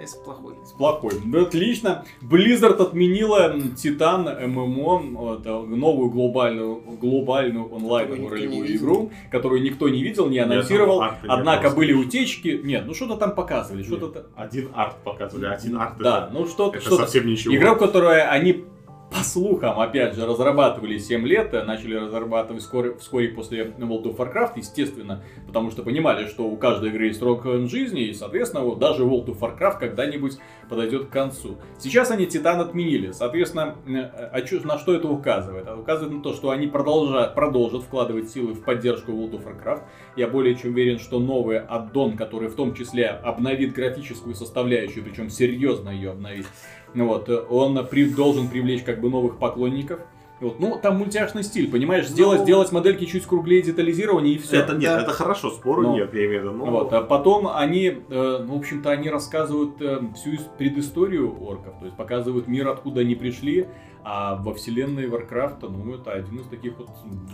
А 0.00 0.02
если 0.02 0.18
плохой? 0.20 0.54
С 0.64 0.72
плохой. 0.72 1.12
Ну, 1.26 1.42
отлично. 1.42 2.06
Blizzard 2.22 2.80
отменила 2.80 3.54
Титан 3.76 4.22
ММО, 4.50 4.98
вот, 5.12 5.44
новую 5.44 6.08
глобальную, 6.08 6.80
глобальную 6.98 7.68
не 7.68 8.28
ролевую 8.28 8.76
игру, 8.76 9.10
которую 9.30 9.60
никто 9.60 9.90
не 9.90 10.02
видел, 10.02 10.30
не 10.30 10.38
анонсировал. 10.38 11.02
арта 11.02 11.26
не 11.26 11.28
Однако 11.34 11.68
было. 11.68 11.76
были 11.76 11.92
утечки. 11.92 12.62
Нет, 12.64 12.84
ну 12.86 12.94
что-то 12.94 13.16
там 13.16 13.34
показывали, 13.34 13.82
что-то... 13.82 14.20
Нет, 14.20 14.26
Один 14.36 14.70
арт 14.74 14.96
показывали, 15.04 15.44
один 15.44 15.76
арт 15.76 15.98
Да, 15.98 16.28
это, 16.28 16.30
ну 16.32 16.46
что-то... 16.46 16.78
это 16.78 16.86
что-то. 16.86 17.02
совсем 17.02 17.26
ничего. 17.26 17.54
Игра, 17.54 17.74
которую 17.74 18.32
они, 18.32 18.64
по 19.10 19.24
слухам, 19.24 19.80
опять 19.80 20.14
же, 20.14 20.24
разрабатывали 20.24 20.96
7 20.98 21.26
лет, 21.26 21.52
э, 21.52 21.64
начали 21.64 21.96
разрабатывать 21.96 22.62
вскоре, 22.62 22.94
вскоре 22.94 23.28
после 23.28 23.64
World 23.64 24.04
of 24.04 24.16
Warcraft, 24.16 24.52
естественно, 24.56 25.22
потому 25.46 25.70
что 25.70 25.82
понимали, 25.82 26.26
что 26.26 26.44
у 26.44 26.56
каждой 26.56 26.90
игры 26.90 27.06
есть 27.06 27.18
срок 27.18 27.44
жизни, 27.68 28.04
и, 28.04 28.14
соответственно, 28.14 28.64
вот 28.64 28.78
даже 28.78 29.02
World 29.02 29.26
of 29.26 29.38
Warcraft 29.40 29.78
когда-нибудь 29.78 30.38
подойдет 30.68 31.06
к 31.06 31.10
концу. 31.10 31.58
Сейчас 31.78 32.10
они 32.10 32.26
Титан 32.26 32.60
отменили, 32.60 33.10
соответственно, 33.10 33.76
э, 33.86 33.98
а 33.98 34.66
на 34.66 34.78
что 34.78 34.94
это 34.94 35.08
указывает? 35.08 35.64
Это 35.64 35.76
указывает 35.76 36.12
на 36.12 36.22
то, 36.22 36.32
что 36.32 36.50
они 36.50 36.68
продолжат, 36.68 37.34
продолжат 37.34 37.82
вкладывать 37.82 38.30
силы 38.30 38.54
в 38.54 38.62
поддержку 38.62 39.12
World 39.12 39.32
of 39.32 39.44
Warcraft. 39.44 39.82
Я 40.16 40.28
более 40.28 40.54
чем 40.54 40.70
уверен, 40.70 40.98
что 40.98 41.18
новый 41.18 41.58
аддон, 41.58 42.16
который 42.16 42.48
в 42.48 42.54
том 42.54 42.74
числе 42.74 43.08
обновит 43.08 43.74
графическую 43.74 44.34
составляющую, 44.34 45.04
причем 45.04 45.30
серьезно 45.30 45.90
ее 45.90 46.12
обновит, 46.12 46.46
вот, 46.94 47.28
э, 47.28 47.38
он 47.48 47.86
при- 47.86 48.08
должен 48.10 48.48
привлечь 48.48 48.82
как 48.82 49.00
бы 49.00 49.10
новых 49.10 49.38
поклонников. 49.38 50.00
Вот. 50.40 50.58
Ну, 50.58 50.78
там 50.82 50.96
мультяшный 50.96 51.42
стиль, 51.42 51.70
понимаешь, 51.70 52.08
сделать, 52.08 52.38
Ну- 52.38 52.44
сделать 52.44 52.72
модельки 52.72 53.04
чуть 53.04 53.26
круглее 53.26 53.60
детализирование 53.60 54.36
и 54.36 54.38
все. 54.38 54.56
Это 54.60 54.72
нет, 54.72 54.84
Да. 54.90 55.02
это 55.02 55.12
хорошо, 55.12 55.50
спору 55.50 55.82
Ну. 55.82 55.92
нет, 55.94 56.14
я 56.14 56.26
имею 56.26 56.40
в 56.40 56.44
виду. 56.44 56.52
но- 56.56 56.70
Вот, 56.70 56.92
а 56.94 57.02
потом 57.02 57.46
они, 57.46 57.88
э, 58.08 58.44
ну, 58.46 58.54
в 58.54 58.58
общем-то, 58.58 58.90
они 58.90 59.10
рассказывают 59.10 59.80
э, 59.82 60.00
всю 60.16 60.30
предысторию 60.56 61.38
орков, 61.44 61.74
то 61.78 61.84
есть 61.84 61.96
показывают 61.96 62.48
мир, 62.48 62.68
откуда 62.68 63.02
они 63.02 63.14
пришли, 63.16 63.66
а 64.02 64.36
во 64.36 64.54
вселенной 64.54 65.08
Варкрафта, 65.08 65.68
ну, 65.68 65.92
это 65.94 66.12
один 66.12 66.38
из 66.40 66.46
таких 66.46 66.78
вот 66.78 66.88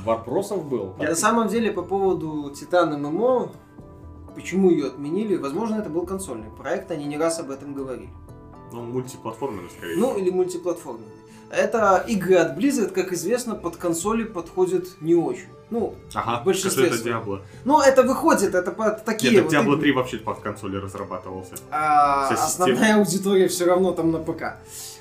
вопросов 0.05 0.69
был. 0.69 0.95
На 0.99 1.15
самом 1.15 1.47
деле, 1.47 1.71
по 1.71 1.83
поводу 1.83 2.51
Титана 2.51 2.99
MMO, 2.99 3.53
почему 4.35 4.71
ее 4.71 4.87
отменили, 4.89 5.37
возможно, 5.37 5.77
это 5.77 5.91
был 5.91 6.05
консольный 6.07 6.51
проект, 6.59 6.91
они 6.91 7.05
не 7.05 7.17
раз 7.17 7.39
об 7.39 7.51
этом 7.53 7.73
говорили. 7.73 8.09
Ну, 8.73 8.83
мультиплатформенный, 8.83 9.71
скорее 9.77 9.97
Ну, 9.97 10.17
или 10.17 10.31
мультиплатформенный. 10.31 11.07
Это 11.51 12.05
игры 12.09 12.35
от 12.37 12.59
Blizzard, 12.59 12.91
как 12.91 13.13
известно, 13.13 13.55
под 13.55 13.77
консоли 13.77 14.25
подходят 14.25 14.85
не 15.01 15.15
очень. 15.15 15.47
Ну, 15.71 15.95
Ага, 16.15 16.41
в 16.43 16.45
большинстве 16.45 16.87
это. 16.87 16.97
Diablo. 16.97 17.41
ну 17.65 17.81
это 17.81 18.03
выходит, 18.05 18.55
это 18.55 18.71
под 18.71 19.05
такие 19.05 19.33
Нет, 19.33 19.49
так 19.49 19.53
вот 19.53 19.55
Diablo 19.55 19.73
игры. 19.73 19.81
3 19.83 19.93
вообще 19.93 20.17
под 20.19 20.41
консоли 20.41 20.77
разрабатывался. 20.77 21.55
А, 21.71 22.29
основная 22.29 22.97
аудитория 22.99 23.49
все 23.49 23.65
равно 23.67 23.93
там 23.93 24.13
на 24.13 24.19
ПК. 24.19 24.59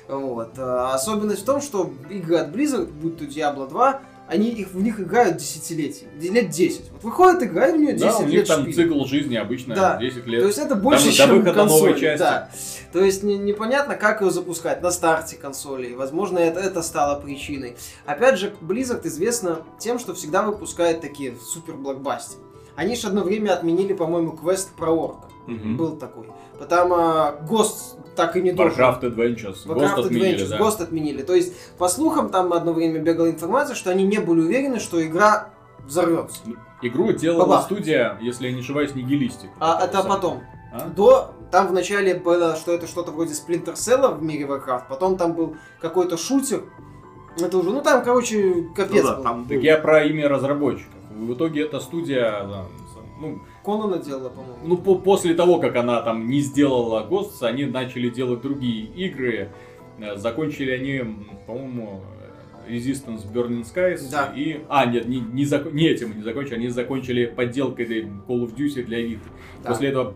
Вот. 0.08 0.58
А, 0.58 0.94
особенность 0.94 1.42
в 1.42 1.44
том, 1.44 1.60
что 1.60 1.92
игры 2.10 2.36
от 2.38 2.48
Blizzard, 2.54 2.86
будь 2.86 3.18
то 3.18 3.24
Diablo 3.24 3.68
2, 3.68 4.00
они 4.28 4.48
их, 4.48 4.72
в 4.72 4.82
них 4.82 4.98
играют 5.00 5.36
десятилетия, 5.36 6.06
лет 6.20 6.50
10. 6.50 6.90
Вот 6.92 7.04
выходит 7.04 7.42
игра, 7.44 7.68
и 7.68 7.72
у 7.72 7.76
нее 7.76 7.92
10 7.92 8.00
Да, 8.00 8.16
у 8.18 8.22
них 8.22 8.30
лет 8.32 8.46
там 8.48 8.62
шпиль. 8.62 8.74
цикл 8.74 9.04
жизни 9.04 9.36
обычно 9.36 9.74
Да. 9.74 9.96
10 9.98 10.26
лет. 10.26 10.40
То 10.40 10.46
есть 10.48 10.58
это 10.58 10.74
больше, 10.74 11.06
до 11.06 11.12
чем 11.12 11.30
выхода 11.30 11.52
консоль. 11.54 11.88
новой 11.90 12.00
части. 12.00 12.18
Да. 12.22 12.50
То 12.92 13.04
есть 13.04 13.22
не- 13.22 13.38
непонятно, 13.38 13.94
как 13.94 14.20
ее 14.22 14.30
запускать 14.30 14.82
на 14.82 14.90
старте 14.90 15.36
консоли. 15.36 15.92
Возможно, 15.94 16.38
это, 16.38 16.60
это 16.60 16.82
стало 16.82 17.20
причиной. 17.20 17.76
Опять 18.04 18.38
же, 18.38 18.52
Blizzard 18.60 19.06
известна 19.06 19.58
тем, 19.78 19.98
что 19.98 20.14
всегда 20.14 20.42
выпускает 20.42 21.00
такие 21.00 21.34
супер 21.40 21.74
блокбастеры. 21.74 22.42
Они 22.74 22.94
же 22.96 23.06
одно 23.08 23.22
время 23.22 23.52
отменили, 23.54 23.92
по-моему, 23.92 24.32
квест 24.32 24.70
про 24.76 24.90
орка. 24.90 25.28
Мгм. 25.46 25.76
Был 25.76 25.96
такой. 25.96 26.26
Потом 26.58 26.92
а, 26.92 27.40
Ghost 27.48 27.98
так 28.16 28.36
и 28.36 28.42
не 28.42 28.52
должен. 28.52 28.78
Warcraft 28.78 29.00
Adventures. 29.02 29.66
Warcraft 29.66 29.96
Ghost 29.96 30.06
отменили, 30.06 30.36
Adventures, 30.36 30.48
да. 30.48 30.58
Ghost 30.58 30.82
отменили. 30.82 31.22
То 31.22 31.34
есть, 31.34 31.54
по 31.78 31.88
слухам, 31.88 32.30
там 32.30 32.52
одно 32.52 32.72
время 32.72 32.98
бегала 33.00 33.30
информация, 33.30 33.76
что 33.76 33.90
они 33.90 34.04
не 34.04 34.18
были 34.18 34.40
уверены, 34.40 34.80
что 34.80 35.04
игра 35.06 35.50
взорвется. 35.84 36.40
Игру 36.82 37.12
делала 37.12 37.42
Бабах. 37.46 37.64
студия, 37.64 38.18
если 38.20 38.48
я 38.48 38.52
не 38.52 38.60
ошибаюсь, 38.60 38.94
Нигилистик. 38.94 39.50
А 39.60 39.84
это 39.84 40.02
потом. 40.02 40.42
А? 40.72 40.88
До 40.88 41.30
там 41.50 41.68
вначале 41.68 42.14
было, 42.14 42.56
что 42.56 42.72
это 42.72 42.86
что-то 42.86 43.12
вроде 43.12 43.32
Splinter 43.32 43.74
Cell 43.74 44.14
в 44.16 44.22
мире 44.22 44.44
Warcraft, 44.46 44.82
потом 44.88 45.16
там 45.16 45.32
был 45.34 45.56
какой-то 45.80 46.16
шутер. 46.18 46.64
Это 47.38 47.58
уже, 47.58 47.70
ну 47.70 47.82
там, 47.82 48.02
короче, 48.02 48.64
капец 48.74 49.02
Ну 49.02 49.08
да, 49.08 49.14
был. 49.16 49.22
там 49.22 49.44
Так 49.48 49.58
я 49.62 49.78
про 49.78 50.04
имя 50.04 50.28
разработчиков. 50.28 50.92
В 51.10 51.32
итоге 51.34 51.62
эта 51.62 51.80
студия, 51.80 52.30
да, 52.44 52.64
ну, 53.20 53.40
Конана 53.66 53.98
делала, 53.98 54.28
по-моему. 54.28 54.56
ну 54.64 54.76
по- 54.78 54.94
после 54.94 55.34
того, 55.34 55.58
как 55.58 55.74
она 55.76 56.00
там 56.00 56.28
не 56.28 56.40
сделала 56.40 57.04
Ghosts, 57.10 57.42
они 57.42 57.64
начали 57.64 58.08
делать 58.08 58.40
другие 58.40 58.84
игры. 58.84 59.48
Э, 59.98 60.16
Закончили 60.16 60.70
они, 60.70 61.02
по-моему, 61.46 62.02
Resistance 62.68 63.22
Burning 63.32 63.64
Skies 63.64 64.08
Да. 64.10 64.32
и... 64.36 64.60
А, 64.68 64.86
нет, 64.86 65.06
не, 65.08 65.18
не, 65.20 65.44
зак- 65.44 65.72
не 65.72 65.86
этим 65.88 66.12
они 66.12 66.22
закончили, 66.22 66.54
они 66.54 66.68
закончили 66.68 67.26
подделкой 67.26 67.84
этой 67.86 68.02
Call 68.02 68.44
of 68.46 68.54
Duty 68.56 68.84
для 68.84 69.00
Vita. 69.04 69.18
Да. 69.62 69.70
После 69.70 69.88
этого 69.88 70.14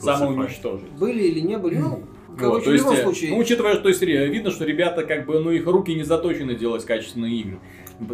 самоуничтожить. 0.00 0.88
Были 0.98 1.22
или 1.24 1.40
не 1.40 1.56
были, 1.58 1.76
ну, 1.76 2.02
Вот, 2.28 2.38
короче, 2.38 2.64
то 2.64 2.70
в 2.70 2.72
есть, 2.72 2.84
любом 2.84 2.98
э, 2.98 3.02
случае. 3.02 3.30
ну, 3.30 3.38
учитывая, 3.38 3.74
что 3.74 3.88
есть 3.88 4.02
ре- 4.02 4.26
видно, 4.28 4.50
что 4.50 4.64
ребята, 4.64 5.04
как 5.04 5.26
бы, 5.26 5.40
ну, 5.40 5.50
их 5.50 5.66
руки 5.66 5.94
не 5.94 6.02
заточены 6.02 6.54
делать 6.54 6.84
качественные 6.84 7.34
игры. 7.40 7.58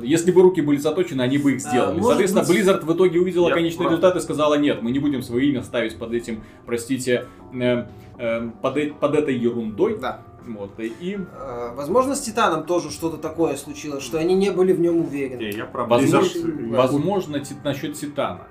Если 0.03 0.31
бы 0.33 0.43
руки 0.43 0.61
были 0.61 0.77
заточены, 0.79 1.23
они 1.23 1.39
бы 1.39 1.53
их 1.53 1.57
А, 1.67 1.69
сделали. 1.69 1.95
может 1.99 2.09
Соответственно, 2.09 2.45
быть- 2.47 2.57
Blizzard 2.59 2.85
в 2.85 2.95
итоге 2.95 3.21
увидела 3.21 3.49
Я 3.49 3.55
конечный 3.55 3.79
прав. 3.79 3.91
результат 3.93 4.17
и 4.17 4.21
сказала, 4.21 4.55
нет, 4.55 4.81
мы 4.83 4.91
не 4.93 4.99
будем 5.01 5.23
свое 5.23 5.49
имя 5.49 5.63
ставить 5.63 5.97
под 5.99 6.13
этим, 6.13 6.43
простите, 6.67 7.27
э, 7.53 7.87
э, 8.19 8.51
под, 8.63 8.77
э- 8.77 8.93
под 8.93 9.15
этой 9.15 9.37
ерундой. 9.37 9.99
Да. 9.99 10.23
Вот, 10.47 10.73
и 10.79 11.19
Э, 11.39 11.75
Возможно, 11.77 12.15
с 12.17 12.21
Титаном 12.21 12.65
тоже 12.65 12.91
что-то 12.91 13.17
такое 13.17 13.57
случилось, 13.57 14.03
что 14.03 14.19
они 14.19 14.35
не 14.35 14.51
были 14.51 14.73
в 14.73 14.81
нем 14.81 14.97
уверены. 14.99 15.41
Не, 15.41 15.51
я 15.51 15.65
про 15.67 15.85
Возможно, 15.87 16.39
Blizzard- 16.39 16.77
возможно 16.77 17.41
ти- 17.41 17.55
насчет 17.65 17.95
Титана. 17.95 18.43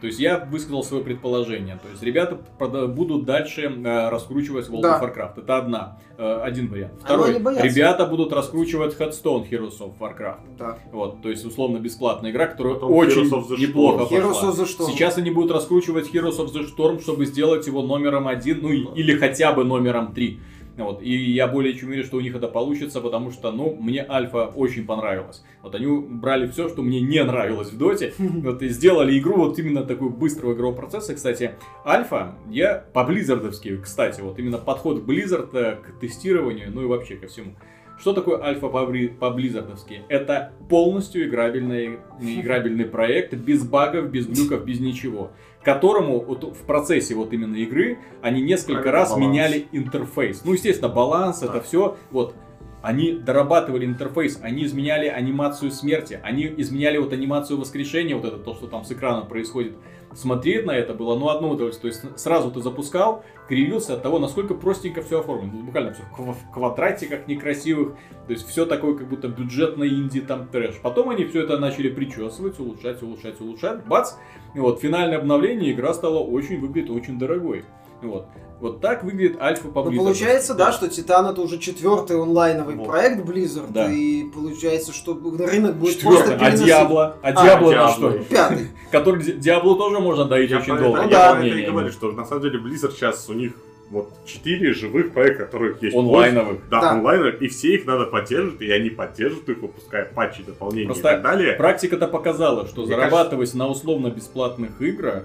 То 0.00 0.06
есть 0.08 0.20
я 0.20 0.38
высказал 0.38 0.84
свое 0.84 1.02
предположение. 1.02 1.78
То 1.82 1.88
есть 1.88 2.02
ребята 2.02 2.38
будут 2.86 3.24
дальше 3.24 3.62
э, 3.62 4.08
раскручивать 4.10 4.68
World 4.68 4.82
Да. 4.82 5.00
of 5.00 5.02
Warcraft. 5.02 5.40
Это 5.42 5.56
одна, 5.56 5.98
э, 6.18 6.40
один 6.42 6.68
вариант. 6.68 6.92
Второй. 7.00 7.32
Ребята 7.32 8.04
будут 8.06 8.32
раскручивать 8.32 8.94
Headstone 8.98 9.48
Heroes 9.48 9.78
of 9.80 9.92
Warcraft. 9.98 10.40
Да. 10.58 10.78
Вот, 10.92 11.22
то 11.22 11.30
есть 11.30 11.44
условно 11.46 11.78
бесплатная 11.78 12.30
игра, 12.30 12.46
которая 12.46 12.74
Потом 12.74 12.92
очень 12.92 13.22
Heroes 13.22 13.30
of 13.32 13.48
the 13.48 13.58
неплохо 13.58 14.02
Storm. 14.04 14.10
Heroes 14.10 14.34
пошла. 14.34 14.50
of 14.50 14.54
the 14.56 14.64
Storm. 14.66 14.86
Сейчас 14.90 15.16
они 15.18 15.30
будут 15.30 15.50
раскручивать 15.52 16.12
Heroes 16.14 16.38
of 16.38 16.52
the 16.52 16.66
Storm, 16.76 17.00
чтобы 17.00 17.24
сделать 17.24 17.66
его 17.66 17.82
номером 17.82 18.28
один, 18.28 18.60
ну 18.62 18.68
или 18.70 19.16
хотя 19.16 19.52
бы 19.52 19.64
номером 19.64 20.12
три. 20.12 20.40
Вот. 20.76 21.02
И 21.02 21.10
я 21.32 21.46
более 21.46 21.74
чем 21.74 21.88
уверен, 21.88 22.04
что 22.04 22.18
у 22.18 22.20
них 22.20 22.34
это 22.34 22.48
получится, 22.48 23.00
потому 23.00 23.30
что, 23.30 23.50
ну, 23.50 23.76
мне 23.80 24.04
Альфа 24.08 24.46
очень 24.46 24.86
понравилась. 24.86 25.42
Вот 25.62 25.74
они 25.74 25.86
брали 25.86 26.46
все, 26.48 26.68
что 26.68 26.82
мне 26.82 27.00
не 27.00 27.22
нравилось 27.24 27.72
в 27.72 27.78
Доте, 27.78 28.12
вот, 28.18 28.62
и 28.62 28.68
сделали 28.68 29.18
игру 29.18 29.36
вот 29.36 29.58
именно 29.58 29.84
такой 29.84 30.10
быстрого 30.10 30.52
игрового 30.52 30.76
процесса. 30.76 31.14
Кстати, 31.14 31.52
Альфа, 31.84 32.36
я 32.50 32.84
по-близзардовски, 32.92 33.78
кстати, 33.78 34.20
вот 34.20 34.38
именно 34.38 34.58
подход 34.58 35.02
Blizzard 35.02 35.56
э, 35.56 35.76
к 35.76 35.98
тестированию, 35.98 36.70
ну 36.72 36.82
и 36.82 36.86
вообще 36.86 37.16
ко 37.16 37.26
всему. 37.26 37.54
Что 37.98 38.12
такое 38.12 38.42
альфа 38.42 38.68
по-близзардовски? 38.68 40.02
Это 40.08 40.52
полностью 40.68 41.26
играбельный, 41.26 41.98
играбельный 42.20 42.84
проект, 42.84 43.34
без 43.34 43.64
багов, 43.66 44.10
без 44.10 44.26
глюков, 44.26 44.64
без 44.64 44.80
ничего. 44.80 45.30
Которому 45.66 46.20
вот 46.20 46.44
в 46.44 46.64
процессе 46.64 47.16
вот 47.16 47.32
именно 47.32 47.56
игры 47.56 47.98
они 48.22 48.40
несколько 48.40 48.82
Правильно, 48.82 48.92
раз 48.92 49.10
баланс. 49.10 49.26
меняли 49.26 49.66
интерфейс. 49.72 50.42
Ну, 50.44 50.52
естественно, 50.52 50.88
баланс, 50.88 51.42
это 51.42 51.54
Да. 51.54 51.60
все. 51.60 51.96
Вот 52.12 52.36
они 52.82 53.10
дорабатывали 53.10 53.84
интерфейс, 53.84 54.38
они 54.42 54.64
изменяли 54.64 55.08
анимацию 55.08 55.72
смерти, 55.72 56.20
они 56.22 56.54
изменяли 56.58 56.98
вот 56.98 57.12
анимацию 57.12 57.58
воскрешения, 57.58 58.14
вот 58.14 58.24
это 58.26 58.36
то, 58.38 58.54
что 58.54 58.68
там 58.68 58.84
с 58.84 58.92
экрана 58.92 59.22
происходит. 59.22 59.72
Смотреть 60.14 60.64
на 60.64 60.70
это 60.70 60.94
было, 60.94 61.18
ну, 61.18 61.28
одно 61.28 61.50
удовольствие. 61.50 61.92
То 61.92 61.98
есть 61.98 62.18
сразу 62.18 62.50
ты 62.50 62.60
запускал, 62.60 63.22
кривился 63.48 63.94
от 63.94 64.02
того, 64.02 64.18
насколько 64.18 64.54
простенько 64.54 65.02
все 65.02 65.20
оформлено. 65.20 65.52
Ну, 65.54 65.62
Буквально 65.64 65.92
все 65.92 66.02
в 66.16 66.52
квадратиках 66.52 67.26
некрасивых. 67.26 67.96
То 68.26 68.32
есть 68.32 68.46
все 68.48 68.66
такое, 68.66 68.96
как 68.96 69.08
будто 69.08 69.28
бюджетный 69.28 69.88
инди 69.88 70.20
там 70.20 70.48
трэш. 70.48 70.76
Потом 70.82 71.10
они 71.10 71.24
все 71.24 71.42
это 71.42 71.58
начали 71.58 71.88
причесывать, 71.88 72.58
улучшать, 72.58 73.02
улучшать, 73.02 73.40
улучшать. 73.40 73.84
Бац! 73.86 74.14
И 74.54 74.58
вот 74.58 74.80
финальное 74.80 75.18
обновление, 75.18 75.72
игра 75.72 75.92
стала 75.92 76.18
очень, 76.18 76.60
выглядит 76.60 76.90
очень 76.90 77.18
дорогой. 77.18 77.64
Вот. 78.02 78.26
Вот 78.58 78.80
так 78.80 79.04
выглядит 79.04 79.38
альфа 79.40 79.68
по 79.68 79.82
Ну, 79.84 79.90
Blizzard. 79.90 79.96
получается, 79.98 80.54
да, 80.54 80.72
что 80.72 80.88
Титан 80.88 81.26
это 81.26 81.42
уже 81.42 81.58
четвертый 81.58 82.18
онлайновый 82.18 82.76
Вот. 82.76 82.86
проект 82.88 83.22
Blizzard, 83.28 83.66
Да. 83.70 83.90
и 83.92 84.24
получается, 84.24 84.94
что 84.94 85.12
рынок 85.12 85.74
будет 85.76 85.96
Четвертый. 85.96 86.16
просто 86.18 86.34
А 86.36 86.38
переносить. 86.38 86.64
Диабло? 86.66 87.16
А 87.22 87.28
А, 87.28 87.32
Диабло 87.44 87.66
на 87.66 87.72
Диабло. 87.72 88.10
что? 88.12 88.24
Пятый. 88.24 88.68
Который 88.90 89.22
Ди- 89.22 89.32
Диабло 89.34 89.76
тоже 89.76 90.00
можно 90.00 90.24
доить 90.24 90.50
Я 90.50 90.58
очень 90.58 90.74
долго. 90.78 91.02
Ну 91.02 91.02
я 91.02 91.08
да. 91.10 91.34
про 91.34 91.46
это 91.46 91.56
и 91.58 91.66
говорю, 91.66 91.90
что 91.92 92.12
на 92.12 92.24
самом 92.24 92.42
деле 92.44 92.58
Blizzard 92.58 92.92
сейчас 92.92 93.28
у 93.28 93.34
них 93.34 93.52
вот 93.90 94.10
четыре 94.24 94.72
живых 94.72 95.12
проекта, 95.12 95.44
которых 95.44 95.82
есть 95.82 95.94
Онлайновых. 95.94 96.60
Да, 96.70 96.80
Да. 96.80 96.90
онлайновых, 96.92 97.42
и 97.42 97.48
все 97.48 97.74
их 97.74 97.84
надо 97.86 98.06
поддерживать, 98.06 98.62
и 98.62 98.70
они 98.72 98.88
поддерживают 98.88 99.48
их, 99.50 99.58
выпуская 99.58 100.10
патчи, 100.14 100.42
дополнения 100.42 100.86
Просто 100.86 101.08
и 101.08 101.12
так 101.12 101.22
далее. 101.22 101.52
Практика-то 101.52 102.08
показала, 102.08 102.66
что 102.66 102.80
Мне 102.80 102.88
зарабатывать 102.96 103.52
на 103.54 103.68
условно-бесплатных 103.68 104.80
играх 104.80 105.24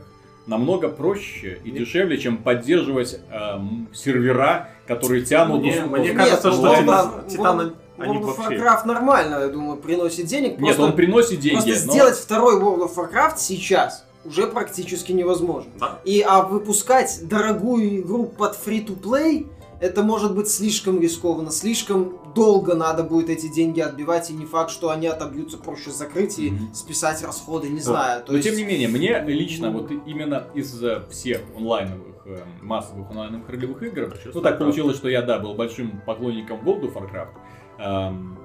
намного 0.52 0.90
проще 0.90 1.60
и 1.64 1.72
дешевле, 1.72 2.18
чем 2.18 2.38
поддерживать 2.38 3.20
эм, 3.32 3.88
сервера, 3.94 4.70
которые 4.86 5.24
тянут 5.24 5.62
Мне- 5.62 5.82
мне 5.86 6.08
Нет, 6.10 6.18
кажется, 6.18 6.50
ну, 6.50 6.54
что 6.54 6.64
World 6.74 7.28
Титан- 7.28 7.58
World- 7.58 7.74
они 7.98 8.18
World 8.18 8.22
of 8.24 8.36
вообще- 8.38 8.58
Warcraft 8.58 8.86
нормально, 8.88 9.36
я 9.42 9.48
думаю, 9.48 9.78
приносит 9.78 10.26
денег. 10.26 10.52
Нет, 10.60 10.60
просто- 10.60 10.84
он 10.84 10.94
приносит 10.94 11.40
деньги, 11.40 11.56
Просто 11.64 11.88
но 11.88 11.94
сделать 11.94 12.16
второй 12.18 12.60
World 12.62 12.84
of 12.88 12.96
Warcraft 12.96 13.38
сейчас 13.38 14.06
уже 14.26 14.48
практически 14.48 15.12
невозможно. 15.14 15.72
Да. 15.80 16.00
И 16.04 16.22
а 16.28 16.42
выпускать 16.44 17.22
дорогую 17.24 18.02
игру 18.02 18.26
под 18.26 18.56
free-to-play, 18.56 19.48
это 19.82 20.04
может 20.04 20.36
быть 20.36 20.48
слишком 20.48 21.02
рискованно, 21.02 21.52
слишком 21.52 22.14
долго 22.36 22.76
надо 22.76 23.04
будет 23.04 23.30
эти 23.30 23.48
деньги 23.48 23.82
отбивать, 23.82 24.30
и 24.30 24.34
не 24.34 24.46
факт, 24.46 24.70
что 24.72 24.90
они 24.92 25.08
отобьются 25.08 25.58
проще 25.58 25.92
закрыть 25.92 26.40
и 26.40 26.52
Мгм. 26.52 26.74
списать 26.74 27.22
расходы, 27.24 27.68
не 27.68 27.78
Да. 27.80 27.84
знаю. 27.84 28.24
То 28.24 28.32
Но 28.32 28.38
есть... 28.38 28.48
тем 28.48 28.58
не 28.58 28.64
менее, 28.64 28.88
мне 28.88 29.20
лично 29.26 29.72
вот 29.72 29.92
именно 30.06 30.48
из 30.54 30.82
всех 31.10 31.42
онлайновых, 31.58 32.16
э, 32.26 32.38
массовых 32.62 33.10
онлайновых 33.10 33.50
ролевых 33.50 33.84
игр, 33.84 34.14
ну 34.34 34.42
так 34.42 34.60
получилось, 34.60 34.96
что 34.98 35.10
я, 35.10 35.22
да, 35.24 35.40
был 35.40 35.56
большим 35.56 36.02
поклонником 36.06 36.60
World 36.64 36.84
of 36.84 36.94
Warcraft, 36.94 37.30
эм, 37.80 38.38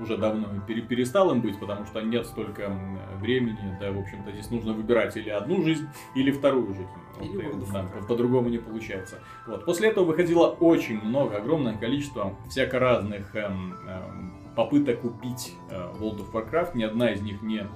уже 0.00 0.16
давно 0.16 0.46
пере- 0.66 0.82
перестал 0.82 1.30
им 1.32 1.40
быть, 1.40 1.58
потому 1.60 1.84
что 1.86 2.00
нет 2.00 2.26
столько 2.26 2.72
времени, 3.20 3.76
да, 3.80 3.92
в 3.92 3.98
общем-то, 3.98 4.32
здесь 4.32 4.50
нужно 4.50 4.72
выбирать 4.72 5.16
или 5.16 5.28
одну 5.30 5.62
жизнь, 5.62 5.86
или 6.14 6.30
вторую 6.30 6.68
жизнь. 6.68 6.88
Вот, 7.18 7.26
Или 7.28 7.42
of 7.42 7.72
да, 7.72 7.84
по-другому 8.08 8.48
не 8.48 8.58
получается. 8.58 9.18
Вот. 9.46 9.64
После 9.64 9.88
этого 9.90 10.04
выходило 10.04 10.46
очень 10.48 11.00
много, 11.02 11.36
огромное 11.36 11.76
количество 11.76 12.34
всяко 12.48 12.78
разных 12.78 13.34
эм, 13.36 13.74
эм, 13.86 14.32
попыток 14.56 15.00
купить 15.02 15.54
э, 15.70 15.74
World 16.00 16.20
of 16.20 16.32
Warcraft. 16.32 16.70
Ни 16.76 16.82
одна 16.84 17.10
из 17.12 17.20
них 17.20 17.42
не 17.42 17.66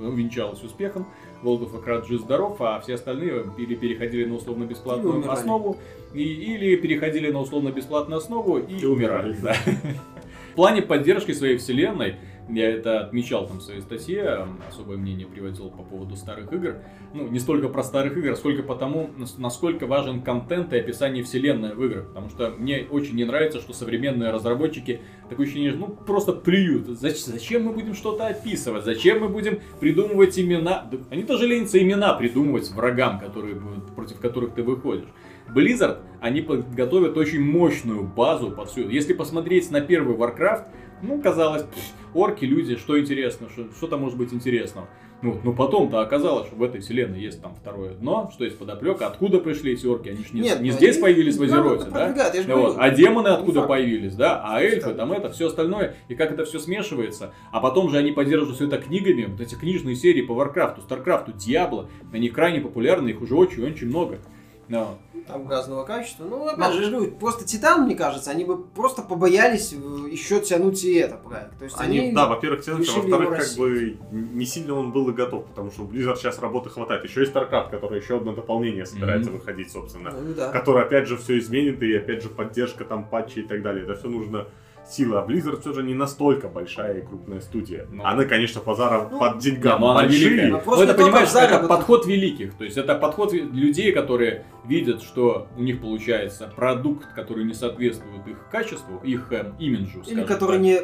увенчалась 0.00 0.62
успехом. 0.64 1.06
World 1.44 1.60
of 1.70 1.72
Warcraft 1.84 2.08
жив-здоров, 2.08 2.60
а 2.60 2.80
все 2.80 2.94
остальные 2.94 3.44
или 3.56 3.76
переходили 3.76 4.24
на 4.24 4.30
Или 4.30 4.36
условно-бесплатную 4.36 5.14
умирали. 5.14 5.38
основу, 5.38 5.76
и- 6.12 6.22
или 6.54 6.74
переходили 6.76 7.30
на 7.30 7.38
условно-бесплатную 7.40 8.18
основу 8.18 8.58
и, 8.58 8.78
И 8.80 8.84
умирали. 8.84 9.30
умирали. 9.30 9.36
да. 9.42 9.54
В 10.52 10.54
плане 10.54 10.82
поддержки 10.82 11.32
своей 11.32 11.56
вселенной, 11.56 12.16
я 12.50 12.70
это 12.70 13.00
отмечал 13.00 13.46
там 13.46 13.58
в 13.58 13.62
своей 13.62 13.82
статье, 13.82 14.46
особое 14.68 14.96
мнение 14.96 15.26
приводил 15.26 15.68
по 15.70 15.82
поводу 15.82 16.16
старых 16.16 16.50
игр. 16.52 16.76
Ну, 17.12 17.28
не 17.28 17.38
столько 17.38 17.68
про 17.68 17.82
старых 17.82 18.16
игр, 18.16 18.34
сколько 18.36 18.62
потому, 18.62 19.10
нас- 19.18 19.36
насколько 19.38 19.86
важен 19.86 20.22
контент 20.22 20.72
и 20.72 20.78
описание 20.78 21.22
вселенной 21.22 21.74
в 21.74 21.84
играх. 21.84 22.08
Потому 22.08 22.30
что 22.30 22.50
мне 22.50 22.86
очень 22.90 23.16
не 23.16 23.24
нравится, 23.24 23.60
что 23.60 23.74
современные 23.74 24.30
разработчики 24.30 25.00
такое 25.28 25.44
ощущение, 25.46 25.72
ну, 25.74 25.88
просто 25.88 26.32
плюют. 26.32 26.88
Зач- 26.88 27.24
Зачем 27.26 27.64
мы 27.64 27.72
будем 27.72 27.94
что-то 27.94 28.26
описывать? 28.26 28.84
Зачем 28.84 29.20
мы 29.20 29.28
будем 29.28 29.60
придумывать 29.78 30.38
имена? 30.38 30.90
Они 31.10 31.24
тоже 31.24 31.46
ленятся 31.46 31.80
имена 31.80 32.14
придумывать 32.14 32.70
врагам, 32.70 33.20
которые, 33.20 33.56
против 33.94 34.18
которых 34.20 34.54
ты 34.54 34.62
выходишь. 34.62 35.08
Blizzard, 35.54 35.98
они 36.20 36.40
подготовят 36.40 37.16
очень 37.16 37.40
мощную 37.40 38.02
базу 38.02 38.50
под 38.50 38.70
всю. 38.70 38.88
Если 38.88 39.12
посмотреть 39.12 39.70
на 39.70 39.80
первый 39.80 40.16
Warcraft, 40.16 40.64
ну, 41.02 41.20
казалось, 41.20 41.62
пф, 41.62 41.82
орки, 42.14 42.44
люди, 42.44 42.76
что 42.76 42.98
интересно, 42.98 43.48
что, 43.50 43.66
что 43.76 43.86
там 43.86 44.00
может 44.00 44.18
быть 44.18 44.32
интересного. 44.32 44.88
Ну, 45.20 45.40
но 45.42 45.52
потом-то 45.52 46.00
оказалось, 46.00 46.46
что 46.46 46.54
в 46.54 46.62
этой 46.62 46.80
вселенной 46.80 47.20
есть 47.20 47.42
там 47.42 47.52
второе 47.54 47.90
дно, 47.94 48.30
что 48.32 48.44
есть 48.44 48.56
подоплека, 48.56 49.08
откуда 49.08 49.40
пришли 49.40 49.72
эти 49.72 49.84
орки, 49.84 50.08
они 50.10 50.18
же 50.18 50.28
не, 50.32 50.42
Нет, 50.42 50.60
не 50.60 50.70
ну, 50.70 50.76
здесь 50.76 50.94
они- 50.94 51.02
появились 51.02 51.36
в 51.36 51.40
ну, 51.40 51.44
Азероте, 51.46 51.90
да? 51.90 52.08
Ну 52.08 52.14
говорю, 52.46 52.56
вот, 52.68 52.76
А 52.78 52.90
демоны 52.90 53.28
не 53.28 53.34
откуда 53.34 53.60
факт. 53.60 53.68
появились, 53.68 54.14
да? 54.14 54.40
А 54.44 54.62
эльфы, 54.62 54.80
Что? 54.90 54.94
там 54.94 55.10
это, 55.12 55.30
все 55.30 55.48
остальное. 55.48 55.96
И 56.08 56.14
как 56.14 56.30
это 56.30 56.44
все 56.44 56.60
смешивается. 56.60 57.32
А 57.50 57.58
потом 57.60 57.90
же 57.90 57.98
они 57.98 58.12
поддерживают 58.12 58.56
все 58.56 58.68
это 58.68 58.78
книгами. 58.78 59.24
Вот 59.24 59.40
эти 59.40 59.56
книжные 59.56 59.96
серии 59.96 60.22
по 60.22 60.34
Варкрафту, 60.34 60.82
Старкрафту, 60.82 61.32
Диабло. 61.32 61.88
Они 62.12 62.28
крайне 62.28 62.60
популярны, 62.60 63.08
их 63.08 63.20
уже 63.20 63.34
очень-очень 63.34 63.88
много. 63.88 64.20
Но 64.68 64.98
Там 65.28 65.46
разного 65.46 65.84
качества. 65.84 66.24
Ну, 66.24 66.48
опять 66.48 66.72
же, 66.72 66.90
говорю, 66.90 67.12
просто 67.12 67.44
Титан, 67.44 67.84
мне 67.84 67.94
кажется, 67.94 68.30
они 68.30 68.44
бы 68.44 68.64
просто 68.64 69.02
побоялись 69.02 69.72
э, 69.72 70.08
еще 70.10 70.40
тянуть 70.40 70.82
и 70.84 70.94
это 70.94 71.16
проект. 71.16 71.58
То 71.58 71.64
есть 71.64 71.76
Они, 71.78 71.98
они... 72.00 72.12
да, 72.12 72.26
во-первых, 72.26 72.64
тянут, 72.64 72.88
а 72.88 72.92
во-вторых, 73.00 73.38
как 73.38 73.56
бы 73.58 73.96
не 74.10 74.46
сильно 74.46 74.74
он 74.74 74.90
был 74.92 75.08
и 75.10 75.12
готов, 75.12 75.46
потому 75.46 75.70
что 75.70 75.82
у 75.82 75.86
Blizzard 75.86 76.16
сейчас 76.16 76.38
работы 76.38 76.70
хватает. 76.70 77.04
Еще 77.04 77.20
есть 77.20 77.32
StarCraft, 77.32 77.70
который 77.70 78.00
еще 78.00 78.16
одно 78.16 78.32
дополнение 78.32 78.86
собирается 78.86 79.30
Мгм. 79.30 79.38
выходить, 79.38 79.70
собственно. 79.70 80.10
Ну, 80.10 80.34
да. 80.34 80.50
Который 80.50 80.82
опять 80.82 81.06
же 81.06 81.16
все 81.16 81.38
изменит, 81.38 81.82
и 81.82 81.94
опять 81.94 82.22
же 82.22 82.28
поддержка 82.30 82.84
там 82.84 83.04
патчи 83.04 83.40
и 83.40 83.42
так 83.42 83.62
далее. 83.62 83.84
Это 83.84 83.94
все 83.94 84.08
нужно 84.08 84.46
сила. 84.88 85.24
Blizzard 85.28 85.60
все 85.60 85.72
же 85.72 85.82
не 85.82 85.94
настолько 85.94 86.48
большая 86.48 86.98
и 86.98 87.06
крупная 87.06 87.40
студия. 87.40 87.86
Ну. 87.90 88.04
Она, 88.04 88.24
конечно, 88.24 88.60
базара 88.60 89.08
Ну, 89.10 89.18
под 89.18 89.38
деньгам 89.38 89.80
но 89.80 89.90
она 89.90 90.00
большие. 90.02 90.28
великая. 90.30 90.50
Ну, 90.50 90.56
Ну, 90.56 90.62
просто 90.62 90.84
это, 90.84 90.94
понимаешь, 90.94 91.30
заработок. 91.30 91.58
это 91.60 91.68
подход 91.68 92.06
великих. 92.06 92.54
То 92.54 92.64
есть 92.64 92.76
это 92.76 92.94
подход 92.94 93.32
людей, 93.32 93.92
которые 93.92 94.44
видят, 94.64 95.02
что 95.02 95.48
у 95.56 95.62
них 95.62 95.80
получается 95.80 96.52
продукт, 96.54 97.06
который 97.14 97.44
не 97.44 97.54
соответствует 97.54 98.26
их 98.26 98.48
качеству, 98.50 98.98
их 99.02 99.32
э, 99.32 99.52
имиджу. 99.58 100.02
Или 100.06 100.24
который 100.24 100.52
так. 100.58 100.60
не 100.60 100.80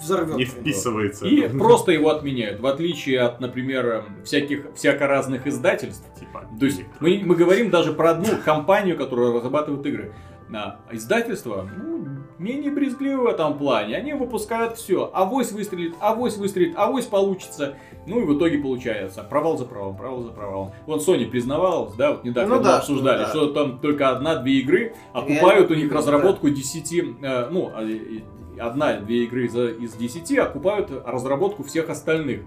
взорвет. 0.00 0.36
Не 0.36 0.44
вписывается. 0.44 1.26
И 1.26 1.48
просто 1.48 1.92
его 1.92 2.10
отменяют, 2.10 2.60
в 2.60 2.66
отличие 2.66 3.20
от, 3.20 3.40
например, 3.40 3.86
э, 3.86 4.02
всяких 4.24 4.66
всяко 4.74 5.06
разных 5.06 5.46
издательств. 5.46 6.06
Типа, 6.18 6.48
То 6.58 6.66
есть 6.66 6.82
мы, 7.00 7.22
мы 7.24 7.34
говорим 7.36 7.70
даже 7.70 7.92
про 7.92 8.10
одну 8.10 8.26
компанию, 8.44 8.96
которая 8.96 9.32
разрабатывает 9.32 9.84
игры. 9.86 10.12
А 10.52 10.78
издательство, 10.92 11.68
ну, 11.76 12.06
менее 12.38 12.70
брезгливое 12.70 13.18
в 13.18 13.26
этом 13.26 13.58
плане. 13.58 13.96
Они 13.96 14.12
выпускают 14.12 14.76
все. 14.76 15.10
Авось 15.14 15.52
выстрелит, 15.52 15.94
авось 16.00 16.36
выстрелит, 16.36 16.76
авось 16.76 17.06
получится. 17.06 17.76
Ну 18.06 18.20
и 18.20 18.24
в 18.24 18.36
итоге 18.36 18.58
получается 18.58 19.22
провал 19.22 19.56
за 19.56 19.64
провалом, 19.64 19.96
провал 19.96 20.22
за 20.22 20.30
провалом. 20.30 20.72
Вон 20.86 20.98
Sony 20.98 21.26
признавалась, 21.26 21.94
да, 21.94 22.12
вот 22.12 22.24
недавно 22.24 22.56
Ну 22.56 22.62
да, 22.62 22.78
обсуждали, 22.78 23.24
что 23.24 23.30
что, 23.34 23.46
да. 23.52 23.54
там 23.54 23.78
только 23.78 24.10
одна-две 24.10 24.60
игры 24.60 24.94
окупают 25.12 25.70
у 25.70 25.74
них 25.74 25.88
да. 25.90 25.96
разработку 25.96 26.50
10, 26.50 26.92
э, 27.22 27.48
ну, 27.50 27.70
а, 27.74 27.82
одна-две 28.58 29.24
игры 29.24 29.46
из, 29.46 29.56
из 29.56 29.94
10 29.94 30.38
окупают 30.38 30.90
разработку 31.04 31.62
всех 31.62 31.88
остальных. 31.90 32.42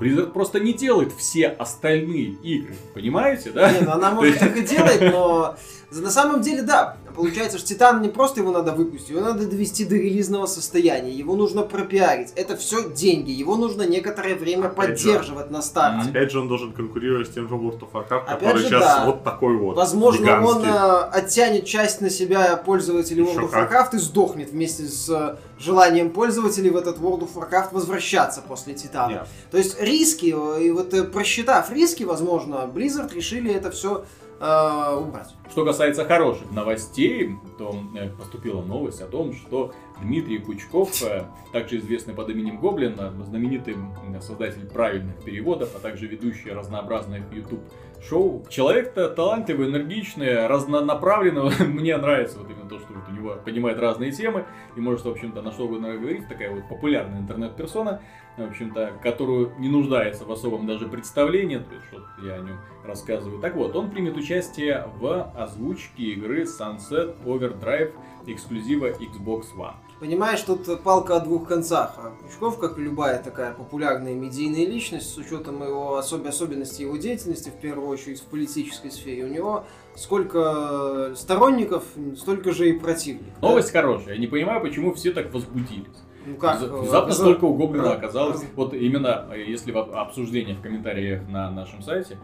Blizzard 0.00 0.32
просто 0.32 0.58
не 0.58 0.72
делает 0.72 1.12
все 1.12 1.48
остальные 1.48 2.30
игры, 2.42 2.74
понимаете, 2.94 3.50
да? 3.52 3.70
Не, 3.70 3.80
ну 3.80 3.92
она 3.92 4.10
может 4.14 4.38
так 4.38 4.56
и 4.56 4.62
делать, 4.62 5.00
но 5.00 5.54
на 5.90 6.10
самом 6.10 6.40
деле, 6.40 6.62
да, 6.62 6.96
получается, 7.14 7.58
что 7.58 7.68
Титан 7.68 8.02
не 8.02 8.08
просто 8.08 8.40
его 8.40 8.50
надо 8.50 8.72
выпустить, 8.72 9.10
его 9.10 9.20
надо 9.20 9.46
довести 9.46 9.84
до 9.84 9.96
релизного 9.96 10.46
состояния, 10.46 11.12
его 11.12 11.36
нужно 11.36 11.62
пропиарить, 11.62 12.32
это 12.36 12.56
все 12.56 12.88
деньги, 12.90 13.30
его 13.30 13.56
нужно 13.56 13.82
некоторое 13.86 14.34
время 14.34 14.66
Опять 14.66 14.98
же. 14.98 15.08
поддерживать 15.08 15.50
на 15.50 15.62
старте. 15.62 16.10
Опять 16.10 16.30
же, 16.32 16.40
он 16.40 16.48
должен 16.48 16.72
конкурировать 16.72 17.28
с 17.28 17.30
тем 17.30 17.48
же 17.48 17.54
World 17.54 17.80
of 17.80 17.92
Warcraft, 17.92 18.24
Опять 18.24 18.38
который 18.38 18.58
же, 18.58 18.64
сейчас 18.68 18.80
да. 18.80 19.06
вот 19.06 19.24
такой 19.24 19.56
вот. 19.56 19.76
Возможно, 19.76 20.40
он 20.44 20.62
гигантский. 20.62 20.70
э, 20.70 21.02
оттянет 21.12 21.64
часть 21.66 22.00
на 22.00 22.10
себя 22.10 22.56
пользователей 22.56 23.24
Еще 23.24 23.38
World 23.38 23.44
of 23.44 23.50
как. 23.50 23.72
Warcraft 23.72 23.96
и 23.96 23.98
сдохнет 23.98 24.50
вместе 24.50 24.84
с 24.84 25.08
э, 25.08 25.36
желанием 25.58 26.10
пользователей 26.10 26.70
в 26.70 26.76
этот 26.76 26.98
World 26.98 27.28
of 27.28 27.34
Warcraft 27.34 27.68
возвращаться 27.72 28.42
после 28.42 28.74
Титана. 28.74 29.12
Нет. 29.12 29.26
То 29.50 29.58
есть 29.58 29.80
риски, 29.80 30.34
э, 30.36 30.62
и 30.64 30.70
вот 30.70 31.12
просчитав 31.12 31.70
риски, 31.72 32.04
возможно, 32.04 32.70
Blizzard 32.72 33.12
решили 33.14 33.52
это 33.52 33.70
все 33.70 34.04
убрать. 34.42 35.34
Что 35.50 35.64
касается 35.64 36.04
хороших 36.04 36.50
новостей, 36.50 37.36
то 37.58 37.76
э, 37.94 38.08
поступила 38.08 38.62
новость 38.62 39.00
о 39.00 39.06
том, 39.06 39.34
что 39.34 39.72
Дмитрий 40.00 40.38
Пучков, 40.38 41.02
э, 41.02 41.24
также 41.52 41.78
известный 41.78 42.14
под 42.14 42.30
именем 42.30 42.58
Гоблин, 42.58 42.96
э, 42.98 43.10
знаменитый 43.24 43.76
создатель 44.20 44.66
правильных 44.66 45.22
переводов, 45.22 45.76
а 45.76 45.78
также 45.78 46.06
ведущий 46.06 46.50
разнообразных 46.50 47.32
YouTube 47.32 47.60
шоу. 48.08 48.44
Человек-то 48.48 49.08
талантливый, 49.08 49.68
энергичный, 49.68 50.46
разнонаправленный. 50.46 51.66
Мне 51.66 51.96
нравится 51.96 52.38
вот 52.38 52.50
именно 52.50 52.68
то, 52.68 52.78
что 52.78 52.92
вот 52.92 53.08
у 53.08 53.12
него 53.12 53.36
понимает 53.44 53.78
разные 53.78 54.12
темы 54.12 54.44
и 54.76 54.80
может, 54.80 55.04
в 55.04 55.08
общем-то, 55.08 55.42
на 55.42 55.52
что 55.52 55.64
угодно 55.64 55.92
говорить. 55.94 56.28
Такая 56.28 56.50
вот 56.50 56.68
популярная 56.68 57.20
интернет-персона, 57.20 58.02
в 58.36 58.42
общем-то, 58.42 58.92
которую 59.02 59.52
не 59.58 59.68
нуждается 59.68 60.24
в 60.24 60.32
особом 60.32 60.66
даже 60.66 60.86
представлении. 60.86 61.58
То 61.58 61.74
есть, 61.74 61.86
вот 61.92 62.02
я 62.24 62.34
о 62.34 62.38
нем 62.38 62.58
рассказываю. 62.84 63.40
Так 63.40 63.54
вот, 63.54 63.76
он 63.76 63.90
примет 63.90 64.16
участие 64.16 64.88
в 64.96 65.32
озвучке 65.36 66.04
игры 66.12 66.42
Sunset 66.42 67.16
Overdrive 67.24 67.92
эксклюзива 68.26 68.90
Xbox 68.90 69.46
One. 69.56 69.74
Понимаешь, 70.02 70.40
тут 70.40 70.82
палка 70.82 71.14
о 71.14 71.20
двух 71.20 71.46
концах. 71.46 71.94
А 71.98 72.10
Пучков, 72.20 72.58
как 72.58 72.76
и 72.76 72.82
любая 72.82 73.22
такая 73.22 73.52
популярная 73.54 74.14
медийная 74.14 74.66
личность, 74.66 75.08
с 75.14 75.16
учетом 75.16 75.62
его 75.62 75.96
особ- 75.96 76.26
особенностей 76.26 76.82
его 76.82 76.96
деятельности, 76.96 77.50
в 77.50 77.60
первую 77.60 77.86
очередь 77.86 78.18
в 78.20 78.24
политической 78.24 78.90
сфере, 78.90 79.24
у 79.26 79.28
него 79.28 79.64
сколько 79.94 81.12
сторонников, 81.14 81.84
столько 82.16 82.50
же 82.50 82.70
и 82.70 82.72
противников. 82.72 83.28
да? 83.40 83.46
Новость 83.48 83.70
хорошая. 83.70 84.14
Я 84.14 84.20
не 84.20 84.26
понимаю, 84.26 84.60
почему 84.60 84.92
все 84.92 85.12
так 85.12 85.32
возбудились. 85.32 85.86
Ну 86.26 86.34
как? 86.34 86.60
Э, 86.60 86.66
Внезапно 86.66 87.12
за- 87.12 87.20
столько 87.22 87.44
у 87.44 87.54
Гоблина 87.54 87.92
оказалось. 87.92 88.42
Вот 88.56 88.74
именно, 88.74 89.28
э, 89.32 89.44
если 89.46 89.70
в 89.70 89.78
об- 89.78 89.92
обсуждении 89.94 90.54
в 90.54 90.60
комментариях 90.62 91.28
на 91.28 91.48
нашем 91.52 91.80
сайте, 91.80 92.18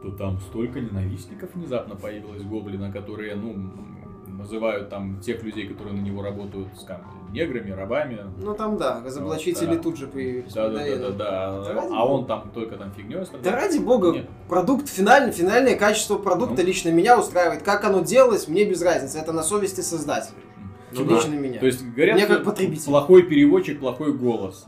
то 0.00 0.12
там 0.12 0.38
столько 0.42 0.78
ненавистников 0.78 1.50
внезапно 1.56 1.96
появилось 1.96 2.42
Гоблина, 2.42 2.92
которые, 2.92 3.34
ну, 3.34 3.72
называют 4.40 4.88
там 4.88 5.20
тех 5.20 5.42
людей, 5.42 5.68
которые 5.68 5.94
на 5.96 6.00
него 6.00 6.22
работают, 6.22 6.68
скажем, 6.80 7.04
неграми, 7.32 7.70
рабами. 7.70 8.18
Ну 8.38 8.54
там 8.54 8.76
да, 8.76 9.00
разоблачители 9.04 9.66
Вот, 9.66 9.76
да. 9.76 9.82
тут 9.82 9.96
же 9.96 10.06
появились. 10.06 10.52
Да, 10.52 10.68
да, 10.68 10.78
да, 10.78 10.96
да, 10.96 11.10
да. 11.10 11.62
Да 11.74 11.88
А 11.92 12.06
он 12.06 12.26
там 12.26 12.50
только 12.52 12.76
там 12.76 12.92
фигней 12.92 13.18
Да 13.42 13.52
ради 13.52 13.78
бога, 13.78 14.10
Нет. 14.12 14.26
продукт 14.48 14.88
финальный, 14.88 15.32
финальное 15.32 15.76
качество 15.76 16.16
продукта 16.18 16.62
Ну. 16.62 16.66
лично 16.66 16.88
меня 16.90 17.18
устраивает. 17.18 17.62
Как 17.62 17.84
оно 17.84 18.00
делалось, 18.00 18.48
мне 18.48 18.64
без 18.64 18.82
разницы. 18.82 19.18
Это 19.18 19.32
на 19.32 19.42
совести 19.42 19.80
создателя. 19.80 20.34
Ну 20.92 21.04
лично 21.04 21.34
меня. 21.34 21.60
То 21.60 21.66
есть, 21.66 21.84
говорят, 21.84 22.16
Мне 22.16 22.26
как 22.26 22.44
потребитель. 22.44 22.84
плохой 22.86 23.22
переводчик, 23.22 23.78
плохой 23.78 24.12
голос. 24.12 24.66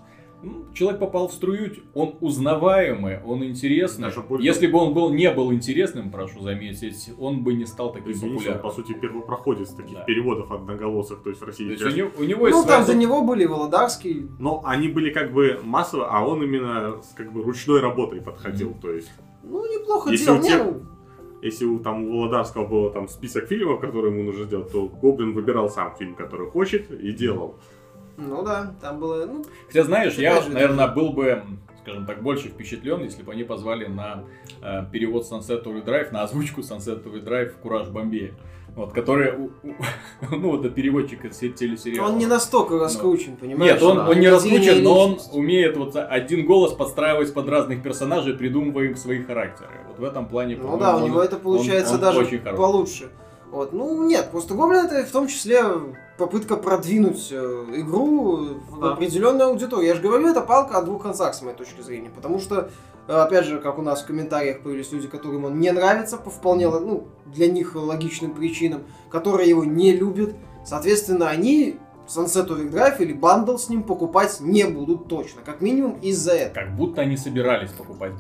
Человек 0.75 1.01
попал 1.01 1.29
в 1.29 1.33
струю, 1.33 1.71
он 1.95 2.15
узнаваемый, 2.21 3.21
он 3.25 3.45
интересный. 3.45 4.05
Даже 4.09 4.21
больше- 4.23 4.45
Если 4.47 4.67
бы 4.67 4.79
он 4.79 4.95
был, 4.95 5.11
не 5.13 5.31
был 5.31 5.53
интересным, 5.53 6.11
прошу 6.11 6.41
заметить, 6.41 7.11
он 7.19 7.45
бы 7.45 7.53
не 7.55 7.67
стал 7.67 7.93
таким 7.93 8.11
Извините, 8.13 8.31
он, 8.31 8.39
популярным. 8.39 8.63
по 8.63 8.71
сути, 8.75 8.93
первопроходец 8.93 9.71
таких 9.71 9.99
Да. 9.99 10.05
переводов 10.05 10.51
одноголосых, 10.51 11.23
то 11.23 11.29
есть 11.31 11.41
в 11.41 11.45
То 11.45 11.47
России. 11.47 11.67
есть 11.71 11.83
сейчас- 11.83 11.93
у 11.93 11.97
него, 11.97 12.11
у 12.19 12.25
него 12.25 12.47
есть 12.49 12.59
Ну 12.59 12.65
там 12.67 12.83
своя 12.85 12.87
до 12.99 13.01
него 13.03 13.23
были 13.23 13.45
Володарский. 13.45 14.29
Но 14.39 14.63
они 14.65 14.89
были 14.89 15.11
как 15.11 15.33
бы 15.33 15.61
массово, 15.63 16.09
а 16.11 16.27
он 16.27 16.43
именно 16.43 17.01
с 17.03 17.13
как 17.15 17.33
бы 17.33 17.43
ручной 17.43 17.81
работой 17.81 18.21
подходил. 18.21 18.75
То 18.81 18.91
есть, 18.91 19.11
Ну, 19.45 19.65
неплохо 19.67 20.11
Если 20.11 20.25
делал. 20.27 20.41
Не, 20.41 20.49
тех- 20.49 20.65
ну, 20.65 20.83
если 21.43 21.65
у, 21.67 21.79
там, 21.81 22.05
у 22.05 22.21
Володарского 22.21 22.67
был 22.67 22.91
там 22.91 23.09
список 23.09 23.47
фильмов, 23.49 23.81
которые 23.81 24.13
ему 24.15 24.23
нужно 24.25 24.45
сделать, 24.45 24.71
то 24.73 24.87
Гоблин 24.87 25.35
выбирал 25.35 25.69
сам 25.69 25.95
фильм, 25.99 26.15
который 26.15 26.49
хочет, 26.49 26.91
и 26.93 27.13
делал. 27.13 27.57
Ну 28.17 28.43
да, 28.43 28.75
там 28.81 28.99
было, 29.01 29.27
ну, 29.27 29.45
Хотя, 29.67 29.85
знаешь, 29.85 30.15
я, 30.15 30.41
же, 30.41 30.51
наверное, 30.51 30.89
был 30.89 31.11
бы, 31.11 31.43
скажем 31.83 32.07
так, 32.07 32.23
больше 32.23 32.49
впечатлен, 32.49 33.03
если 33.03 33.23
бы 33.23 33.33
они 33.33 33.45
позвали 33.45 33.87
на 33.87 34.25
э, 34.63 34.85
перевод 34.93 35.25
Sunset 35.31 35.65
Overdrive, 35.65 36.13
на 36.13 36.23
озвучку 36.23 36.61
Sunset 36.61 37.03
Overdrive 37.05 37.53
Кураж 37.63 37.89
Бомбея. 37.89 38.33
Вот, 38.75 38.95
который, 38.95 39.33
у- 39.37 39.51
у- 39.69 39.75
ну, 40.35 40.51
вот 40.53 40.65
это 40.65 40.75
переводчик 40.75 41.27
из 41.27 41.37
телесериала. 41.37 42.09
он 42.09 42.17
не 42.17 42.25
настолько 42.25 42.79
раскручен, 42.79 43.37
понимаешь? 43.37 43.75
Нет, 43.75 43.83
он, 43.83 43.99
он 43.99 44.19
не 44.19 44.29
раскручен, 44.31 44.83
но 44.83 44.99
он 44.99 45.19
умеет 45.33 45.77
вот 45.77 45.95
один 45.95 46.47
голос 46.47 46.73
подстраивать 46.73 47.35
под 47.35 47.49
разных 47.51 47.83
персонажей, 47.83 48.33
придумывая 48.35 48.87
им 48.87 48.97
свои 48.97 49.23
характеры. 49.23 49.69
Вот 49.89 49.99
в 49.99 50.05
этом 50.05 50.27
плане, 50.27 50.57
Ну 50.57 50.79
да, 50.79 50.97
у 50.97 51.01
он- 51.01 51.05
него 51.05 51.23
это 51.23 51.37
получается 51.37 51.95
он 51.95 52.01
даже 52.01 52.21
очень 52.21 52.39
хорош. 52.39 52.57
получше. 52.57 53.11
Вот, 53.53 53.75
ну 53.75 54.03
нет, 54.07 54.31
просто 54.31 54.55
Гоблин 54.55 54.87
это 54.87 55.05
в 55.07 55.11
том 55.11 55.29
числе 55.29 55.63
попытка 56.17 56.57
продвинуть 56.57 57.29
э, 57.31 57.65
игру 57.77 58.37
в 58.71 58.81
Да. 58.81 58.93
определенную 58.95 59.51
аудиторию. 59.51 59.89
Я 59.89 59.95
же 59.95 60.01
говорю, 60.01 60.27
это 60.27 60.41
палка 60.41 60.79
о 60.79 60.83
двух 60.83 61.03
концах, 61.03 61.35
с 61.35 61.43
моей 61.43 61.55
точки 61.55 61.83
зрения. 61.83 62.09
Потому 62.09 62.39
что, 62.39 62.71
э, 63.09 63.13
опять 63.13 63.45
же, 63.45 63.61
как 63.61 63.79
у 63.79 63.83
нас 63.83 64.03
в 64.03 64.07
комментариях 64.07 64.63
появились 64.63 64.91
люди, 64.91 65.07
которым 65.07 65.45
он 65.45 65.61
не 65.61 65.71
нравится 65.71 66.17
по 66.17 66.31
вполне, 66.31 66.71
ну, 66.71 67.09
для 67.27 67.47
них 67.51 67.75
логичным 67.75 68.33
причинам, 68.33 68.85
которые 69.11 69.51
его 69.51 69.65
не 69.65 69.93
любят. 69.93 70.35
Соответственно, 70.65 71.29
они 71.29 71.79
Sunset 72.09 72.49
Overdrive 72.49 73.01
или 73.01 73.13
бандл 73.13 73.57
с 73.57 73.69
ним 73.69 73.83
покупать 73.83 74.41
не 74.41 74.65
будут 74.65 75.09
точно. 75.09 75.43
Как 75.45 75.61
минимум 75.61 75.99
из-за 76.03 76.33
этого. 76.33 76.65
Как 76.65 76.77
будто 76.77 77.03
они 77.03 77.17
собирались 77.17 77.71
покупать. 77.71 78.13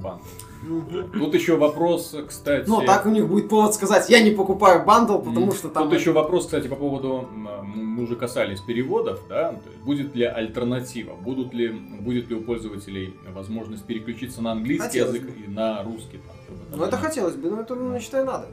Мгм. 0.62 1.10
Тут 1.12 1.34
еще 1.34 1.56
вопрос, 1.56 2.14
кстати... 2.28 2.68
Ну, 2.68 2.82
так 2.82 3.04
у 3.06 3.10
них 3.10 3.26
будет 3.26 3.48
повод 3.48 3.74
сказать, 3.74 4.08
я 4.08 4.22
не 4.22 4.30
покупаю 4.30 4.84
бандл, 4.84 5.18
потому 5.18 5.52
что 5.52 5.68
там... 5.68 5.88
Тут 5.90 5.98
еще 5.98 6.12
вопрос, 6.12 6.44
кстати, 6.44 6.68
по 6.68 6.76
поводу, 6.76 7.28
мы 7.32 8.04
уже 8.04 8.14
касались 8.14 8.60
переводов, 8.60 9.20
да, 9.28 9.56
будет 9.84 10.14
ли 10.14 10.24
альтернатива, 10.24 11.14
будут 11.14 11.52
ли, 11.52 11.68
будет 11.68 12.30
ли 12.30 12.36
у 12.36 12.42
пользователей 12.42 13.16
возможность 13.34 13.84
переключиться 13.84 14.40
на 14.40 14.52
английский 14.52 14.86
Хотелось 14.86 15.14
язык 15.16 15.30
бы. 15.30 15.44
и 15.44 15.48
на 15.48 15.82
русский. 15.82 16.20
Там, 16.48 16.78
Ну, 16.78 16.84
это 16.84 16.96
хотелось 16.96 17.34
бы, 17.34 17.50
но 17.50 17.60
это, 17.62 17.74
ну, 17.74 17.94
я 17.94 18.00
считаю, 18.00 18.24
надо. 18.24 18.46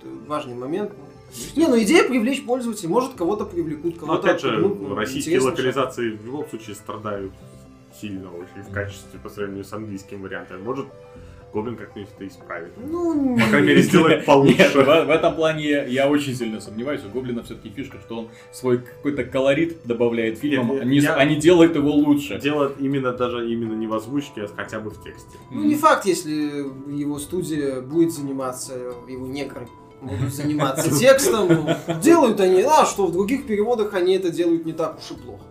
Это 0.00 0.08
важный 0.26 0.54
момент. 0.54 0.90
Не, 1.56 1.66
ну 1.68 1.80
идея 1.82 2.06
привлечь 2.08 2.44
пользователей, 2.44 2.88
может 2.88 3.14
кого-то 3.14 3.44
привлекут, 3.44 3.94
Но 4.00 4.06
кого-то 4.06 4.28
опять 4.30 4.40
же, 4.40 4.58
ну, 4.58 4.94
российские 4.94 5.40
локализации 5.40 6.10
в 6.10 6.24
любом 6.26 6.48
случае 6.48 6.74
страдают 6.74 7.32
сильно 8.00 8.28
очень 8.30 8.68
в 8.68 8.72
качестве 8.72 9.18
по 9.22 9.28
сравнению 9.28 9.64
с 9.64 9.72
английским 9.72 10.22
вариантом. 10.22 10.62
Может, 10.64 10.86
Гоблин 11.52 11.76
как-нибудь 11.76 12.10
это 12.16 12.26
исправит. 12.26 12.72
Ну, 12.76 13.38
По 13.38 13.46
крайней 13.48 13.68
мере, 13.68 13.82
сделает 13.82 14.16
Нет, 14.18 14.26
получше. 14.26 14.70
в, 14.74 14.84
в 15.06 15.10
этом 15.10 15.36
плане 15.36 15.62
я, 15.68 15.84
я 15.84 16.08
очень 16.08 16.34
сильно 16.34 16.60
сомневаюсь. 16.60 17.02
У 17.04 17.08
Гоблина 17.10 17.44
все-таки 17.44 17.70
фишка, 17.70 17.98
что 18.04 18.18
он 18.18 18.28
свой 18.52 18.78
какой-то 18.78 19.22
колорит 19.22 19.78
добавляет 19.84 20.38
фильмам, 20.38 20.74
Нет, 20.74 20.84
не, 20.86 20.98
я- 20.98 21.24
не 21.24 21.36
делает 21.36 21.76
его 21.76 21.92
лучше. 21.92 22.40
Дело 22.40 22.72
именно 22.80 23.12
даже 23.12 23.48
именно 23.48 23.74
не 23.74 23.86
в 23.86 23.94
озвучке, 23.94 24.42
а 24.42 24.48
хотя 24.48 24.80
бы 24.80 24.90
в 24.90 25.00
тексте. 25.04 25.38
ну, 25.52 25.62
не 25.62 25.76
факт, 25.76 26.06
если 26.06 26.32
его 26.92 27.20
студия 27.20 27.80
будет 27.80 28.12
заниматься 28.12 28.74
его 29.08 29.28
неграми. 29.28 29.68
Будут 30.00 30.32
заниматься 30.32 30.90
текстом. 30.98 31.68
Делают 32.02 32.40
они, 32.40 32.62
а 32.62 32.84
что 32.84 33.06
в 33.06 33.12
других 33.12 33.46
переводах 33.46 33.94
они 33.94 34.14
это 34.14 34.30
делают 34.30 34.64
не 34.66 34.72
так 34.72 34.98
уж 34.98 35.16
и 35.16 35.20
плохо. 35.20 35.44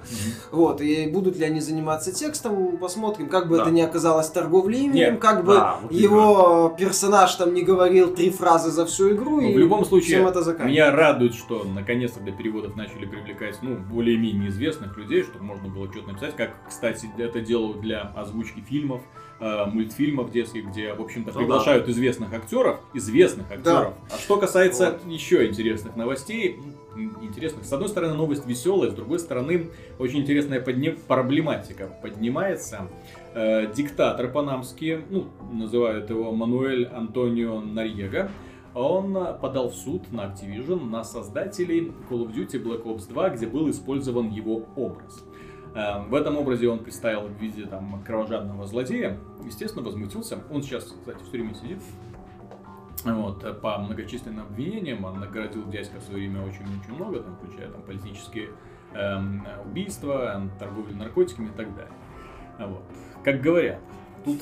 Вот, 0.51 0.81
и 0.81 1.07
будут 1.07 1.37
ли 1.37 1.45
они 1.45 1.59
заниматься 1.59 2.11
текстом, 2.11 2.77
посмотрим. 2.77 3.29
Как 3.29 3.47
бы 3.47 3.57
Да. 3.57 3.63
это 3.63 3.71
ни 3.71 3.81
оказалось 3.81 4.27
торговлей 4.29 4.81
именем, 4.81 5.13
Нет, 5.13 5.19
как 5.19 5.45
бы 5.45 5.53
да, 5.53 5.79
вот 5.81 5.91
его 5.91 6.75
персонаж 6.77 7.33
там 7.35 7.53
не 7.53 7.61
говорил 7.63 8.13
три 8.13 8.29
фразы 8.29 8.69
за 8.71 8.85
всю 8.85 9.13
игру. 9.13 9.41
Но 9.41 9.47
и 9.49 9.53
в 9.53 9.57
любом 9.57 9.85
случае, 9.85 10.23
это 10.27 10.63
меня 10.63 10.91
радует, 10.91 11.33
что 11.33 11.63
наконец-то 11.63 12.19
для 12.19 12.33
переводов 12.33 12.75
начали 12.75 13.05
привлекать, 13.05 13.57
ну, 13.61 13.75
более-менее 13.77 14.49
известных 14.49 14.97
людей, 14.97 15.23
чтобы 15.23 15.45
можно 15.45 15.69
было 15.69 15.91
что-то 15.91 16.09
написать, 16.09 16.35
как, 16.35 16.51
кстати, 16.67 17.09
это 17.17 17.41
делают 17.41 17.81
для 17.81 18.01
озвучки 18.15 18.61
фильмов, 18.61 19.01
э, 19.39 19.65
мультфильмов 19.65 20.31
детских, 20.31 20.67
где, 20.67 20.93
в 20.93 21.01
общем-то, 21.01 21.31
Ну 21.34 21.39
приглашают 21.39 21.88
известных 21.89 22.34
актеров, 22.34 22.79
известных 22.93 23.51
актеров. 23.51 23.93
А 24.11 24.17
что 24.17 24.38
касается 24.38 24.99
еще 25.07 25.47
интересных 25.47 25.95
новостей, 25.95 26.59
интересных, 27.21 27.65
с 27.65 27.73
одной 27.73 27.89
стороны, 27.89 28.13
новость 28.13 28.45
веселая, 28.45 28.91
с 28.91 28.93
другой 28.93 29.19
стороны, 29.19 29.69
очень 29.99 30.19
интересная 30.19 30.61
подне- 30.61 30.97
проблематика 31.07 31.88
поднимается. 32.01 32.89
Э, 33.34 33.71
диктатор 33.73 34.29
панамский, 34.31 35.01
ну, 35.09 35.25
называют 35.51 36.09
его 36.09 36.31
Мануэль 36.31 36.86
Антонио 36.86 37.61
Нарьега, 37.61 38.29
он 38.75 39.15
подал 39.39 39.69
в 39.69 39.75
суд 39.75 40.11
на 40.11 40.21
Activision, 40.21 40.89
на 40.89 41.03
создателей 41.03 41.91
Call 42.09 42.25
of 42.27 42.34
Duty 42.34 42.63
Black 42.63 42.84
Ops 42.84 43.07
2, 43.07 43.29
где 43.29 43.45
был 43.47 43.69
использован 43.69 44.29
его 44.31 44.63
образ. 44.75 45.23
Э, 45.76 46.03
В 46.07 46.13
этом 46.15 46.38
образе 46.38 46.69
он 46.69 46.80
представил 46.80 47.28
в 47.28 47.34
виде 47.41 47.65
там 47.65 48.03
кровожадного 48.05 48.65
злодея. 48.67 49.17
Естественно, 49.43 49.84
возмутился. 49.84 50.39
Он 50.51 50.61
сейчас, 50.61 50.86
кстати, 50.86 51.21
в 51.24 51.32
тюрьме 51.32 51.53
сидит. 51.55 51.80
Вот, 53.03 53.43
э, 53.43 53.53
по 53.53 53.78
многочисленным 53.80 54.45
обвинениям 54.45 55.03
он 55.03 55.19
наградил 55.19 55.67
дядька 55.69 55.99
в 55.99 56.03
свое 56.03 56.30
время 56.30 56.45
очень-очень 56.45 56.93
много, 56.95 57.19
там, 57.19 57.36
включая 57.36 57.69
там, 57.69 57.82
политические 57.82 58.49
эм, 58.93 59.45
убийства, 59.65 60.36
эм, 60.36 60.51
торговлю 60.57 60.95
наркотиками 60.95 61.47
и 61.47 61.51
так 61.51 61.76
далее. 61.76 61.91
Вот. 62.59 62.84
Как 63.24 63.41
говорят. 63.41 63.80
Тут 64.26 64.39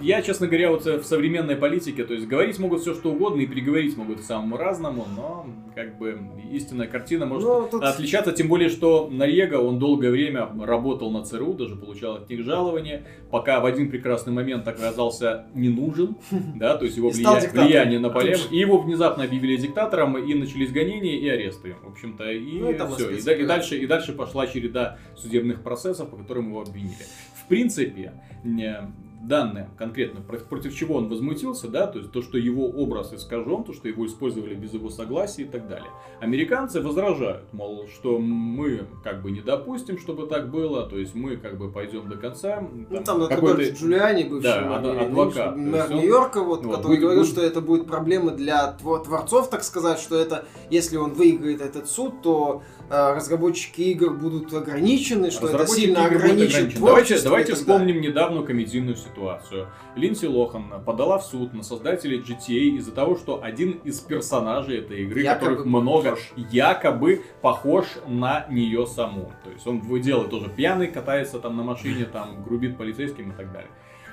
я, 0.00 0.22
честно 0.22 0.46
говоря, 0.46 0.70
вот 0.70 0.86
э, 0.86 0.98
в 0.98 1.04
современной 1.04 1.56
политике, 1.56 2.04
то 2.04 2.14
есть 2.14 2.26
говорить 2.26 2.58
могут 2.58 2.82
все 2.82 2.94
что 2.94 3.10
угодно 3.12 3.40
и 3.40 3.46
переговорить 3.46 3.96
могут 3.96 4.20
самому 4.20 4.56
разному, 4.56 5.06
но 5.16 5.46
как 5.74 5.98
бы 5.98 6.18
истинная 6.52 6.86
картина 6.86 7.26
может 7.26 7.48
Ну, 7.48 7.68
тут- 7.70 7.82
отличаться, 7.82 8.32
тем 8.32 8.48
более, 8.48 8.68
что 8.68 9.08
Нарьега, 9.10 9.56
он 9.56 9.78
долгое 9.78 10.10
время 10.10 10.48
работал 10.60 11.10
на 11.10 11.24
ЦРУ, 11.24 11.54
даже 11.54 11.74
получал 11.76 12.16
от 12.16 12.30
них 12.30 12.42
жалование, 12.44 13.04
пока 13.30 13.60
в 13.60 13.66
один 13.66 13.90
прекрасный 13.90 14.32
момент 14.32 14.68
оказался 14.68 15.46
не 15.54 15.68
нужен, 15.68 16.16
да, 16.56 16.76
то 16.76 16.84
есть 16.84 16.96
его 16.96 17.10
влия- 17.10 17.40
влияние 17.66 17.98
на 17.98 18.10
поле, 18.10 18.36
и 18.50 18.56
его 18.58 18.78
внезапно 18.78 19.24
объявили 19.24 19.56
диктатором, 19.56 20.16
и 20.16 20.34
начались 20.34 20.70
гонения 20.70 21.16
и 21.18 21.28
аресты, 21.28 21.74
в 21.82 21.88
общем-то, 21.90 22.30
и 22.30 22.60
Ну, 22.60 22.72
все, 22.94 23.10
и, 23.10 23.42
и 23.42 23.46
дальше, 23.46 23.76
и 23.78 23.86
дальше 23.86 24.12
пошла 24.12 24.46
череда 24.46 24.98
судебных 25.16 25.62
процессов, 25.62 26.08
по 26.10 26.16
которым 26.16 26.50
его 26.50 26.60
обвинили. 26.60 26.94
В 27.34 27.48
принципе, 27.48 28.12
не- 28.44 28.78
данное 29.26 29.70
конкретно, 29.78 30.20
про- 30.20 30.38
против 30.38 30.74
чего 30.74 30.96
он 30.96 31.08
возмутился, 31.08 31.68
да, 31.68 31.86
то 31.86 31.98
есть 31.98 32.12
то, 32.12 32.22
что 32.22 32.38
его 32.38 32.66
образ 32.68 33.12
искажен, 33.12 33.64
то, 33.64 33.72
что 33.72 33.88
его 33.88 34.06
использовали 34.06 34.54
без 34.54 34.72
его 34.74 34.90
согласия 34.90 35.42
и 35.42 35.46
так 35.46 35.68
далее. 35.68 35.88
Американцы 36.20 36.80
возражают, 36.80 37.44
мол, 37.52 37.86
что 37.88 38.18
мы 38.18 38.86
как 39.02 39.22
бы 39.22 39.30
не 39.30 39.40
допустим, 39.40 39.98
чтобы 39.98 40.26
так 40.26 40.50
было, 40.50 40.86
то 40.86 40.98
есть 40.98 41.14
мы 41.14 41.36
как 41.36 41.58
бы 41.58 41.70
пойдем 41.70 42.08
до 42.08 42.16
конца. 42.16 42.62
Ну, 42.90 43.02
там 43.02 43.26
какой-то- 43.26 43.70
Джулиани, 43.70 44.24
бывший 44.24 44.44
Да, 44.44 44.80
мэр, 44.80 44.98
адвокат, 45.02 45.56
мэр 45.56 45.86
он- 45.90 45.96
Нью-Йорка, 45.98 46.42
вот, 46.42 46.64
вот, 46.64 46.76
который 46.76 46.88
будет- 46.96 47.00
говорил, 47.00 47.20
будет- 47.22 47.32
что 47.32 47.42
это 47.42 47.60
будет 47.60 47.86
проблемы 47.86 48.32
для 48.32 48.76
тво- 48.82 49.02
творцов, 49.02 49.50
так 49.50 49.62
сказать, 49.64 49.98
что 49.98 50.16
это, 50.16 50.44
если 50.70 50.96
он 50.96 51.12
выиграет 51.14 51.60
этот 51.60 51.88
суд, 51.88 52.22
то 52.22 52.62
разработчики 52.90 53.80
игр 53.82 54.10
будут 54.14 54.52
ограничены, 54.52 55.30
что 55.30 55.48
это 55.48 55.66
сильно 55.66 56.04
ограничит 56.06 56.78
Давайте, 56.78 57.20
давайте 57.22 57.54
вспомним 57.54 58.00
недавнюю 58.00 58.44
комедийную 58.44 58.96
ситуацию. 58.96 59.68
Линдси 59.96 60.26
Лохан 60.26 60.82
подала 60.84 61.18
в 61.18 61.24
суд 61.24 61.52
на 61.54 61.62
создателей 61.62 62.20
GTA 62.20 62.76
из-за 62.78 62.92
того, 62.92 63.16
что 63.16 63.42
один 63.42 63.72
из 63.84 64.00
персонажей 64.00 64.78
этой 64.78 65.04
игры, 65.04 65.22
Якобы 65.22 65.40
которых 65.40 65.66
много, 65.66 66.10
похож. 66.10 66.32
якобы 66.36 67.22
похож 67.40 67.86
на 68.06 68.46
нее 68.50 68.86
саму. 68.86 69.32
То 69.44 69.50
есть 69.50 69.66
он 69.66 69.80
делает 70.00 70.30
тоже 70.30 70.48
пьяный, 70.48 70.88
катается 70.88 71.38
там 71.38 71.56
на 71.56 71.62
машине, 71.62 72.04
там 72.04 72.42
грубит 72.44 72.76
полицейским 72.76 73.30
и 73.32 73.34
так 73.34 73.52
далее. 73.52 73.70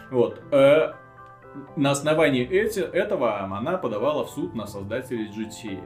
Вот. 0.09 0.41
Э, 0.51 0.93
На 1.75 1.91
основании 1.91 2.45
эти, 2.47 2.79
этого 2.79 3.41
она 3.41 3.77
подавала 3.77 4.25
в 4.25 4.29
суд 4.29 4.55
на 4.55 4.65
создателей 4.67 5.29
GTA. 5.29 5.79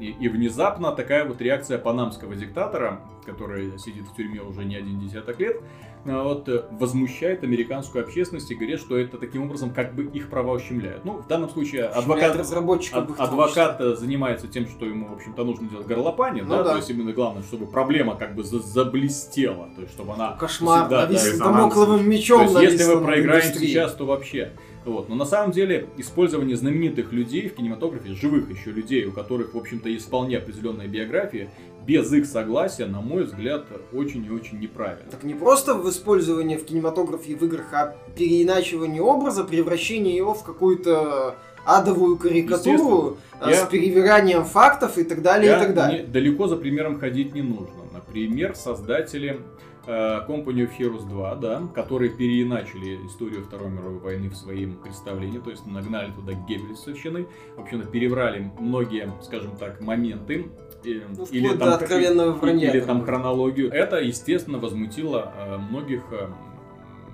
И, 0.00 0.10
и 0.20 0.28
внезапно 0.28 0.92
такая 0.92 1.24
вот 1.24 1.40
реакция 1.40 1.78
панамского 1.78 2.34
диктатора, 2.36 3.00
который 3.24 3.78
сидит 3.78 4.04
в 4.06 4.14
тюрьме 4.14 4.40
уже 4.42 4.64
не 4.64 4.76
один 4.76 5.00
десяток 5.00 5.40
лет, 5.40 5.60
а, 6.04 6.22
вот, 6.22 6.48
э, 6.48 6.64
возмущает 6.72 7.42
американскую 7.42 8.04
общественность 8.04 8.50
и 8.50 8.54
говорит, 8.54 8.78
что 8.78 8.96
это 8.98 9.16
таким 9.18 9.44
образом 9.44 9.70
как 9.70 9.94
бы 9.94 10.04
их 10.04 10.28
права 10.28 10.52
ущемляют. 10.52 11.04
Ну, 11.04 11.14
в 11.14 11.26
данном 11.26 11.48
случае 11.48 11.84
адвокат, 11.86 12.36
ад- 12.38 13.20
адвокат 13.20 13.80
э, 13.80 13.94
занимается 13.96 14.46
тем, 14.48 14.66
что 14.68 14.84
ему, 14.86 15.08
в 15.08 15.14
общем-то, 15.14 15.44
нужно 15.44 15.68
делать 15.68 15.86
горлопание, 15.86 16.44
Ну 16.44 16.50
да? 16.50 16.62
да. 16.62 16.70
то 16.72 16.76
есть 16.76 16.90
именно 16.90 17.12
главное, 17.12 17.42
чтобы 17.42 17.66
проблема 17.66 18.14
как 18.16 18.34
бы 18.34 18.44
за- 18.44 18.60
заблестела, 18.60 19.68
то 19.74 19.80
есть 19.80 19.94
чтобы 19.94 20.12
она... 20.12 20.32
Кошмар, 20.36 20.88
Да, 20.88 21.02
да, 21.02 21.06
навис 21.06 21.24
резонанс. 21.26 21.56
домокловым 21.58 22.08
мечом 22.08 22.52
То 22.52 22.60
есть, 22.60 22.78
если 22.78 22.94
вы 22.94 23.00
проиграете 23.04 23.58
сейчас, 23.58 23.94
то 23.94 24.04
вообще. 24.04 24.52
Вот. 24.86 25.08
Но 25.08 25.16
на 25.16 25.24
самом 25.24 25.50
деле 25.50 25.88
использование 25.98 26.56
знаменитых 26.56 27.12
людей 27.12 27.48
в 27.48 27.54
кинематографе, 27.56 28.14
живых 28.14 28.48
еще 28.50 28.70
людей, 28.70 29.04
у 29.04 29.12
которых, 29.12 29.52
в 29.54 29.58
общем-то, 29.58 29.88
есть 29.88 30.06
вполне 30.06 30.38
определенная 30.38 30.86
биография, 30.86 31.50
без 31.86 32.12
их 32.12 32.26
согласия, 32.26 32.86
на 32.86 33.00
мой 33.00 33.24
взгляд, 33.24 33.66
очень 33.92 34.24
и 34.24 34.30
очень 34.30 34.60
неправильно. 34.60 35.10
Так 35.10 35.24
не 35.24 35.34
просто 35.34 35.74
в 35.74 35.88
использовании 35.90 36.56
в 36.56 36.64
кинематографе 36.64 37.32
и 37.32 37.34
в 37.34 37.42
играх, 37.42 37.66
а 37.72 37.96
переиначивание 38.16 39.02
образа, 39.02 39.42
превращение 39.44 40.14
его 40.16 40.34
в 40.34 40.44
какую-то 40.44 41.34
адовую 41.64 42.16
карикатуру 42.16 43.18
Я- 43.44 43.54
с 43.66 43.68
перевиранием 43.68 44.44
фактов 44.44 44.98
и 44.98 45.04
так 45.04 45.20
далее, 45.20 45.50
Я 45.50 45.58
и 45.58 45.60
так 45.66 45.74
далее. 45.74 46.02
не- 46.02 46.06
далеко 46.06 46.46
за 46.46 46.56
примером 46.56 47.00
ходить 47.00 47.34
не 47.34 47.42
нужно. 47.42 47.82
Например, 47.92 48.54
создатели 48.54 49.30
э, 49.30 49.75
Company 49.86 50.66
of 50.66 50.70
Heroes 50.78 51.06
2, 51.08 51.34
да, 51.36 51.62
которые 51.74 52.10
переиначили 52.10 53.06
историю 53.06 53.42
Второй 53.44 53.70
мировой 53.70 53.98
войны 53.98 54.28
в 54.28 54.36
своем 54.36 54.76
представлении, 54.76 55.38
то 55.38 55.50
есть 55.50 55.66
нагнали 55.66 56.10
туда 56.12 56.32
геббельсовщины, 56.32 57.26
в 57.56 57.60
общем-то, 57.60 57.86
переврали 57.88 58.50
многие, 58.58 59.12
скажем 59.22 59.56
так, 59.56 59.80
моменты. 59.80 60.50
э, 60.84 61.00
Ну, 61.16 61.24
вплоть 61.24 61.58
до 61.58 61.74
откровенного 61.74 62.32
вранья 62.32 62.70
или 62.70 62.80
там 62.80 62.98
там 62.98 63.04
хронологию. 63.06 63.70
Это, 63.72 63.96
естественно, 64.00 64.58
возмутило 64.58 65.32
э, 65.36 65.56
многих 65.58 66.02
э, 66.12 66.28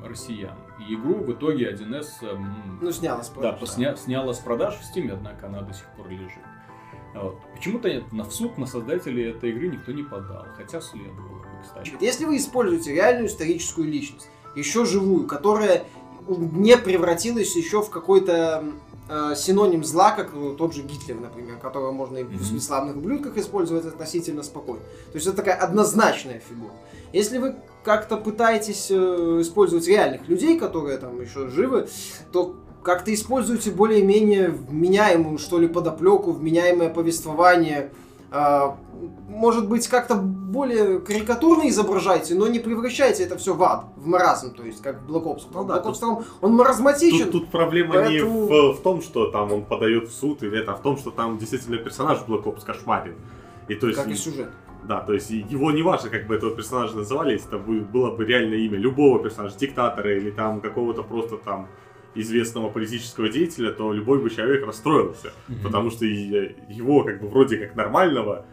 россиян. 0.07 0.55
И 0.89 0.95
игру 0.95 1.15
в 1.15 1.31
итоге 1.33 1.71
1С 1.71 2.23
эм, 2.23 2.79
Ну, 2.81 2.91
снялось 2.93 3.29
да, 3.29 3.53
просто. 3.53 3.59
посня- 3.81 3.97
сняла 3.97 4.33
с 4.35 4.39
продаж 4.41 4.75
в 4.75 4.81
Steam, 4.97 5.11
однако 5.13 5.47
она 5.47 5.63
до 5.63 5.73
сих 5.73 5.87
пор 5.97 6.09
лежит. 6.09 6.43
Вот. 7.15 7.37
Почему-то 7.55 7.89
на 8.11 8.25
в 8.25 8.33
суд 8.33 8.57
на 8.59 8.67
создателей 8.67 9.31
этой 9.31 9.51
игры 9.51 9.69
никто 9.69 9.93
не 9.93 10.03
подал, 10.03 10.47
хотя 10.57 10.81
следовало 10.81 11.42
кстати. 11.63 11.93
Если 12.01 12.25
вы 12.25 12.37
используете 12.37 12.93
реальную 12.95 13.27
историческую 13.29 13.89
личность, 13.89 14.29
еще 14.55 14.85
живую, 14.85 15.27
которая 15.27 15.85
не 16.29 16.77
превратилась 16.77 17.57
еще 17.57 17.83
в 17.83 17.91
какой-то 17.91 18.65
э, 19.09 19.35
синоним 19.37 19.85
зла, 19.85 20.13
как 20.13 20.31
тот 20.57 20.75
же 20.75 20.83
Гитлер, 20.83 21.17
например, 21.21 21.57
которого 21.57 21.93
можно 21.93 22.19
и 22.19 22.23
в 22.25 22.31
Мгм. 22.31 22.55
бесславных 22.57 22.97
ублюдках 22.97 23.37
использовать 23.37 23.85
относительно 23.87 24.43
спокойно. 24.43 24.81
То 25.11 25.17
есть 25.17 25.27
это 25.27 25.37
такая 25.37 25.57
однозначная 25.57 26.41
фигура. 26.49 26.73
Если 27.13 27.39
вы 27.39 27.57
как-то 27.85 28.17
пытаетесь 28.17 28.89
э, 28.91 29.39
использовать 29.41 29.87
реальных 29.89 30.29
людей, 30.29 30.59
которые 30.59 30.99
там 30.99 31.21
еще 31.21 31.49
живы, 31.49 31.89
то 32.31 32.55
как-то 32.83 33.13
используйте 33.13 33.71
более-менее 33.71 34.49
вменяемую, 34.51 35.39
что 35.39 35.59
ли, 35.59 35.67
подоплеку, 35.69 36.33
вменяемое 36.33 36.89
повествование, 36.89 37.91
может 39.29 39.69
быть, 39.69 39.89
как-то 39.89 40.15
более 40.15 41.01
карикатурно 41.01 41.69
изображайте, 41.69 42.35
но 42.35 42.47
не 42.49 42.59
превращайте 42.59 43.25
это 43.25 43.37
все 43.37 43.55
в 43.55 43.63
ад, 43.63 43.87
в 43.97 44.07
маразм, 44.07 44.55
то 44.55 44.63
есть 44.65 44.83
как 44.83 45.01
в 45.03 45.11
Black 45.11 45.25
Ops. 45.25 45.43
Ну 45.53 45.65
да, 45.65 45.79
Black 45.79 45.83
тут- 45.83 45.97
Ops 45.97 46.01
2, 46.01 46.25
он 46.43 46.55
маразматичен. 46.55 47.31
Тут, 47.31 47.33
тут 47.45 47.51
проблема 47.51 47.95
поэтому- 47.95 48.13
не 48.43 48.73
в, 48.73 48.73
в 48.79 48.83
том, 48.83 49.03
что 49.03 49.31
там 49.31 49.53
он 49.53 49.65
подает 49.65 50.09
в 50.09 50.13
суд, 50.15 50.43
или 50.43 50.61
это, 50.61 50.73
а 50.73 50.75
в 50.77 50.83
том, 50.83 50.97
что 50.97 51.11
там 51.11 51.39
действительно 51.39 51.79
персонаж 51.79 52.19
Black 52.29 52.45
Ops 52.45 52.65
кошмарен. 52.65 53.15
И 53.69 53.75
то 53.75 53.87
есть, 53.89 53.99
как 53.99 54.09
и 54.09 54.15
сюжет. 54.15 54.51
да, 54.85 55.01
то 55.01 55.13
есть 55.15 55.31
его 55.31 55.71
не 55.71 55.83
важно, 55.83 56.11
как 56.11 56.27
бы 56.27 56.35
этого 56.35 56.55
персонажа 56.55 56.97
называли, 56.97 57.33
если 57.33 57.49
это 57.49 57.59
бы- 57.59 57.81
было 57.81 58.11
бы 58.11 58.25
реальное 58.25 58.59
имя 58.59 58.77
любого 58.79 59.23
персонажа, 59.23 59.57
диктатора 59.59 60.17
или 60.17 60.31
там 60.31 60.61
какого-то 60.61 61.03
просто 61.03 61.37
там 61.39 61.69
известного 62.15 62.69
политического 62.71 63.29
деятеля, 63.29 63.73
то 63.73 63.93
любой 63.93 64.19
бы 64.21 64.31
человек 64.31 64.67
расстроился. 64.67 65.33
Мгм. 65.49 65.63
Потому 65.63 65.91
что 65.91 66.05
и- 66.05 66.55
его 66.69 67.05
как 67.05 67.21
бы 67.21 67.29
вроде 67.29 67.57
как 67.57 67.75
нормального 67.77 68.47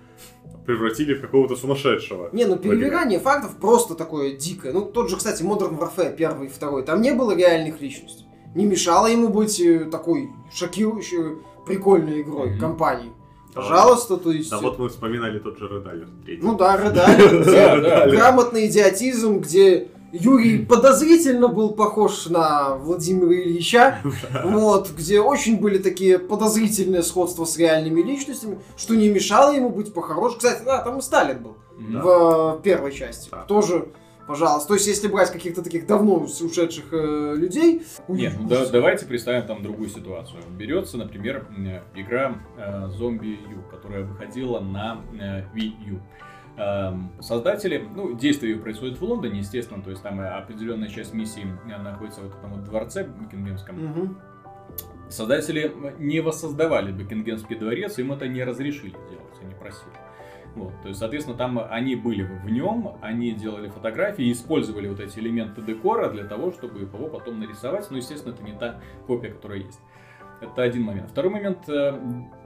превратили 0.66 1.14
в 1.16 1.22
какого-то 1.22 1.56
сумасшедшего. 1.56 2.30
Не, 2.32 2.46
ну 2.46 2.56
перевирание 2.58 3.20
фактов 3.20 3.56
просто 3.60 3.96
такое 3.96 4.36
дикое. 4.36 4.72
Ну, 4.74 4.82
тот 4.84 5.10
же, 5.10 5.18
кстати, 5.18 5.42
Modern 5.44 5.78
Warfare 5.80 6.16
первый 6.16 6.48
и 6.48 6.50
второй, 6.50 6.84
там 6.84 7.02
не 7.02 7.12
было 7.14 7.36
реальных 7.36 7.82
личностей. 7.82 8.26
Не 8.56 8.66
мешало 8.66 9.08
ему 9.08 9.30
быть 9.30 9.60
э, 9.60 9.86
такой 9.92 10.30
шокирующей, 10.54 11.38
прикольной 11.66 12.22
игрой, 12.22 12.52
Мгм. 12.52 12.60
компанией. 12.60 13.12
Пожалуйста, 13.54 14.18
то 14.18 14.32
есть... 14.32 14.50
Да 14.52 14.60
вот 14.60 14.78
мы 14.80 14.90
вспоминали 14.90 15.40
тот 15.40 15.58
же 15.58 15.66
Red 15.66 15.84
Alert 15.86 16.24
3. 16.26 16.40
Ну 16.42 16.56
да, 16.56 16.78
где 16.78 16.92
да. 17.82 18.08
грамотный 18.10 18.68
идиотизм, 18.68 19.40
где 19.40 19.88
Юрий 20.12 20.66
подозрительно 20.70 21.48
был 21.48 21.72
похож 21.72 22.28
на 22.28 22.76
Владимира 22.76 23.34
Ильича, 23.34 24.00
вот, 24.44 24.90
где 24.92 25.20
очень 25.22 25.60
были 25.60 25.78
такие 25.78 26.20
подозрительные 26.20 27.04
сходства 27.04 27.46
с 27.46 27.58
реальными 27.58 28.02
личностями, 28.02 28.60
что 28.78 28.96
не 28.96 29.10
мешало 29.10 29.52
ему 29.56 29.70
быть 29.70 29.94
похож. 29.94 30.36
Кстати, 30.38 30.64
да, 30.64 30.82
там 30.82 30.98
и 31.00 31.02
Сталин 31.02 31.44
был 31.44 31.56
Да. 31.80 32.02
в 32.02 32.58
э, 32.60 32.62
первой 32.64 32.92
части. 32.92 33.30
Да. 33.32 33.44
Тоже, 33.44 33.88
пожалуйста. 34.28 34.68
То 34.70 34.74
есть, 34.76 34.88
если 34.88 35.08
брать 35.08 35.32
каких-то 35.32 35.62
таких 35.64 35.86
давно 35.88 36.16
ушедших 36.18 36.86
э, 36.92 37.34
людей... 37.36 37.84
Нет, 38.08 38.34
ну 38.40 38.48
да- 38.48 38.66
давайте 38.68 39.06
представим 39.06 39.46
там 39.48 39.64
другую 39.64 39.90
ситуацию. 39.90 40.40
Берется, 40.58 40.98
например, 40.98 41.48
игра 41.96 42.36
э, 42.58 42.90
Zombie 43.00 43.38
U, 43.52 43.62
которая 43.72 44.04
выходила 44.04 44.60
на 44.60 45.02
э, 45.20 45.44
Wii 45.56 45.72
U. 45.92 46.00
Эм, 46.60 47.12
Создатели, 47.22 47.88
ну, 47.96 48.18
действие 48.18 48.54
ее 48.54 48.60
происходит 48.60 49.00
в 49.00 49.04
Лондоне, 49.04 49.40
естественно, 49.40 49.82
то 49.82 49.92
есть 49.92 50.04
там 50.04 50.20
определенная 50.20 50.90
часть 50.90 51.14
миссии 51.14 51.48
находится 51.66 52.20
в 52.20 52.38
этом 52.38 52.54
вот 52.54 52.66
дворце 52.66 53.06
Букингемском. 53.06 53.82
Мгм. 53.82 54.18
Создатели 55.10 55.74
не 55.98 56.20
воссоздавали 56.20 56.92
Бекингемский 56.92 57.58
дворец, 57.58 57.98
им 57.98 58.12
это 58.12 58.28
не 58.28 58.44
разрешили 58.44 58.92
делать, 59.10 59.40
они 59.42 59.56
просили. 59.56 59.94
Вот, 60.56 60.74
то 60.82 60.90
есть, 60.90 61.00
соответственно, 61.00 61.38
там 61.38 61.66
они 61.70 61.96
были 61.96 62.24
в 62.24 62.50
нем, 62.50 62.98
они 63.02 63.32
делали 63.32 63.70
фотографии, 63.70 64.30
использовали 64.30 64.90
вот 64.90 65.00
эти 65.00 65.18
элементы 65.20 65.62
декора 65.62 66.10
для 66.10 66.26
того, 66.26 66.52
чтобы 66.52 66.82
его 66.82 67.08
потом 67.08 67.40
нарисовать. 67.40 67.90
Но, 67.90 67.98
естественно, 67.98 68.34
это 68.34 68.44
не 68.44 68.54
та 68.54 68.82
копия, 69.08 69.30
которая 69.30 69.60
есть. 69.60 69.80
Это 70.42 70.64
один 70.64 70.84
момент. 70.84 71.10
Второй 71.10 71.32
момент, 71.32 71.68
э, 71.70 72.00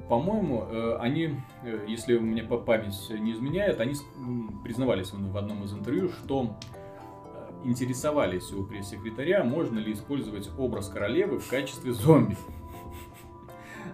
по-моему, 0.09 0.67
э, 0.69 0.97
они, 0.99 1.35
э, 1.63 1.85
если 1.87 2.17
мне 2.17 2.43
по- 2.43 2.57
память 2.57 3.09
не 3.09 3.31
изменяет, 3.31 3.79
они 3.79 3.93
признавались 4.63 5.11
в 5.11 5.31
в 5.31 5.37
одном 5.37 5.63
из 5.63 5.73
интервью, 5.73 6.09
что 6.09 6.57
э, 7.33 7.51
интересовались 7.63 8.51
у 8.51 8.63
пресс-секретаря, 8.63 9.43
можно 9.43 9.79
ли 9.79 9.93
использовать 9.93 10.49
образ 10.57 10.89
королевы 10.89 11.39
в 11.39 11.47
качестве 11.47 11.93
зомби. 11.93 12.37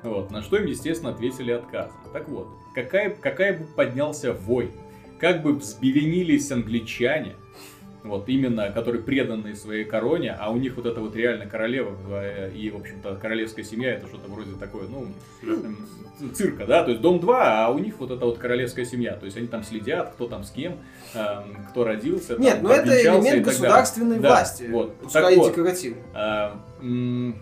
Вот, 0.02 0.32
на 0.32 0.42
что 0.42 0.56
им, 0.56 0.66
естественно, 0.66 1.12
ответили 1.12 1.52
отказом. 1.52 1.98
Так 2.14 2.30
вот, 2.30 2.48
какая, 2.74 3.10
какая 3.10 3.60
бы 3.60 3.66
поднялся 3.66 4.32
вой, 4.32 4.72
как 5.20 5.44
бы 5.44 5.54
взбеленились 5.54 6.52
англичане, 6.52 7.36
вот 8.04 8.30
именно, 8.30 8.72
которые 8.72 9.02
преданные 9.04 9.56
своей 9.56 9.84
короне, 9.84 10.36
а 10.40 10.52
у 10.52 10.58
них 10.58 10.76
вот 10.78 10.86
эта 10.86 11.00
вот 11.02 11.16
реально 11.16 11.46
королева 11.46 11.96
э, 12.10 12.52
и, 12.56 12.70
в 12.70 12.78
общем-то, 12.78 13.16
королевская 13.16 13.66
семья, 13.66 13.94
это 13.94 14.08
что-то 14.08 14.30
вроде 14.32 14.52
такое, 14.60 14.88
ну, 14.88 15.08
цирка, 16.34 16.66
да, 16.66 16.84
то 16.84 16.92
есть 16.92 17.02
дом 17.02 17.20
2, 17.20 17.66
а 17.66 17.70
у 17.70 17.80
них 17.80 17.96
вот 18.00 18.12
эта 18.12 18.26
вот 18.26 18.38
королевская 18.38 18.86
семья, 18.86 19.14
то 19.16 19.26
есть 19.26 19.38
они 19.38 19.48
там 19.48 19.64
следят, 19.64 20.12
кто 20.14 20.28
там 20.28 20.44
с 20.44 20.52
кем, 20.52 20.78
эм, 21.14 21.58
кто 21.70 21.84
родился, 21.84 22.36
там, 22.36 22.42
Нет, 22.44 22.60
ну 22.62 22.70
это 22.70 22.82
обвенчался 22.84 23.20
и 23.20 23.30
элемент 23.32 23.46
государственной 23.46 24.20
Да, 24.20 24.30
власти. 24.30 24.68
вот. 24.70 24.96
Пускай 24.98 25.24
Так 25.24 25.32
и 25.34 25.36
вот. 25.38 25.52
декоративный. 25.52 26.02
А, 26.14 26.60
м, 26.82 27.36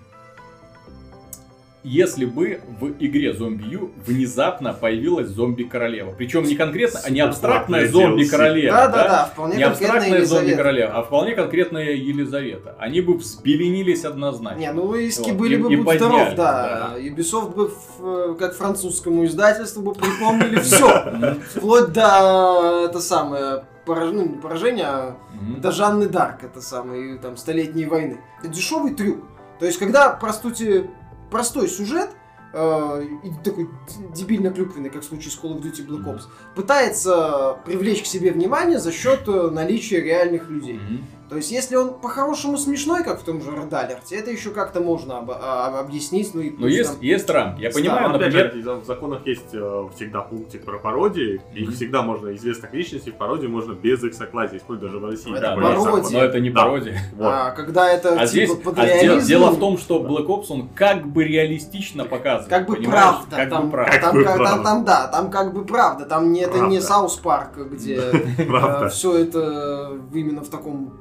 Если 1.90 2.26
бы 2.26 2.60
в 2.82 2.88
игре 3.00 3.32
Zombie 3.32 3.70
U 3.72 3.92
внезапно 4.06 4.74
появилась 4.74 5.28
зомби-королева. 5.30 6.12
Причем 6.18 6.44
не 6.44 6.56
конкретно, 6.56 7.00
а 7.06 7.10
не 7.10 7.22
абстрактная 7.22 7.88
зомби-королева. 7.88 8.76
Да, 8.76 8.88
да, 8.88 9.08
да, 9.08 9.26
вполне 9.34 9.56
Не 9.56 9.64
абстрактная 9.64 10.26
зомби-королева, 10.26 10.92
а 10.94 11.04
вполне 11.04 11.34
конкретная 11.34 11.92
Елизавета. 11.94 12.76
Они 12.78 13.00
бы 13.00 13.14
взбеленились 13.18 14.04
однозначно. 14.04 14.60
Не, 14.60 14.72
ну 14.74 14.94
иски 14.96 15.30
Вот, 15.30 15.38
были 15.40 15.56
и- 15.56 15.58
бы, 15.58 15.72
и 15.74 15.76
будь 15.78 15.86
поднялись, 15.86 16.34
здоров, 16.34 16.36
да. 16.36 16.94
Ubisoft 16.98 17.56
бы, 17.56 17.70
в, 17.70 18.32
э, 18.32 18.36
как 18.38 18.54
французскому 18.56 19.26
издательству, 19.26 19.82
бы 19.82 19.94
припомнили 19.94 20.60
все. 20.62 21.40
Вплоть 21.56 21.94
до, 21.94 22.88
это 22.90 23.00
самое, 23.00 23.64
пораж- 23.86 24.12
ну, 24.12 24.24
не 24.24 24.36
поражения, 24.38 24.86
а 24.88 25.16
Мгм. 25.42 25.62
до 25.62 25.72
Жанны 25.72 26.10
Дарк, 26.10 26.44
это 26.44 26.60
самое, 26.62 27.18
там, 27.18 27.38
Столетней 27.38 27.86
войны. 27.86 28.20
Это 28.40 28.50
дешевый 28.50 28.94
трюк. 28.94 29.20
То 29.60 29.66
есть, 29.66 29.80
когда, 29.80 30.10
по 30.10 30.34
сути, 30.34 30.90
простой 31.30 31.68
сюжет, 31.68 32.10
э, 32.54 33.08
и 33.24 33.32
такой 33.44 33.70
дебильно-клюквенный, 34.16 34.90
как 34.90 35.04
в 35.04 35.06
случае 35.06 35.32
с 35.32 35.40
Call 35.40 35.58
of 35.58 35.62
Duty 35.62 35.88
Black 35.88 36.06
Ops, 36.06 36.24
пытается 36.56 37.60
привлечь 37.66 38.04
к 38.04 38.06
себе 38.06 38.32
внимание 38.32 38.80
за 38.80 38.92
счет 38.92 39.28
э, 39.28 39.50
наличия 39.50 40.02
реальных 40.02 40.50
людей. 40.50 40.80
Мгм. 40.80 41.04
То 41.30 41.36
есть, 41.36 41.52
если 41.52 41.76
он 41.76 41.94
по-хорошему 42.00 42.58
смешной, 42.58 43.04
как 43.04 43.20
в 43.20 43.24
том 43.24 43.42
же 43.42 43.50
Alert, 43.52 44.00
это 44.12 44.32
еще 44.32 44.52
как-то 44.52 44.80
можно 44.80 45.18
об- 45.18 45.32
а- 45.32 45.78
объяснить. 45.80 46.34
Ну, 46.34 46.40
и 46.40 46.52
Но 46.52 46.58
плюс 46.58 46.72
есть, 46.74 46.92
там- 46.94 47.02
есть 47.02 47.30
рамки. 47.30 47.62
Я 47.62 47.70
понимаю, 47.72 48.10
Ну, 48.10 48.16
опять 48.16 48.34
например, 48.34 48.54
же, 48.64 48.74
в 48.76 48.86
законах 48.86 49.28
есть 49.28 49.54
э, 49.54 49.88
всегда 49.96 50.22
пунктик 50.22 50.64
про 50.64 50.78
пародии. 50.80 51.42
Их 51.54 51.68
Мгм. 51.68 51.76
всегда 51.76 52.02
можно, 52.02 52.34
известных 52.34 52.74
личностей, 52.74 53.12
в 53.12 53.16
пародию 53.16 53.50
можно 53.52 53.74
без 53.74 54.02
их 54.06 54.14
согласия, 54.14 54.60
вплоть 54.60 54.80
даже 54.80 55.00
в 55.00 55.06
России. 55.06 55.32
Это 55.34 55.42
да, 55.42 55.56
но, 55.58 55.84
пародия. 55.84 56.18
но 56.20 56.26
это 56.26 56.40
не 56.40 56.50
Да. 56.50 56.62
пародия. 56.64 56.98
Вот. 57.18 57.26
а, 57.28 57.52
когда 57.52 57.92
это 57.92 58.10
А 58.14 58.26
типа 58.26 58.28
здесь 58.28 58.52
под 58.52 58.80
а 58.80 58.86
дело, 58.86 59.02
реализм, 59.04 59.28
дело 59.28 59.50
в 59.52 59.60
том, 59.60 59.78
что 59.78 60.00
Black 60.02 60.28
Ops 60.28 60.46
он 60.50 60.70
как 60.70 61.06
бы 61.08 61.26
реалистично 61.26 62.06
показывает. 62.06 62.50
как 62.50 62.68
бы 62.68 62.76
понимаешь? 62.76 63.02
правда, 63.04 63.36
Как 63.36 63.50
там, 63.50 63.66
бы 63.66 63.72
правда. 63.72 64.00
там, 64.02 64.16
бы 64.16 64.24
как- 64.24 64.28
там, 64.32 64.38
правда. 64.46 64.64
там, 64.64 64.86
да, 64.86 65.08
там 65.08 65.30
как 65.32 65.54
бы 65.54 65.66
правда, 65.66 66.06
там 66.06 66.32
не, 66.32 66.40
это 66.42 66.54
не 66.60 66.78
Правда. 66.78 66.82
South 66.82 67.16
Park, 67.18 67.50
где 67.70 68.00
Правда. 68.48 68.88
все 68.90 69.18
это 69.18 69.92
именно 70.14 70.42
в 70.42 70.50
таком 70.50 70.94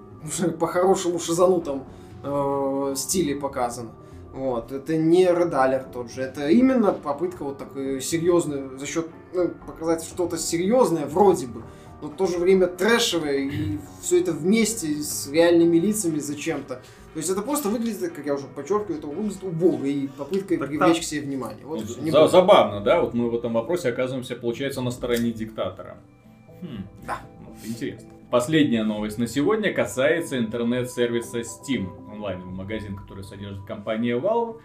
по-хорошему 0.58 1.18
шизанутом 1.18 1.84
э, 2.22 2.94
стиле 2.96 3.36
показано. 3.36 3.90
Вот, 4.34 4.70
это 4.70 4.96
не 4.98 5.24
Alert 5.24 5.92
тот 5.92 6.10
же, 6.10 6.20
это 6.20 6.48
именно 6.50 6.92
попытка 6.92 7.42
вот 7.42 7.56
такой 7.56 8.02
серьезной, 8.02 8.78
за 8.78 8.84
счет 8.86 9.06
ну, 9.32 9.48
показать 9.66 10.02
что-то 10.04 10.36
серьезное, 10.36 11.06
вроде 11.06 11.46
бы, 11.46 11.62
но 12.02 12.08
в 12.08 12.16
то 12.16 12.26
же 12.26 12.36
время 12.36 12.66
трэшевое, 12.66 13.38
и 13.38 13.78
все 14.02 14.20
это 14.20 14.32
вместе 14.32 14.88
с 15.02 15.30
реальными 15.30 15.78
лицами 15.78 16.18
зачем-то. 16.18 16.74
То 17.14 17.18
есть 17.18 17.30
это 17.30 17.40
просто 17.40 17.70
выглядит, 17.70 18.12
как 18.12 18.26
я 18.26 18.34
уже 18.34 18.44
подчеркиваю, 18.46 18.98
это 18.98 19.06
выглядит 19.06 19.42
убого 19.42 19.82
и 19.86 20.06
попыткой 20.06 20.58
Так 20.58 20.68
привлечь 20.68 20.96
там- 20.96 21.00
к 21.00 21.04
себе 21.04 21.22
внимание. 21.22 21.64
Вот 21.64 21.82
Ну, 22.02 22.10
за- 22.10 22.28
забавно, 22.28 22.82
да? 22.82 23.00
Вот 23.00 23.14
мы 23.14 23.30
в 23.30 23.34
этом 23.36 23.54
вопросе 23.54 23.88
оказываемся, 23.88 24.36
получается, 24.36 24.82
на 24.82 24.90
стороне 24.90 25.32
диктатора. 25.32 25.96
Хм, 26.60 26.84
Да. 27.06 27.20
ну, 27.40 27.56
интересно. 27.66 28.08
Последняя 28.30 28.82
новость 28.82 29.18
на 29.18 29.28
сегодня 29.28 29.72
касается 29.72 30.36
интернет-сервиса 30.36 31.42
Steam, 31.42 32.10
онлайновый 32.10 32.52
магазин, 32.52 32.96
который 32.96 33.22
содержит 33.22 33.64
компания 33.64 34.18
Valve, 34.18 34.60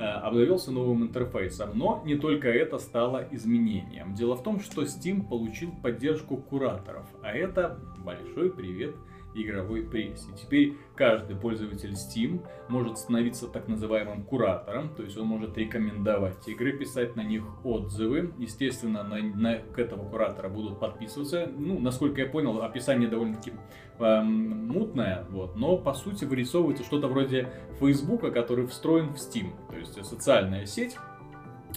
э, 0.00 0.02
обновился 0.02 0.72
новым 0.72 1.04
интерфейсом. 1.04 1.78
Но 1.78 2.02
не 2.04 2.16
только 2.16 2.48
это 2.48 2.78
стало 2.78 3.24
изменением. 3.30 4.16
Дело 4.16 4.34
в 4.34 4.42
том, 4.42 4.58
что 4.58 4.82
Steam 4.82 5.28
получил 5.28 5.70
поддержку 5.80 6.38
кураторов, 6.38 7.06
а 7.22 7.30
это 7.30 7.78
большой 7.98 8.50
привет 8.50 8.96
игровой 9.34 9.82
прессе. 9.82 10.30
Теперь 10.40 10.76
каждый 10.94 11.36
пользователь 11.36 11.92
Steam 11.92 12.46
может 12.68 12.98
становиться 12.98 13.46
так 13.46 13.68
называемым 13.68 14.24
куратором, 14.24 14.88
то 14.94 15.02
есть 15.02 15.16
он 15.16 15.26
может 15.26 15.56
рекомендовать 15.56 16.46
игры, 16.48 16.72
писать 16.72 17.16
на 17.16 17.22
них 17.22 17.44
отзывы. 17.64 18.32
Естественно, 18.38 19.02
на, 19.04 19.18
на- 19.18 19.58
к 19.58 19.78
этому 19.78 20.08
куратора 20.08 20.48
будут 20.48 20.80
подписываться. 20.80 21.50
Ну, 21.56 21.78
насколько 21.78 22.20
я 22.20 22.26
понял, 22.26 22.60
описание 22.62 23.08
довольно-таки 23.08 23.52
эм, 23.98 24.68
мутное, 24.68 25.26
вот, 25.30 25.56
но 25.56 25.76
по 25.76 25.94
сути 25.94 26.24
вырисовывается 26.24 26.84
что-то 26.84 27.08
вроде 27.08 27.48
Фейсбука, 27.80 28.30
который 28.30 28.66
встроен 28.66 29.12
в 29.12 29.16
Steam, 29.16 29.52
то 29.70 29.76
есть 29.76 30.04
социальная 30.04 30.66
сеть, 30.66 30.96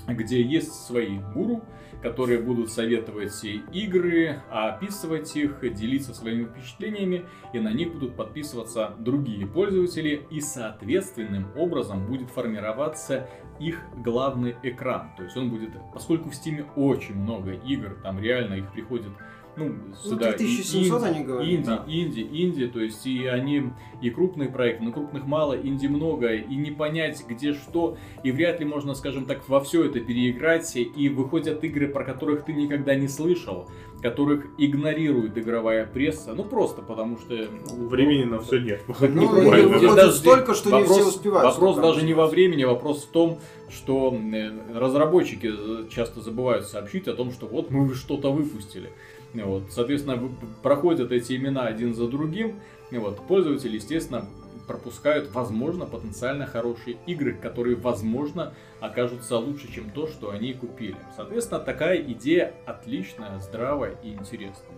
где 0.07 0.41
есть 0.41 0.71
свои 0.71 1.19
гуру, 1.33 1.63
которые 2.01 2.39
будут 2.39 2.71
советовать 2.71 3.43
игры, 3.43 4.41
описывать 4.49 5.35
их, 5.35 5.59
делиться 5.73 6.13
своими 6.13 6.45
впечатлениями, 6.45 7.25
и 7.53 7.59
на 7.59 7.71
них 7.71 7.93
будут 7.93 8.15
подписываться 8.15 8.93
другие 8.99 9.45
пользователи, 9.45 10.25
и 10.29 10.41
соответственным 10.41 11.47
образом 11.55 12.07
будет 12.07 12.29
формироваться 12.29 13.27
их 13.59 13.79
главный 13.97 14.55
экран. 14.63 15.11
То 15.15 15.23
есть 15.23 15.37
он 15.37 15.49
будет, 15.49 15.71
поскольку 15.93 16.29
в 16.29 16.33
Steam 16.33 16.65
очень 16.75 17.15
много 17.15 17.51
игр, 17.51 17.97
там 18.01 18.19
реально 18.19 18.55
их 18.55 18.71
приходит 18.71 19.11
ну, 19.55 19.65
Ну, 19.65 20.09
сюда 20.09 20.31
и 20.31 20.37
3700 20.37 21.01
инди, 21.01 21.07
они 21.07 21.23
говорят, 21.23 21.49
инди, 21.49 21.65
да. 21.65 21.85
инди, 21.87 22.19
инди, 22.31 22.67
то 22.67 22.79
есть 22.79 23.05
и 23.05 23.25
они, 23.25 23.71
и 24.01 24.09
крупные 24.09 24.49
проекты, 24.49 24.83
но 24.83 24.91
крупных 24.91 25.25
мало, 25.25 25.53
инди 25.53 25.87
много, 25.87 26.33
и 26.33 26.55
не 26.55 26.71
понять, 26.71 27.23
где 27.27 27.53
что, 27.53 27.97
и 28.23 28.31
вряд 28.31 28.59
ли 28.59 28.65
можно, 28.65 28.93
скажем 28.95 29.25
так, 29.25 29.47
во 29.47 29.59
все 29.61 29.85
это 29.85 29.99
переиграть, 29.99 30.75
и 30.75 31.09
выходят 31.09 31.63
игры, 31.63 31.87
про 31.87 32.03
которых 32.03 32.45
ты 32.45 32.53
никогда 32.53 32.95
не 32.95 33.07
слышал, 33.07 33.67
которых 34.01 34.45
игнорирует 34.57 35.37
игровая 35.37 35.85
пресса, 35.85 36.33
ну 36.33 36.43
просто 36.43 36.81
потому 36.81 37.17
что... 37.19 37.35
ну, 37.35 37.87
Времени 37.87 38.23
на 38.23 38.39
все 38.39 38.59
нет. 38.59 38.81
Ну, 38.99 39.41
не 39.41 39.59
и 39.59 39.61
выходит 39.61 39.95
даже 39.95 40.13
столько, 40.13 40.53
что 40.53 40.69
не 40.69 40.83
вопрос- 40.83 40.97
все 40.97 41.07
успевают. 41.07 41.53
Вопрос 41.53 41.77
даже 41.77 42.03
не 42.03 42.13
во 42.13 42.27
времени, 42.27 42.63
вопрос 42.63 43.03
в 43.03 43.07
том, 43.11 43.39
что 43.69 44.13
э, 44.13 44.51
разработчики 44.75 45.51
э, 45.53 45.87
часто 45.89 46.21
забывают 46.21 46.65
сообщить 46.65 47.07
о 47.07 47.13
том, 47.13 47.31
что 47.31 47.45
вот 47.45 47.69
мы 47.69 47.93
что-то 47.93 48.31
выпустили. 48.31 48.89
Вот, 49.33 49.71
соответственно, 49.71 50.29
проходят 50.61 51.11
эти 51.11 51.35
имена 51.37 51.65
один 51.65 51.95
за 51.95 52.07
другим, 52.07 52.59
и 52.89 52.97
вот, 52.97 53.25
пользователь, 53.27 53.73
естественно, 53.73 54.27
пропускают, 54.67 55.31
возможно, 55.31 55.85
потенциально 55.85 56.45
хорошие 56.45 56.97
игры, 57.05 57.33
которые, 57.33 57.75
возможно, 57.75 58.53
окажутся 58.79 59.37
лучше, 59.37 59.71
чем 59.71 59.89
то, 59.89 60.07
что 60.07 60.31
они 60.31 60.53
купили. 60.53 60.97
Соответственно, 61.15 61.59
такая 61.59 62.01
идея 62.01 62.53
отличная, 62.65 63.39
здравая 63.39 63.97
и 64.03 64.11
интересная. 64.11 64.77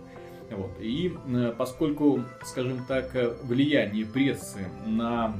Вот. 0.50 0.70
И 0.80 1.12
э, 1.26 1.54
поскольку, 1.56 2.22
скажем 2.44 2.84
так, 2.86 3.14
э, 3.16 3.34
влияние 3.42 4.04
прессы 4.04 4.66
на 4.86 5.34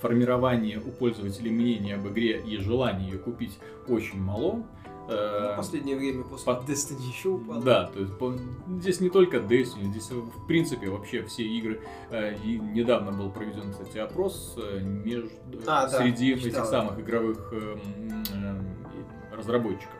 формирование 0.00 0.78
у 0.78 0.90
пользователей 0.90 1.50
мнения 1.50 1.94
об 1.94 2.06
игре 2.08 2.40
и 2.40 2.58
желание 2.58 3.10
ее 3.10 3.18
купить 3.18 3.58
очень 3.88 4.20
мало, 4.20 4.62
в 5.08 5.56
последнее 5.56 5.96
время 5.96 6.22
после 6.24 6.44
по- 6.54 6.60
Destiny 6.70 7.00
еще 7.02 7.30
упало. 7.30 7.62
да, 7.62 7.86
то 7.86 7.98
есть 8.00 8.18
по- 8.18 8.34
здесь 8.80 9.00
не 9.00 9.08
только 9.10 9.38
Destiny, 9.38 9.84
здесь 9.90 10.10
в 10.10 10.46
принципе 10.46 10.88
вообще 10.90 11.22
все 11.24 11.44
игры. 11.44 11.80
Э, 12.10 12.34
И 12.44 12.58
недавно 12.58 13.12
был 13.12 13.30
проведен, 13.30 13.72
кстати, 13.72 13.98
опрос 13.98 14.54
э, 14.58 14.80
между 14.80 15.30
А, 15.66 15.88
да, 15.88 15.88
среди 15.88 16.32
этих 16.34 16.44
читал. 16.44 16.66
самых 16.66 17.00
игровых 17.00 17.50
э, 17.52 17.76
э, 18.34 19.36
разработчиков. 19.36 19.94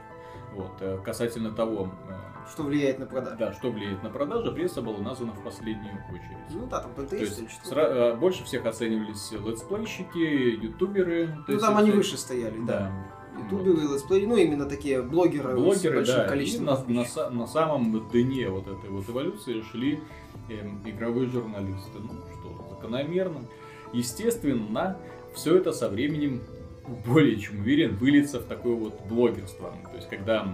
Вот, 0.55 0.73
э, 0.81 0.99
касательно 1.05 1.53
того, 1.53 1.91
э, 2.09 2.13
Что 2.51 2.63
влияет 2.65 2.99
на 2.99 3.07
продажу. 3.07 3.37
да, 3.39 3.53
что 3.53 3.71
влияет 3.71 4.03
на 4.03 4.11
продажи, 4.11 4.51
пресса 4.53 4.81
была 4.83 4.99
названа 4.99 5.33
в 5.33 5.43
последнюю 5.45 5.95
очередь. 6.11 6.55
Ну 6.55 6.67
да, 6.67 6.81
там 6.81 6.93
То 7.07 7.15
есть 7.17 7.39
Playstation. 7.41 7.49
что-то. 7.51 7.75
сра- 7.75 8.13
э, 8.15 8.17
больше 8.17 8.45
всех 8.45 8.65
оценивались 8.67 9.31
летсплейщики, 9.33 10.65
ютуберы. 10.65 11.37
Ну 11.47 11.59
там 11.59 11.77
они 11.77 11.91
выше 11.91 12.17
стояли, 12.17 12.59
да. 12.61 12.67
Да. 12.67 12.93
Ютуберы, 13.45 13.83
летсплей, 13.83 14.27
ну 14.27 14.37
именно 14.37 14.67
такие 14.67 15.03
блогеры, 15.03 15.53
с 15.53 15.55
блогеры, 15.55 15.97
большим 15.97 16.17
да, 16.17 16.29
количеством 16.29 16.67
на, 16.67 17.05
на, 17.05 17.31
на 17.31 17.47
самом 17.47 18.09
дне 18.11 18.49
вот 18.49 18.67
этой 18.67 18.91
вот 18.91 19.09
эволюции 19.09 19.63
шли 19.71 20.01
эм, 20.49 20.81
игровые 20.85 21.29
журналисты. 21.29 21.99
Ну 21.99 22.11
что, 22.41 22.75
закономерно. 22.75 23.41
Естественно, 23.93 24.97
все 25.35 25.57
это 25.57 25.73
со 25.73 25.89
временем, 25.89 26.43
более 27.07 27.39
чем 27.39 27.61
уверен, 27.61 27.97
выльется 27.97 28.41
в 28.41 28.45
такое 28.45 28.75
вот 28.75 29.01
блогерство. 29.09 29.73
То 29.91 29.97
есть, 29.97 30.09
когда 30.09 30.47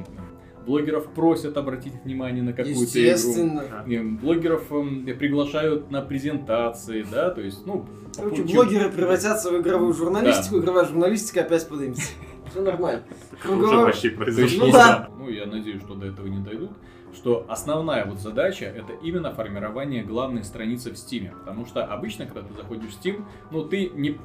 блогеров 0.66 1.06
просят 1.08 1.56
обратить 1.56 1.92
внимание 2.04 2.42
на 2.42 2.52
какую-то 2.52 2.98
игру. 2.98 3.60
Эм, 3.86 4.16
Блогеров 4.16 4.72
эм, 4.72 5.04
приглашают 5.18 5.90
на 5.90 6.02
презентации, 6.02 7.04
да, 7.10 7.30
то 7.30 7.40
есть, 7.40 7.66
ну, 7.66 7.86
Короче, 8.16 8.42
блогеры 8.42 8.90
превратятся 8.90 9.50
в 9.50 9.60
игровую 9.60 9.92
журналистику, 9.92 10.58
игровая 10.58 10.84
журналистика 10.84 11.40
опять 11.40 11.68
поднимется. 11.68 12.12
Все 12.54 12.62
нормально. 12.62 13.02
Уже 13.48 13.84
почти 13.84 14.06
есть, 14.08 14.16
произошло. 14.16 14.66
Ну 14.66 14.72
да. 14.72 15.08
ну, 15.18 15.28
я 15.28 15.46
надеюсь, 15.46 15.82
что 15.82 15.94
до 15.94 16.06
этого 16.06 16.28
не 16.28 16.38
дойдут, 16.38 16.70
что 17.12 17.44
основная 17.48 18.04
вот 18.04 18.20
задача 18.20 18.66
это 18.66 18.92
именно 19.02 19.32
формирование 19.34 20.04
главной 20.04 20.44
страницы 20.44 20.92
в 20.92 20.94
Steam. 20.94 21.36
Потому 21.40 21.66
что 21.66 21.84
обычно, 21.84 22.26
когда 22.26 22.42
ты 22.42 22.54
заходишь 22.54 22.92
в 22.92 23.04
Steam, 23.04 23.24
ну 23.50 23.64
ты 23.64 23.88
не... 23.88 24.18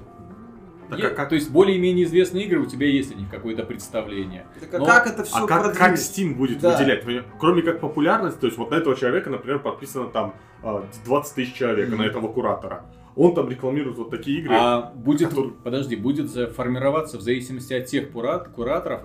Так 0.91 1.03
а 1.03 1.09
как- 1.09 1.29
То 1.29 1.35
есть 1.35 1.49
более-менее 1.51 2.05
известные 2.05 2.45
игры 2.45 2.59
у 2.59 2.65
тебя 2.67 2.85
есть 2.85 3.11
о 3.11 3.15
них 3.15 3.29
какое-то 3.31 3.63
представление. 3.63 4.45
Так 4.59 4.75
а 4.75 4.77
Но- 4.77 4.85
как 4.85 5.07
это 5.07 5.23
все 5.23 5.43
А 5.43 5.47
как, 5.47 5.75
как 5.75 5.93
Steam 5.95 6.35
будет 6.35 6.59
Да. 6.59 6.77
выделять? 6.77 7.03
Кроме 7.39 7.63
как 7.63 7.79
популярность, 7.79 8.39
то 8.39 8.45
есть 8.45 8.59
вот 8.59 8.69
на 8.69 8.75
этого 8.75 8.95
человека, 8.95 9.31
например, 9.31 9.57
подписано 9.59 10.09
там 10.09 10.35
а, 10.61 10.83
20 11.05 11.35
тысяч 11.35 11.53
человек, 11.55 11.89
Мгм. 11.89 11.97
на 11.99 12.03
этого 12.03 12.27
куратора. 12.27 12.85
Он 13.15 13.33
там 13.35 13.49
рекламирует 13.49 13.97
вот 13.97 14.09
такие 14.09 14.39
игры. 14.39 14.55
А 14.57 14.91
будет, 14.95 15.29
который- 15.29 15.51
подожди, 15.63 15.95
будет 15.95 16.29
формироваться 16.55 17.17
в 17.17 17.21
зависимости 17.21 17.73
от 17.73 17.85
тех 17.85 18.11
курат, 18.11 18.49
кураторов, 18.49 19.01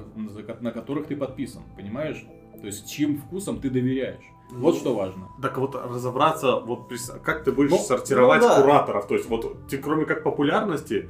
на 0.60 0.70
которых 0.70 1.06
ты 1.06 1.16
подписан, 1.16 1.62
понимаешь? 1.76 2.24
То 2.60 2.66
есть 2.66 2.88
чьим 2.90 3.18
вкусом 3.18 3.60
ты 3.60 3.70
доверяешь. 3.70 4.22
Вот 4.50 4.74
Ну, 4.74 4.80
что 4.80 4.94
важно. 4.94 5.28
Так 5.42 5.58
вот 5.58 5.74
разобраться, 5.74 6.56
вот 6.56 6.92
как 7.22 7.44
ты 7.44 7.50
будешь 7.52 7.70
Ну, 7.70 7.78
сортировать 7.78 8.40
ну 8.42 8.48
да. 8.48 8.60
кураторов. 8.62 9.06
То 9.08 9.14
есть 9.14 9.28
вот 9.28 9.66
ты 9.68 9.78
кроме 9.78 10.04
как 10.04 10.22
популярности, 10.22 11.08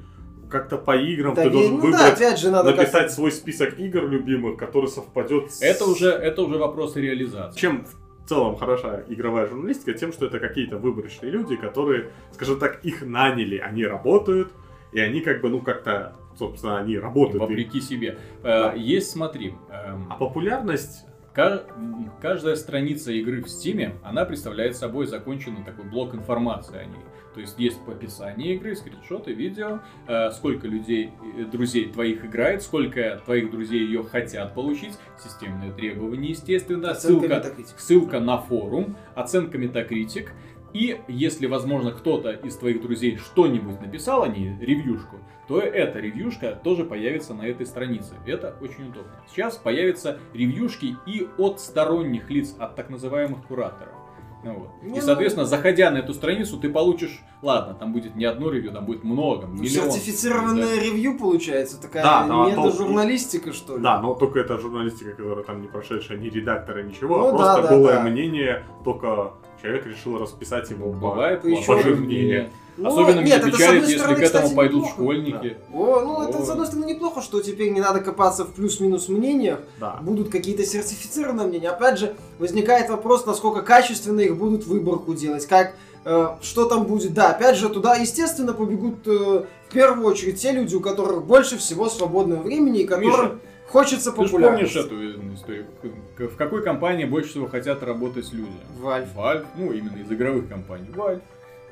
как-то 0.48 0.78
по 0.78 0.96
играм 0.96 1.34
Да, 1.34 1.42
ты 1.42 1.50
должен 1.50 1.74
ну 1.74 1.80
да, 1.80 1.86
выбрать, 1.86 2.12
опять 2.12 2.38
же 2.38 2.50
надо 2.50 2.70
написать 2.74 3.10
свой 3.12 3.32
список 3.32 3.78
игр 3.78 4.06
любимых, 4.08 4.56
который 4.56 4.88
совпадет 4.88 5.52
с... 5.52 5.60
Это 5.62 5.84
уже, 5.84 6.10
это 6.10 6.42
уже 6.42 6.58
вопрос 6.58 6.94
реализации. 6.96 7.58
Чем 7.58 7.86
в 8.24 8.28
целом 8.28 8.56
хороша 8.56 9.02
игровая 9.08 9.46
журналистика? 9.46 9.92
Тем, 9.92 10.12
что 10.12 10.26
это 10.26 10.38
какие-то 10.38 10.78
выборочные 10.78 11.30
люди, 11.30 11.56
которые, 11.56 12.10
скажем 12.32 12.58
так, 12.58 12.84
их 12.84 13.02
наняли, 13.02 13.58
они 13.58 13.84
работают, 13.84 14.52
и 14.92 15.00
они 15.00 15.20
как 15.20 15.40
бы, 15.40 15.48
ну 15.50 15.60
как-то, 15.60 16.16
собственно, 16.38 16.78
они 16.78 16.98
работают. 16.98 17.40
Вопреки 17.40 17.80
себе. 17.80 18.18
Э, 18.42 18.42
Да. 18.42 18.72
Есть, 18.74 19.10
смотри, 19.10 19.54
эм, 19.70 20.06
А 20.10 20.16
популярность 20.16 21.04
каждая 21.34 22.54
страница 22.54 23.10
игры 23.12 23.42
в 23.42 23.46
Steam, 23.46 23.92
она 24.04 24.24
представляет 24.24 24.76
собой 24.76 25.06
законченный 25.06 25.64
такой 25.64 25.84
блок 25.84 26.14
информации 26.14 26.78
о 26.78 26.84
ней. 26.84 27.00
То 27.34 27.40
есть 27.40 27.58
есть 27.58 27.78
описание 27.86 28.54
игры, 28.54 28.76
скриншоты, 28.76 29.32
видео, 29.32 29.80
э, 30.06 30.30
сколько 30.30 30.66
людей, 30.68 31.10
э, 31.36 31.44
друзей 31.44 31.90
твоих 31.92 32.24
играет, 32.24 32.62
сколько 32.62 33.20
твоих 33.24 33.50
друзей 33.50 33.80
ее 33.80 34.04
хотят 34.04 34.54
получить, 34.54 34.94
системные 35.22 35.72
требования, 35.72 36.30
естественно, 36.30 36.90
Оценка 36.92 37.26
ссылка, 37.28 37.48
Metacritic. 37.48 37.74
ссылка 37.76 38.20
на 38.20 38.38
форум, 38.38 38.96
оценка 39.14 39.58
Metacritic, 39.58 40.28
и 40.72 41.00
если, 41.06 41.46
возможно, 41.46 41.92
кто-то 41.92 42.32
из 42.32 42.56
твоих 42.56 42.82
друзей 42.82 43.16
что-нибудь 43.16 43.80
написал 43.80 44.24
о 44.24 44.28
ней, 44.28 44.56
ревьюшку, 44.60 45.18
то 45.46 45.60
эта 45.60 46.00
ревьюшка 46.00 46.58
тоже 46.62 46.84
появится 46.84 47.32
на 47.34 47.42
этой 47.42 47.66
странице. 47.66 48.14
Это 48.26 48.56
очень 48.60 48.88
удобно. 48.88 49.12
Сейчас 49.30 49.56
появятся 49.56 50.18
ревьюшки 50.32 50.96
и 51.06 51.28
от 51.38 51.60
сторонних 51.60 52.28
лиц, 52.30 52.56
от 52.58 52.74
так 52.74 52.90
называемых 52.90 53.46
кураторов. 53.46 53.94
Ну 54.44 54.54
вот. 54.54 54.68
Не, 54.82 54.98
И, 54.98 55.00
ну- 55.00 55.06
соответственно, 55.06 55.46
заходя 55.46 55.90
на 55.90 55.98
эту 55.98 56.12
страницу, 56.14 56.58
ты 56.58 56.68
получишь, 56.68 57.22
ладно, 57.42 57.74
там 57.74 57.92
будет 57.92 58.14
не 58.14 58.24
одно 58.26 58.50
ревью, 58.50 58.72
там 58.72 58.84
будет 58.84 59.02
много, 59.04 59.46
Ну, 59.46 59.54
миллион. 59.62 59.90
Сертифицированное 59.90 60.78
ревью 60.80 61.18
получается, 61.18 61.80
такая 61.80 62.02
Да, 62.02 62.26
да, 62.28 62.44
не 62.50 62.54
то- 62.54 62.70
журналистика 62.70 63.52
что 63.52 63.76
ли? 63.76 63.82
Да, 63.82 64.00
но 64.00 64.14
только 64.14 64.40
это 64.40 64.58
журналистика, 64.58 65.12
которая 65.12 65.44
там 65.44 65.62
не 65.62 65.68
прошедшая, 65.68 66.18
ни 66.18 66.28
редактора, 66.28 66.82
ничего, 66.82 67.18
Ну 67.18 67.28
а 67.28 67.30
просто 67.30 67.62
да, 67.62 67.68
да, 67.68 67.68
голое 67.76 67.94
да. 67.94 68.00
мнение, 68.02 68.64
только 68.84 69.32
человек 69.64 69.86
решил 69.86 70.18
расписать 70.18 70.70
его 70.70 70.90
по- 70.90 70.98
Бывает 71.10 71.40
По 71.42 71.46
еще 71.46 71.78
одному 71.78 71.96
мнение. 72.04 72.50
Ну, 72.76 72.88
Особенно 72.88 73.20
нет, 73.20 73.24
меня 73.24 73.36
это, 73.36 73.46
печалит, 73.52 73.68
одной 73.68 73.80
если 73.82 73.98
стороны, 73.98 74.16
к 74.16 74.22
этому 74.22 74.42
кстати, 74.42 74.56
пойдут 74.56 74.74
неплохо. 74.82 74.92
школьники. 74.94 75.56
О, 75.72 76.00
ну 76.00 76.22
это 76.28 76.38
О. 76.38 76.44
с 76.44 76.50
одной 76.50 76.66
стороны 76.66 76.86
неплохо, 76.86 77.22
что 77.22 77.40
теперь 77.40 77.70
не 77.70 77.80
надо 77.80 78.00
копаться 78.00 78.44
в 78.44 78.48
плюс-минус 78.52 79.08
мнениях, 79.08 79.60
Да. 79.78 80.00
будут 80.02 80.28
какие-то 80.28 80.64
сертифицированные 80.66 81.46
мнения. 81.46 81.70
Опять 81.70 81.98
же, 82.00 82.14
возникает 82.40 82.90
вопрос, 82.90 83.26
насколько 83.26 83.62
качественно 83.62 84.20
их 84.20 84.36
будут 84.36 84.66
выборку 84.66 85.14
делать, 85.14 85.46
как 85.46 85.76
э, 86.04 86.28
что 86.42 86.64
там 86.66 86.84
будет. 86.84 87.14
Да, 87.14 87.30
опять 87.30 87.56
же, 87.56 87.68
туда, 87.70 87.94
естественно, 87.94 88.52
побегут 88.52 89.06
э, 89.06 89.44
в 89.68 89.72
первую 89.72 90.06
очередь 90.08 90.40
те 90.40 90.50
люди, 90.50 90.74
у 90.74 90.80
которых 90.80 91.24
больше 91.24 91.56
всего 91.56 91.88
свободного 91.88 92.42
времени 92.42 92.80
и 92.80 92.86
которым 92.86 93.10
Миша, 93.26 93.38
хочется 93.66 94.10
Ты 94.12 94.22
же 94.22 94.28
популярности. 94.32 94.74
помнишь 94.88 95.16
эту 95.20 95.34
историю? 95.34 95.66
К- 96.16 96.28
В 96.28 96.36
какой 96.36 96.62
компании 96.62 97.04
больше 97.04 97.30
всего 97.30 97.46
хотят 97.48 97.82
работать 97.82 98.32
люди? 98.32 98.50
Valve. 98.80 99.08
Valve, 99.14 99.46
ну 99.56 99.72
именно 99.72 99.96
из 99.96 100.10
игровых 100.10 100.48
компаний. 100.48 100.86
Valve. 100.94 101.22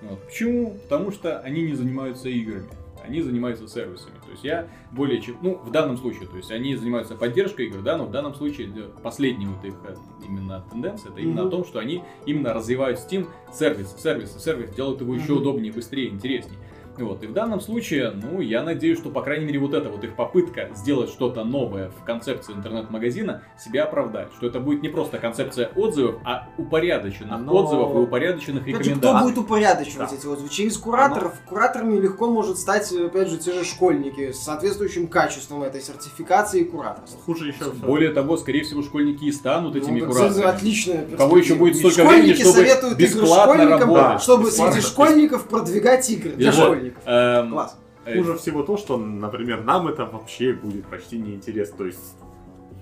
Вот. 0.02 0.20
Почему? 0.26 0.76
Потому 0.88 1.12
что 1.12 1.38
они 1.40 1.62
не 1.62 1.74
занимаются 1.74 2.28
играми. 2.28 2.66
Они 3.04 3.20
занимаются 3.20 3.66
сервисами. 3.66 4.14
То 4.24 4.30
есть 4.30 4.44
я 4.44 4.68
более 4.92 5.20
чем... 5.20 5.36
Ну, 5.42 5.56
в 5.56 5.72
данном 5.72 5.96
случае, 5.96 6.28
то 6.28 6.36
есть 6.36 6.52
они 6.52 6.76
занимаются 6.76 7.16
поддержкой 7.16 7.66
игр, 7.66 7.80
да, 7.82 7.96
но 7.96 8.04
в 8.04 8.12
данном 8.12 8.32
случае 8.32 8.68
э, 8.76 8.88
последняя 9.02 9.48
вот 9.48 9.64
их 9.64 9.74
э, 9.88 9.94
именно 10.24 10.64
тенденция, 10.70 11.10
это 11.10 11.20
именно 11.20 11.40
Мгм. 11.42 11.48
о 11.48 11.50
том, 11.50 11.64
что 11.64 11.80
они 11.80 12.04
именно 12.26 12.54
развивают 12.54 13.00
Steam 13.00 13.26
сервис, 13.52 13.96
сервис, 13.98 14.36
сервис, 14.40 14.70
делают 14.70 15.00
его 15.00 15.14
еще 15.14 15.32
Мгм. 15.32 15.40
удобнее, 15.42 15.72
быстрее, 15.72 16.10
интереснее. 16.10 16.56
Вот. 16.98 17.22
И 17.22 17.26
в 17.26 17.32
данном 17.32 17.60
случае, 17.60 18.10
ну, 18.10 18.40
я 18.40 18.62
надеюсь, 18.62 18.98
что, 18.98 19.08
по 19.10 19.22
крайней 19.22 19.46
мере, 19.46 19.58
вот 19.58 19.72
эта 19.74 19.88
вот 19.88 20.04
их 20.04 20.14
попытка 20.14 20.68
сделать 20.74 21.08
что-то 21.10 21.42
новое 21.44 21.90
в 21.90 22.04
концепции 22.04 22.52
интернет-магазина 22.52 23.42
себя 23.58 23.84
оправдает. 23.84 24.28
Что 24.36 24.46
это 24.46 24.60
будет 24.60 24.82
не 24.82 24.88
просто 24.88 25.18
концепция 25.18 25.68
отзывов, 25.74 26.16
а 26.24 26.48
упорядоченных 26.58 27.32
Оно- 27.32 27.54
отзывов 27.54 27.94
и 27.94 27.98
упорядоченных 27.98 28.62
Опять 28.62 28.74
же, 28.76 28.80
кто 28.82 28.90
рекомендаций. 28.90 29.22
будет 29.28 29.38
упорядочивать 29.38 30.10
Да. 30.10 30.16
эти 30.16 30.26
отзывы? 30.26 30.48
Через 30.50 30.76
кураторов. 30.78 31.32
Кураторами 31.48 31.98
легко 31.98 32.30
может 32.30 32.58
стать, 32.58 32.92
опять 32.92 33.28
же, 33.28 33.38
те 33.38 33.52
же 33.52 33.64
школьники 33.64 34.32
с 34.32 34.40
соответствующим 34.42 35.06
качеством 35.06 35.62
этой 35.62 35.80
сертификации 35.80 36.60
и 36.60 36.64
кураторства. 36.64 37.20
Хуже 37.24 37.48
еще. 37.48 37.70
Более 37.70 38.10
того, 38.12 38.36
скорее 38.36 38.64
всего, 38.64 38.82
школьники 38.82 39.24
и 39.24 39.32
станут 39.32 39.76
этими 39.76 40.00
Ну, 40.00 40.06
так 40.06 40.14
кураторами. 40.16 40.42
Отличная 40.56 41.06
У 41.12 41.16
кого 41.16 41.38
еще 41.38 41.54
будет 41.54 41.76
столько 41.76 42.04
времени, 42.04 42.32
Школьники 42.34 42.42
чтобы 42.42 42.54
советуют 42.56 43.00
игры 43.00 43.20
бесплатно 43.22 43.54
школьникам, 43.54 43.94
работать. 43.94 44.22
чтобы 44.22 44.44
Бесплатно. 44.46 44.72
среди 44.74 44.86
школьников 44.86 45.48
продвигать 45.48 46.10
игры 46.10 46.30
для 46.32 46.46
Я 46.46 46.52
школьников. 46.52 46.81
Эм, 47.04 47.50
Класс. 47.50 47.78
э, 48.04 48.18
Хуже 48.18 48.36
всего 48.36 48.62
то, 48.62 48.76
что, 48.76 48.96
например, 48.96 49.62
нам 49.64 49.88
это 49.88 50.04
вообще 50.06 50.52
будет 50.52 50.86
почти 50.86 51.18
неинтересно. 51.18 51.78
То 51.78 51.84
есть 51.86 52.16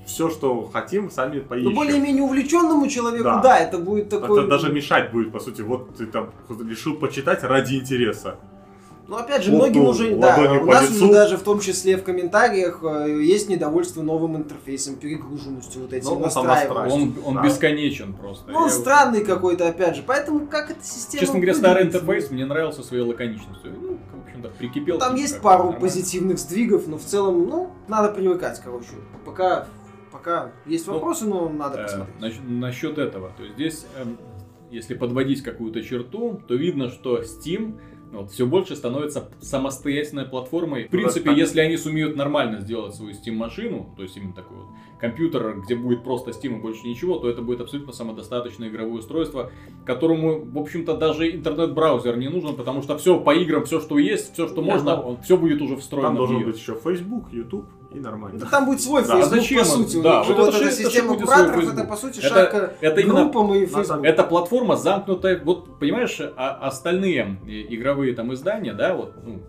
все, 0.06 0.30
что 0.30 0.68
хотим, 0.72 1.10
сами 1.10 1.36
Ну, 1.38 1.44
поищем. 1.44 1.74
более-менее 1.74 2.22
увлеченному 2.24 2.88
человеку, 2.88 3.24
да. 3.24 3.40
Да. 3.42 3.58
это 3.58 3.78
будет 3.78 4.08
такой... 4.08 4.38
Это 4.40 4.48
даже 4.48 4.72
мешать 4.72 5.12
будет, 5.12 5.32
по 5.32 5.38
сути. 5.40 5.62
Вот 5.62 5.94
ты 5.96 6.06
там 6.06 6.30
решил 6.68 6.96
почитать 6.96 7.42
ради 7.44 7.74
интереса. 7.76 8.36
Ну, 9.10 9.16
опять 9.16 9.42
же, 9.42 9.50
многим 9.50 9.86
уже, 9.86 10.14
да, 10.14 10.36
у 10.62 10.66
нас 10.66 10.88
лицу. 10.88 11.06
уже 11.06 11.12
даже 11.12 11.36
в 11.36 11.42
том 11.42 11.58
числе 11.58 11.96
в 11.96 12.04
комментариях 12.04 12.78
э, 12.84 13.20
есть 13.20 13.48
недовольство 13.48 14.02
новым 14.02 14.36
интерфейсом, 14.36 14.94
перегруженностью 14.94 15.82
вот 15.82 15.92
этим 15.92 16.10
Ну, 16.10 16.14
он 16.20 16.30
там 16.30 16.46
настраиванием. 16.46 17.18
Он, 17.24 17.24
он 17.26 17.34
Да. 17.34 17.42
бесконечен 17.42 18.12
просто. 18.14 18.52
Ну, 18.52 18.58
он 18.58 18.64
Я- 18.66 18.70
странный 18.70 19.24
какой-то, 19.24 19.66
опять 19.68 19.96
же, 19.96 20.04
поэтому 20.06 20.46
как 20.46 20.70
эта 20.70 20.84
система 20.84 21.20
Честно 21.22 21.40
говоря, 21.40 21.54
старый 21.54 21.82
интерфейс 21.86 22.30
мне 22.30 22.46
нравился 22.46 22.84
своей 22.84 23.02
лаконичностью. 23.02 23.72
Ну, 23.72 23.98
в 24.14 24.24
общем-то, 24.28 24.48
прикипел. 24.50 24.98
Там 25.00 25.08
к 25.08 25.12
нему 25.14 25.22
есть 25.22 25.32
как-то 25.34 25.44
пару 25.48 25.58
нормально. 25.64 25.80
позитивных 25.80 26.38
сдвигов, 26.38 26.86
но 26.86 26.96
в 26.96 27.02
целом, 27.04 27.48
ну, 27.48 27.70
надо 27.88 28.12
привыкать, 28.12 28.60
короче. 28.62 28.90
Пока, 29.26 29.66
пока 30.12 30.52
есть 30.66 30.86
Ну, 30.86 30.92
вопросы, 30.92 31.24
но 31.24 31.48
надо 31.48 31.78
Э, 31.80 31.82
посмотреть. 31.82 32.16
нач- 32.20 32.48
насчет 32.48 32.96
этого. 32.98 33.32
То 33.36 33.42
есть 33.42 33.54
здесь, 33.56 33.86
эм, 34.00 34.18
если 34.70 34.94
подводить 34.94 35.42
какую-то 35.42 35.82
черту, 35.82 36.40
то 36.46 36.54
видно, 36.54 36.90
что 36.90 37.20
Steam 37.22 37.72
ну, 37.72 37.76
вот, 38.12 38.30
все 38.32 38.46
больше 38.46 38.74
становится 38.74 39.28
самостоятельной 39.40 40.24
платформой. 40.24 40.84
В 40.84 40.90
принципе, 40.90 41.30
так. 41.30 41.38
если 41.38 41.60
они 41.60 41.76
сумеют 41.76 42.16
нормально 42.16 42.60
сделать 42.60 42.94
свою 42.94 43.12
Steam-машину, 43.12 43.94
то 43.96 44.02
есть 44.02 44.16
именно 44.16 44.32
такой 44.32 44.56
вот 44.56 44.66
компьютер, 44.98 45.60
где 45.60 45.76
будет 45.76 46.02
просто 46.02 46.32
Steam 46.32 46.58
и 46.58 46.60
больше 46.60 46.86
ничего, 46.86 47.18
то 47.18 47.28
это 47.28 47.40
будет 47.40 47.60
абсолютно 47.60 47.92
самодостаточное 47.92 48.68
игровое 48.68 48.98
устройство, 48.98 49.50
которому, 49.86 50.44
в 50.44 50.58
общем-то, 50.58 50.96
даже 50.96 51.30
интернет-браузер 51.30 52.16
не 52.16 52.28
нужен, 52.28 52.56
потому 52.56 52.82
что 52.82 52.98
все 52.98 53.20
по 53.20 53.34
играм, 53.34 53.64
все, 53.64 53.80
что 53.80 53.98
есть, 53.98 54.34
все, 54.34 54.48
что 54.48 54.60
можно, 54.60 54.96
ну, 54.96 55.02
он, 55.02 55.22
все 55.22 55.36
будет 55.36 55.62
уже 55.62 55.76
встроено 55.76 56.08
Там 56.08 56.16
должен 56.16 56.44
быть 56.44 56.56
еще 56.56 56.74
Facebook, 56.74 57.32
YouTube 57.32 57.66
и 57.92 57.98
нормально. 57.98 58.38
Да 58.38 58.46
там 58.46 58.66
будет 58.66 58.80
свой 58.80 59.02
Да, 59.02 59.16
Facebook, 59.16 59.30
зачем 59.40 59.58
по 59.58 59.64
сути. 59.64 60.02
Да, 60.02 60.22
вот 60.22 60.36
вот 60.36 60.48
эта 60.48 60.64
же 60.64 60.70
система 60.70 61.16
кураторов, 61.18 61.72
это, 61.72 61.84
по 61.84 61.96
сути, 61.96 62.18
Это- 62.18 62.28
шаг 62.28 62.76
это 62.80 62.94
к 62.96 63.04
именно- 63.04 63.22
группам 63.24 63.54
и 63.54 63.66
Facebook. 63.66 64.04
Это 64.04 64.22
платформа 64.24 64.76
замкнутая. 64.76 65.40
Вот, 65.42 65.78
понимаешь, 65.78 66.20
а 66.36 66.50
остальные 66.68 67.36
игровые 67.68 68.14
там 68.14 68.32
издания, 68.32 68.72
да, 68.74 68.94
вот, 68.94 69.14
ну, 69.24 69.40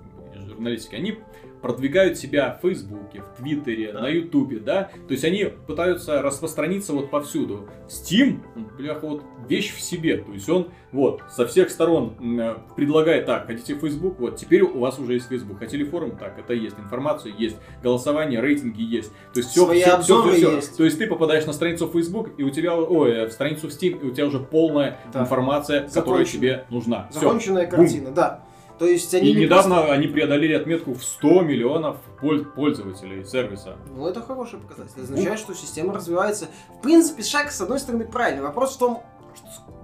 журналистики, 0.48 0.96
они 0.96 1.20
продвигают 1.62 2.18
себя 2.18 2.58
в 2.58 2.68
Фейсбуке, 2.68 3.22
в 3.22 3.38
Твиттере, 3.42 3.92
Да. 3.94 4.02
на 4.02 4.08
Ютубе, 4.10 4.60
да, 4.60 4.90
то 5.08 5.12
есть 5.12 5.24
они 5.24 5.46
пытаются 5.68 6.22
распространиться 6.22 6.94
вот 6.94 7.10
повсюду. 7.12 7.68
Steam, 7.88 8.40
ну, 8.56 8.66
бляха, 8.78 9.06
вот 9.08 9.24
вещь 9.48 9.74
в 9.76 9.80
себе, 9.82 10.18
то 10.18 10.32
есть 10.32 10.50
он 10.50 10.70
вот 10.92 11.22
со 11.30 11.46
всех 11.46 11.70
сторон 11.70 12.16
э, 12.40 12.56
предлагает 12.76 13.26
так, 13.26 13.48
хотите 13.48 13.76
в 13.76 13.80
Facebook, 13.80 14.20
вот 14.20 14.38
теперь 14.38 14.64
у 14.64 14.80
вас 14.80 14.98
уже 15.00 15.14
есть 15.14 15.28
Facebook, 15.28 15.60
хотели 15.60 15.84
форум, 15.84 16.18
так, 16.18 16.38
это 16.40 16.54
есть, 16.54 16.78
информация 16.80 17.34
есть, 17.38 17.56
голосование, 17.84 18.40
рейтинги 18.42 18.82
есть, 18.82 19.12
то 19.34 19.40
есть 19.40 19.50
все, 19.52 19.66
Свои 19.66 19.82
все, 19.82 19.92
обзоры 19.96 20.36
есть. 20.36 20.76
То 20.78 20.84
есть 20.84 20.98
ты 20.98 21.08
попадаешь 21.08 21.46
на 21.46 21.54
страницу 21.54 21.88
Facebook, 21.88 22.30
и 22.38 22.44
у 22.44 22.50
тебя, 22.50 22.76
ой, 22.76 23.12
э, 23.12 23.28
в 23.28 23.32
страницу 23.32 23.68
в 23.68 23.72
Steam, 23.72 24.02
и 24.02 24.06
у 24.08 24.12
тебя 24.12 24.26
уже 24.26 24.40
полная 24.40 24.98
Да. 25.14 25.22
информация, 25.22 25.82
которая 25.82 26.26
Закончено. 26.26 26.40
тебе 26.40 26.66
нужна. 26.70 27.08
Законченная 27.12 27.68
картина, 27.68 28.12
да. 28.12 28.44
То 28.82 28.88
есть 28.88 29.14
они 29.14 29.30
И 29.30 29.36
не 29.36 29.42
недавно 29.44 29.92
они 29.92 30.08
преодолели 30.08 30.54
отметку 30.54 30.96
в 30.96 31.04
100 31.04 31.42
миллионов 31.42 31.98
польз- 32.20 32.46
пользователей 32.56 33.24
сервиса. 33.24 33.76
Ну, 33.96 34.08
это 34.08 34.24
хороший 34.24 34.58
показатель. 34.58 34.94
Это 34.96 35.04
означает, 35.04 35.38
что 35.38 35.54
система 35.54 35.94
развивается. 35.94 36.48
В 36.80 36.82
принципе, 36.82 37.22
шаг, 37.22 37.52
с 37.52 37.62
одной 37.62 37.80
стороны, 37.80 38.06
правильный. 38.06 38.42
Вопрос 38.42 38.74
в 38.76 38.80
том, 38.80 39.04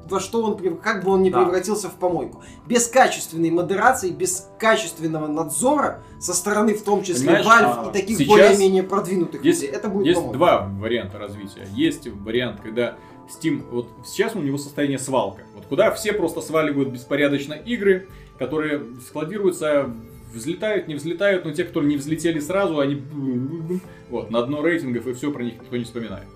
во 0.10 0.20
что 0.20 0.42
он, 0.42 0.80
как 0.80 1.04
бы 1.04 1.12
он 1.12 1.22
не 1.22 1.30
Да. 1.30 1.44
превратился 1.44 1.90
в 1.90 1.94
помойку. 1.94 2.42
Без 2.66 2.88
качественной 2.88 3.52
модерации, 3.52 4.10
без 4.10 4.50
качественного 4.58 5.28
надзора 5.28 6.02
со 6.20 6.34
стороны, 6.34 6.74
в 6.74 6.82
том 6.84 7.04
числе, 7.04 7.36
Понимаешь, 7.36 7.46
Valve 7.46 7.86
а, 7.86 7.90
и 7.92 7.94
таких 7.94 8.28
более-менее 8.28 8.82
продвинутых 8.82 9.46
Есть, 9.46 9.62
людей, 9.62 9.76
это 9.76 9.90
будет 9.90 10.08
есть 10.08 10.18
помойка. 10.18 10.38
два 10.40 10.68
варианта 10.80 11.20
развития. 11.20 11.68
Есть 11.76 12.08
вариант, 12.08 12.62
когда 12.64 12.96
Steam, 13.30 13.64
вот 13.70 13.90
сейчас 14.06 14.36
у 14.36 14.40
него 14.40 14.58
состояние 14.58 14.98
свалка. 14.98 15.42
Вот 15.54 15.66
куда 15.68 15.92
все 15.92 16.14
просто 16.14 16.42
сваливают 16.42 16.90
беспорядочно 16.90 17.54
игры, 17.54 18.08
которые 18.38 18.82
складируются, 19.08 19.90
взлетают, 20.34 20.88
не 20.88 20.96
взлетают, 20.96 21.46
но 21.46 21.52
те, 21.52 21.64
которые 21.64 21.90
не 21.90 21.98
взлетели 21.98 22.40
сразу, 22.40 22.80
они 22.80 23.02
вот, 24.10 24.30
на 24.32 24.42
дно 24.44 24.62
рейтингов, 24.62 25.08
и 25.08 25.14
все 25.14 25.32
про 25.32 25.44
них 25.44 25.56
никто 25.56 25.78
не 25.78 25.84
вспоминает. 25.84 26.28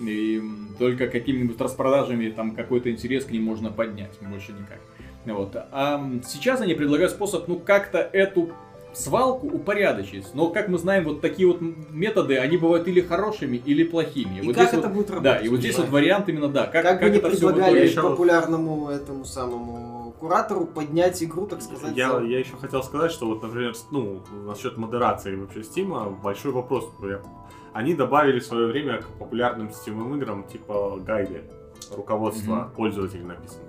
И 0.00 0.42
только 0.78 1.06
какими-нибудь 1.06 1.60
распродажами 1.60 2.30
там 2.30 2.54
какой-то 2.54 2.90
интерес 2.90 3.24
к 3.24 3.30
ним 3.30 3.44
можно 3.44 3.70
поднять, 3.70 4.12
больше 4.20 4.52
никак. 4.52 4.80
Вот. 5.24 5.54
А 5.54 6.10
сейчас 6.26 6.60
они 6.60 6.74
предлагают 6.74 7.12
способ, 7.12 7.46
ну, 7.46 7.58
как-то 7.58 7.98
эту 7.98 8.52
свалку 8.94 9.46
упорядочить. 9.46 10.26
Но, 10.34 10.48
как 10.50 10.68
мы 10.68 10.78
знаем, 10.78 11.04
вот 11.04 11.20
такие 11.20 11.48
вот 11.48 11.60
методы, 11.90 12.36
они 12.38 12.56
бывают 12.56 12.86
или 12.88 13.00
хорошими, 13.00 13.56
или 13.56 13.84
плохими. 13.84 14.38
И 14.40 14.46
вот 14.46 14.54
как 14.56 14.72
это 14.74 14.88
вот- 14.88 14.92
будет 14.96 15.10
работать? 15.10 15.32
Да, 15.32 15.38
и 15.38 15.48
вот 15.48 15.60
здесь 15.60 15.78
вот 15.78 15.88
вариант 15.88 16.28
именно, 16.28 16.48
да, 16.48 16.66
как, 16.66 16.82
Как, 16.82 17.00
бы 17.00 17.10
не 17.10 17.18
это 17.18 17.28
в 17.28 17.30
предлагали 17.32 17.86
еще- 17.86 18.02
популярному 18.02 18.88
этому 18.90 19.24
самому 19.24 20.14
куратору 20.20 20.66
поднять 20.66 21.22
игру, 21.22 21.46
так 21.46 21.62
сказать. 21.62 21.96
Я, 21.96 22.10
за- 22.12 22.24
я 22.24 22.38
еще 22.38 22.56
хотел 22.60 22.82
сказать, 22.82 23.10
что 23.12 23.26
вот, 23.26 23.42
например, 23.42 23.74
ну, 23.90 24.20
насчет 24.46 24.76
модерации 24.76 25.34
вообще 25.36 25.62
Стима, 25.64 26.10
большой 26.10 26.52
вопрос. 26.52 26.88
Они 27.72 27.94
добавили 27.94 28.38
в 28.38 28.44
свое 28.44 28.66
время 28.66 29.00
к 29.00 29.06
популярным 29.18 29.68
Steam 29.68 30.16
играм 30.18 30.44
типа 30.44 31.00
гайды, 31.04 31.42
руководство 31.96 32.54
Мгм. 32.56 32.70
пользователей 32.72 33.24
написано. 33.24 33.62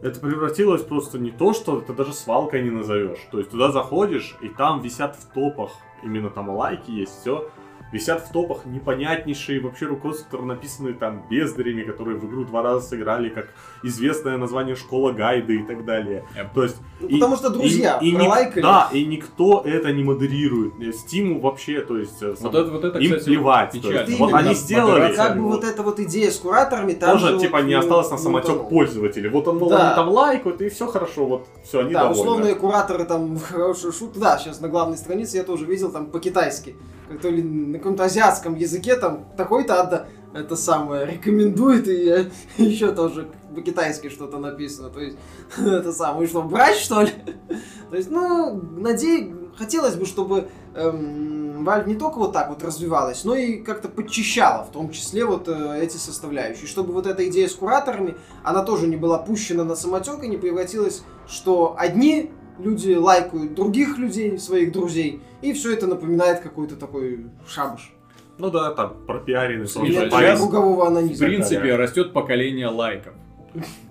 Это 0.00 0.20
превратилось 0.20 0.82
просто 0.82 1.18
не 1.18 1.32
то, 1.32 1.52
что 1.52 1.78
это 1.78 1.92
даже 1.92 2.12
свалкой 2.12 2.62
не 2.62 2.70
назовешь. 2.70 3.18
То 3.32 3.38
есть 3.38 3.50
туда 3.50 3.72
заходишь, 3.72 4.36
и 4.40 4.48
там 4.48 4.80
висят 4.80 5.16
в 5.16 5.32
топах, 5.32 5.72
именно 6.04 6.30
там 6.30 6.50
лайки 6.50 6.90
есть, 6.90 7.20
все. 7.20 7.50
Висят 7.92 8.26
в 8.26 8.32
топах 8.32 8.66
непонятнейшие 8.66 9.60
вообще 9.60 9.86
руководства, 9.86 10.24
которые 10.24 10.48
написаны 10.48 10.92
там 10.92 11.24
бездарями, 11.30 11.82
которые 11.82 12.18
в 12.18 12.24
игру 12.26 12.44
два 12.44 12.62
раза 12.62 12.86
сыграли, 12.86 13.28
как 13.30 13.48
известное 13.82 14.36
название 14.36 14.76
школа 14.76 15.12
гайды 15.12 15.56
и 15.60 15.62
так 15.62 15.84
далее. 15.84 16.24
Я- 16.36 16.44
То 16.44 16.64
есть 16.64 16.76
Ну, 17.00 17.08
и- 17.08 17.14
потому 17.14 17.36
что 17.36 17.50
друзья 17.50 17.98
и, 18.02 18.08
и 18.08 18.10
ник- 18.12 18.18
пролайкали. 18.20 18.62
Да, 18.62 18.88
и 18.92 19.04
никто 19.06 19.62
это 19.64 19.92
не 19.92 20.02
модерирует. 20.02 20.74
Стиму 20.96 21.40
вообще, 21.40 21.80
то 21.80 21.96
есть, 21.96 22.22
э, 22.22 22.28
Вот 22.30 22.38
сам- 22.40 22.50
это, 22.50 22.70
вот 22.70 22.84
это, 22.84 22.98
им 22.98 23.10
кстати, 23.12 23.24
плевать. 23.24 23.70
то 23.72 23.78
печально. 23.78 24.06
есть. 24.08 24.18
Вот 24.20 24.34
они 24.34 24.54
сделали. 24.54 25.16
Как 25.16 25.36
бы 25.36 25.42
вот 25.44 25.64
эта 25.64 25.82
вот 25.82 26.00
идея 26.00 26.30
с 26.30 26.36
кураторами 26.38 26.92
там 26.92 27.12
тоже, 27.18 27.32
же 27.34 27.38
типа, 27.40 27.58
вот, 27.58 27.66
не 27.66 27.74
осталось 27.74 28.10
на 28.10 28.18
самотек 28.18 28.68
пользователей. 28.68 29.30
Вот 29.30 29.48
он, 29.48 29.58
мол, 29.58 29.70
Да. 29.70 29.86
они 29.88 29.96
там 29.96 30.08
лайкают, 30.10 30.60
и 30.60 30.68
все 30.68 30.86
хорошо, 30.88 31.26
вот 31.26 31.46
все, 31.64 31.80
они 31.80 31.92
Да, 31.94 32.00
довольны. 32.04 32.20
условные 32.20 32.54
кураторы 32.54 33.04
там 33.04 33.38
хорошую 33.50 33.92
шутку. 33.92 34.18
Да, 34.20 34.36
сейчас 34.38 34.60
на 34.60 34.68
главной 34.68 34.96
странице 34.98 35.36
я 35.38 35.44
тоже 35.44 35.64
видел 35.64 35.90
там 35.90 36.06
по-китайски. 36.06 36.74
То 37.22 37.30
ли 37.30 37.42
на 37.42 37.78
каком-то 37.78 38.04
азиатском 38.04 38.54
языке 38.54 38.96
там 38.96 39.26
такой-то 39.36 39.80
отда 39.80 40.06
это 40.34 40.56
самое 40.56 41.06
рекомендует 41.06 41.88
и 41.88 42.30
еще 42.62 42.92
тоже 42.92 43.28
по-китайски 43.54 44.08
что-то 44.08 44.38
написано. 44.38 44.90
То 44.90 45.00
есть 45.00 45.16
это 45.58 45.92
самое, 45.92 46.28
что 46.28 46.42
брать 46.42 46.76
что 46.76 47.02
ли? 47.02 47.12
То 47.90 47.96
есть, 47.96 48.10
ну, 48.10 48.60
надеюсь, 48.76 49.32
хотелось 49.56 49.94
бы, 49.94 50.06
чтобы 50.06 50.48
эм, 50.74 51.66
Valve 51.66 51.86
не 51.86 51.94
только 51.94 52.18
вот 52.18 52.32
так 52.32 52.50
вот 52.50 52.62
развивалась, 52.62 53.24
но 53.24 53.34
и 53.34 53.56
как-то 53.56 53.88
подчищала, 53.88 54.64
в 54.64 54.70
том 54.70 54.90
числе 54.90 55.24
вот 55.24 55.48
э, 55.48 55.80
эти 55.82 55.96
составляющие, 55.96 56.66
чтобы 56.66 56.92
вот 56.92 57.06
эта 57.06 57.26
идея 57.28 57.48
с 57.48 57.54
кураторами, 57.54 58.16
она 58.44 58.62
тоже 58.62 58.86
не 58.86 58.96
была 58.96 59.18
пущена 59.18 59.64
на 59.64 59.74
самотек 59.74 60.22
и 60.22 60.28
не 60.28 60.36
превратилась, 60.36 61.02
что 61.26 61.74
одни 61.78 62.30
люди 62.58 62.92
лайкают 62.94 63.54
других 63.54 63.98
людей, 63.98 64.38
своих 64.38 64.72
друзей, 64.72 65.20
и 65.42 65.52
все 65.52 65.72
это 65.72 65.86
напоминает 65.86 66.40
какой-то 66.40 66.76
такой 66.76 67.26
шабаш. 67.46 67.92
Ну 68.38 68.50
да, 68.50 68.70
там 68.72 68.94
пропиаренный 69.06 69.66
сейчас- 69.66 70.10
парень. 70.12 70.36
кругового 70.36 70.84
В 70.84 70.86
анонизма. 70.86 71.26
принципе, 71.26 71.74
растет 71.76 72.12
поколение 72.12 72.68
лайков. 72.68 73.14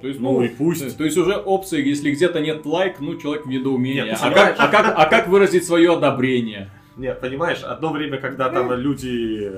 То 0.01 0.07
есть, 0.07 0.19
Ну 0.19 0.33
ну, 0.33 0.41
и 0.43 0.47
пусть. 0.49 0.97
То 0.97 1.03
есть 1.03 1.17
уже 1.17 1.35
опции, 1.35 1.85
если 1.85 2.11
где-то 2.11 2.39
нет 2.39 2.65
лайк, 2.65 2.99
ну 2.99 3.15
человек 3.17 3.45
в 3.45 3.49
недоумении. 3.49 4.03
Нет, 4.03 4.19
а, 4.21 4.29
как, 4.29 4.33
понимаешь? 4.33 4.55
а, 4.59 4.67
как, 4.67 4.93
а 4.97 5.05
как 5.07 5.27
выразить 5.27 5.65
свое 5.65 5.93
одобрение? 5.95 6.69
Нет, 6.95 7.19
понимаешь, 7.19 7.61
одно 7.63 7.91
время, 7.91 8.17
когда 8.19 8.49
там 8.49 8.71
люди 8.73 9.51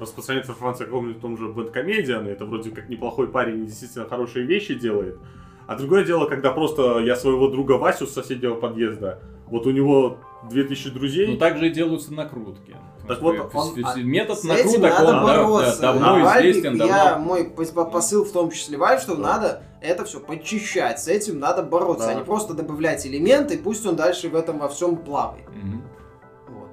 распространяют 0.00 0.48
информацию 0.48 0.84
о 0.84 0.86
каком-нибудь 0.86 1.20
том 1.20 1.36
же 1.38 1.48
Бэткомедиан, 1.48 2.26
это 2.28 2.44
вроде 2.44 2.70
как 2.70 2.88
неплохой 2.88 3.28
парень 3.28 3.66
действительно 3.66 4.06
хорошие 4.06 4.46
вещи 4.46 4.74
делает. 4.74 5.18
А 5.66 5.74
другое 5.76 6.04
дело, 6.04 6.26
когда 6.26 6.52
просто 6.52 6.98
я 7.00 7.16
своего 7.16 7.48
друга 7.48 7.72
Васю 7.72 8.06
с 8.06 8.12
соседнего 8.12 8.54
подъезда, 8.54 9.20
вот 9.48 9.66
у 9.66 9.70
него 9.70 10.18
2000 10.50 10.90
друзей, 10.90 11.26
Ну 11.26 11.36
так 11.38 11.58
же 11.58 11.68
и 11.68 11.70
делаются 11.70 12.12
накрутки. 12.14 12.76
Так 13.08 13.20
вот, 13.22 13.36
он- 13.54 13.72
а- 13.84 13.98
метод 13.98 14.38
С 14.38 14.44
этим 14.44 14.80
накруток, 14.80 14.82
надо 14.82 15.04
он 15.06 15.26
да, 15.26 15.36
да, 15.36 15.42
бороться. 15.44 15.80
давно 15.82 16.06
Valve, 16.18 16.38
известен, 16.38 16.78
давно. 16.78 16.94
Я, 16.94 17.18
мой 17.18 17.42
пос- 17.56 17.72
по- 17.72 17.84
посыл 17.84 18.24
в 18.24 18.32
том 18.32 18.50
числе 18.50 18.76
Valve, 18.78 18.98
что 19.00 19.16
надо 19.16 19.62
это 19.80 20.04
все 20.04 20.18
подчищать, 20.18 21.00
с 21.00 21.06
этим 21.08 21.38
надо 21.38 21.62
бороться, 21.62 22.06
Да. 22.08 22.12
а 22.12 22.14
не 22.14 22.24
просто 22.24 22.54
добавлять 22.54 23.06
элементы, 23.06 23.58
пусть 23.58 23.86
он 23.86 23.94
дальше 23.96 24.28
в 24.28 24.34
этом 24.34 24.58
во 24.58 24.68
всем 24.68 24.96
плавает. 24.96 25.46
Мгм. 25.50 25.75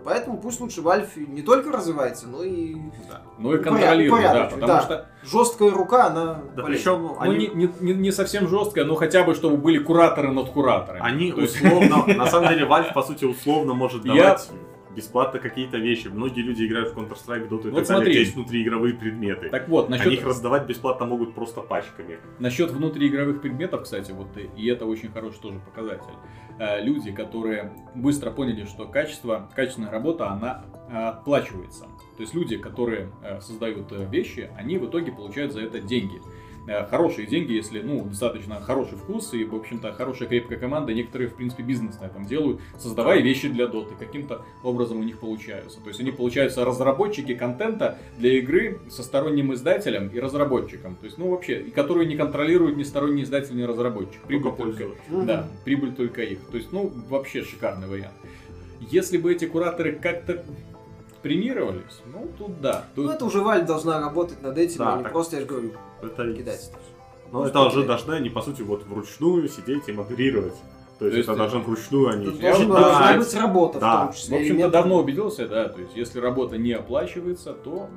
Поэтому 0.05 0.37
пусть 0.37 0.59
лучше 0.59 0.81
Valve 0.81 1.07
не 1.27 1.41
только 1.41 1.71
развивается, 1.71 2.27
но 2.27 2.43
и 2.43 2.75
Ну 3.37 3.53
и 3.55 3.61
контролирует, 3.61 4.23
да, 4.23 4.43
потому 4.45 4.67
да. 4.67 4.81
что 4.81 5.05
жесткая 5.23 5.71
рука, 5.71 6.07
она 6.07 6.41
да 6.55 6.63
причем 6.63 7.01
ну, 7.03 7.17
они, 7.19 7.47
не, 7.47 7.71
не, 7.79 7.93
не- 7.93 8.11
совсем 8.11 8.47
жесткая, 8.47 8.85
но 8.85 8.95
хотя 8.95 9.23
бы 9.23 9.33
чтобы 9.33 9.57
были 9.57 9.79
кураторы 9.79 10.31
над 10.31 10.49
кураторами. 10.49 11.01
они 11.03 11.31
условно, 11.33 12.05
на 12.07 12.27
самом 12.27 12.49
деле 12.49 12.65
Valve 12.65 12.93
по 12.93 13.01
сути 13.01 13.25
условно 13.25 13.73
может 13.73 14.03
давать 14.03 14.49
бесплатно 14.95 15.39
какие-то 15.39 15.77
вещи. 15.77 16.07
Многие 16.07 16.41
люди 16.41 16.65
играют 16.65 16.89
в 16.93 16.97
Counter-Strike, 16.97 17.49
Dota 17.49 17.49
и 17.49 17.49
Вот 17.49 17.53
так 17.59 17.71
далее, 17.71 17.83
смотри. 17.85 18.11
где 18.11 18.19
есть 18.21 18.35
внутриигровые 18.35 18.93
предметы. 18.93 19.49
Так 19.49 19.67
вот, 19.69 19.87
Они 19.89 19.97
насчет, 19.97 20.13
их 20.13 20.25
раздавать 20.25 20.65
бесплатно 20.65 21.05
могут 21.05 21.33
просто 21.35 21.61
пачками. 21.61 22.17
насчет 22.39 22.71
внутриигровых 22.71 23.41
предметов, 23.41 23.83
кстати, 23.83 24.11
вот 24.11 24.27
и, 24.37 24.49
и 24.61 24.67
это 24.69 24.85
очень 24.85 25.09
хороший 25.11 25.39
тоже 25.41 25.59
показатель. 25.59 26.13
Э, 26.59 26.83
Люди, 26.83 27.11
которые 27.11 27.71
быстро 27.95 28.31
поняли, 28.31 28.65
что 28.65 28.85
качество, 28.87 29.49
качественная 29.55 29.91
работа, 29.91 30.29
она 30.29 30.65
э, 30.89 30.95
оплачивается. 30.95 31.85
То 32.15 32.21
есть 32.21 32.35
люди, 32.35 32.57
которые 32.57 33.09
э, 33.23 33.41
создают 33.41 33.91
э, 33.91 34.05
вещи, 34.09 34.51
они 34.55 34.77
в 34.77 34.85
итоге 34.87 35.11
получают 35.11 35.51
за 35.53 35.61
это 35.61 35.79
деньги. 35.79 36.21
Э, 36.68 36.86
Хорошие 36.88 37.28
деньги, 37.28 37.51
если, 37.53 37.82
ну, 37.82 38.05
достаточно 38.05 38.59
хороший 38.61 38.97
вкус 38.97 39.34
и, 39.34 39.43
в 39.43 39.53
общем-то, 39.53 39.91
хорошая 39.93 40.30
крепкая 40.30 40.57
команда. 40.57 40.93
Некоторые, 40.93 41.30
в 41.30 41.36
принципе, 41.36 41.64
бизнес 41.64 41.99
на 41.99 42.05
этом 42.05 42.26
делают, 42.26 42.61
создавая 42.78 43.20
вещи 43.22 43.49
для 43.49 43.68
доты. 43.68 43.95
Каким-то 43.99 44.45
образом 44.64 44.99
у 44.99 45.03
них 45.03 45.20
получаются. 45.20 45.82
То 45.82 45.89
есть 45.89 45.99
они 45.99 46.11
получаются 46.11 46.64
разработчики 46.64 47.34
контента 47.34 47.97
для 48.18 48.38
игры 48.39 48.80
со 48.89 49.03
сторонним 49.03 49.53
издателем 49.53 50.07
и 50.07 50.20
разработчиком. 50.20 50.95
То 50.95 51.05
есть, 51.05 51.18
ну, 51.18 51.30
вообще, 51.32 51.61
и 51.61 51.72
которые 51.72 52.07
не 52.07 52.16
контролируют 52.16 52.78
ни 52.78 52.84
сторонний 52.84 53.24
издатель, 53.24 53.55
ни 53.55 53.64
разработчик. 53.64 54.22
Прибыль 54.22 54.51
Только 54.55 54.86
только. 54.86 54.95
Мгм. 55.09 55.26
да, 55.26 55.47
прибыль 55.66 55.93
только 55.93 56.22
их. 56.22 56.39
То 56.49 56.57
есть, 56.57 56.72
ну, 56.72 56.91
вообще 57.09 57.43
шикарный 57.43 57.88
вариант. 57.88 58.14
Если 58.80 59.18
бы 59.18 59.32
эти 59.32 59.45
кураторы 59.45 59.93
как-то 59.93 60.43
премировались, 61.24 62.01
ну, 62.13 62.30
тут 62.38 62.61
да. 62.61 62.86
Тут... 62.95 63.05
Ну, 63.05 63.11
это 63.11 63.26
уже 63.26 63.39
Валь 63.41 63.65
должна 63.65 63.99
работать 63.99 64.41
над 64.43 64.57
этим, 64.57 64.78
Да, 64.80 64.93
а 64.93 64.97
не 64.97 65.03
так. 65.03 65.11
просто, 65.13 65.38
я 65.38 65.41
же 65.41 65.47
говорю, 65.47 65.71
Это 66.01 66.34
кидать. 66.34 66.71
Ну, 67.32 67.43
это 67.45 67.61
уже 67.61 67.84
должны 67.86 68.13
они, 68.13 68.30
по 68.30 68.41
сути, 68.41 68.61
вот 68.61 68.86
вручную 68.86 69.47
сидеть 69.49 69.88
и 69.88 69.93
модерировать. 69.93 70.53
То 70.99 71.05
есть, 71.07 71.15
То 71.15 71.17
есть 71.17 71.30
это 71.30 71.36
должны 71.38 71.59
вручную 71.61 72.09
они 72.09 72.26
Тут 72.26 72.39
должен- 72.39 72.69
должна 72.69 73.09
это- 73.11 73.19
быть 73.19 73.34
работа 73.36 73.80
да. 73.80 73.95
в 73.95 73.99
том 74.05 74.13
В 74.13 74.15
числе. 74.17 74.38
общем-то, 74.38 74.53
элемент- 74.61 74.71
давно 74.71 74.97
убедился, 74.99 75.47
да, 75.47 75.69
то 75.69 75.82
есть, 75.82 75.95
если 75.95 76.19
работа 76.19 76.57
не 76.57 76.71
оплачивается, 76.74 77.53
то 77.53 77.89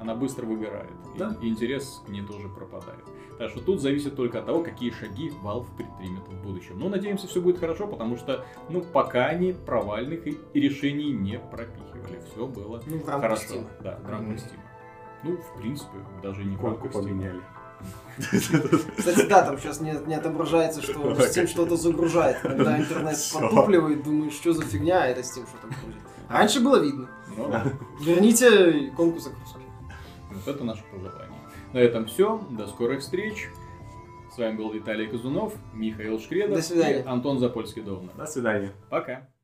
она 0.00 0.14
быстро 0.14 0.46
выгорает. 0.46 0.90
И- 1.14 1.18
Да. 1.18 1.36
И, 1.42 1.48
интерес 1.48 2.00
к 2.06 2.08
ней 2.08 2.22
тоже 2.22 2.48
пропадает. 2.48 3.04
Так 3.38 3.50
что 3.50 3.60
тут 3.60 3.80
зависит 3.80 4.14
только 4.16 4.38
от 4.38 4.46
того, 4.46 4.62
какие 4.62 4.90
шаги 4.90 5.32
Valve 5.42 5.66
предпримет 5.76 6.22
в 6.28 6.42
будущем. 6.42 6.78
Но 6.78 6.88
надеемся, 6.88 7.26
все 7.26 7.40
будет 7.40 7.58
хорошо, 7.58 7.86
потому 7.88 8.16
что, 8.16 8.44
ну, 8.68 8.80
пока 8.82 9.26
они 9.26 9.52
провальных 9.52 10.26
и 10.26 10.38
решений 10.54 11.10
не 11.12 11.38
пропихивали. 11.38 12.20
Все 12.32 12.46
было 12.46 12.80
Ну, 12.86 12.98
в 12.98 13.08
рамках 13.08 13.30
хорошо. 13.40 13.54
Steam. 13.54 13.66
Да, 13.82 13.98
в 14.04 14.08
рамках 14.08 14.28
Мгм. 14.28 14.36
Steam. 14.36 14.58
Ну, 15.24 15.36
в 15.38 15.60
принципе, 15.60 15.98
даже 16.22 16.44
не 16.44 16.56
Steam. 16.56 16.92
поменяли. 16.92 17.40
Кстати, 18.96 19.26
да, 19.28 19.42
там 19.42 19.58
сейчас 19.58 19.80
не, 19.80 19.92
не 20.06 20.14
отображается, 20.14 20.80
что 20.80 21.12
Steam 21.12 21.46
что-то 21.46 21.76
загружает. 21.76 22.38
Когда 22.40 22.78
интернет 22.78 23.16
Всё. 23.16 23.40
потупливает, 23.40 24.02
думаешь, 24.04 24.34
что 24.34 24.52
за 24.52 24.62
фигня, 24.62 25.02
а 25.02 25.06
это 25.06 25.20
Steam 25.20 25.46
что-то 25.48 25.66
грузит. 25.82 26.00
Раньше 26.28 26.60
было 26.60 26.76
видно. 26.82 27.08
Ну, 27.36 27.48
да. 27.50 27.64
Верните 28.00 28.88
иконку 28.88 29.18
загрузки. 29.18 29.58
Вот 30.30 30.48
это 30.54 30.64
наше 30.64 30.82
пожелание. 30.90 31.33
На 31.74 31.78
этом 31.78 32.06
все. 32.06 32.40
До 32.50 32.68
скорых 32.68 33.00
встреч. 33.00 33.48
С 34.32 34.38
вами 34.38 34.56
был 34.56 34.72
Виталий 34.72 35.08
Казунов, 35.08 35.54
Михаил 35.74 36.20
Шкредов 36.20 36.56
До 36.56 36.62
свидания. 36.62 37.00
и 37.00 37.04
Антон 37.04 37.38
Запольский-Довна. 37.38 38.12
До 38.16 38.26
свидания. 38.26 38.72
Пока. 38.90 39.28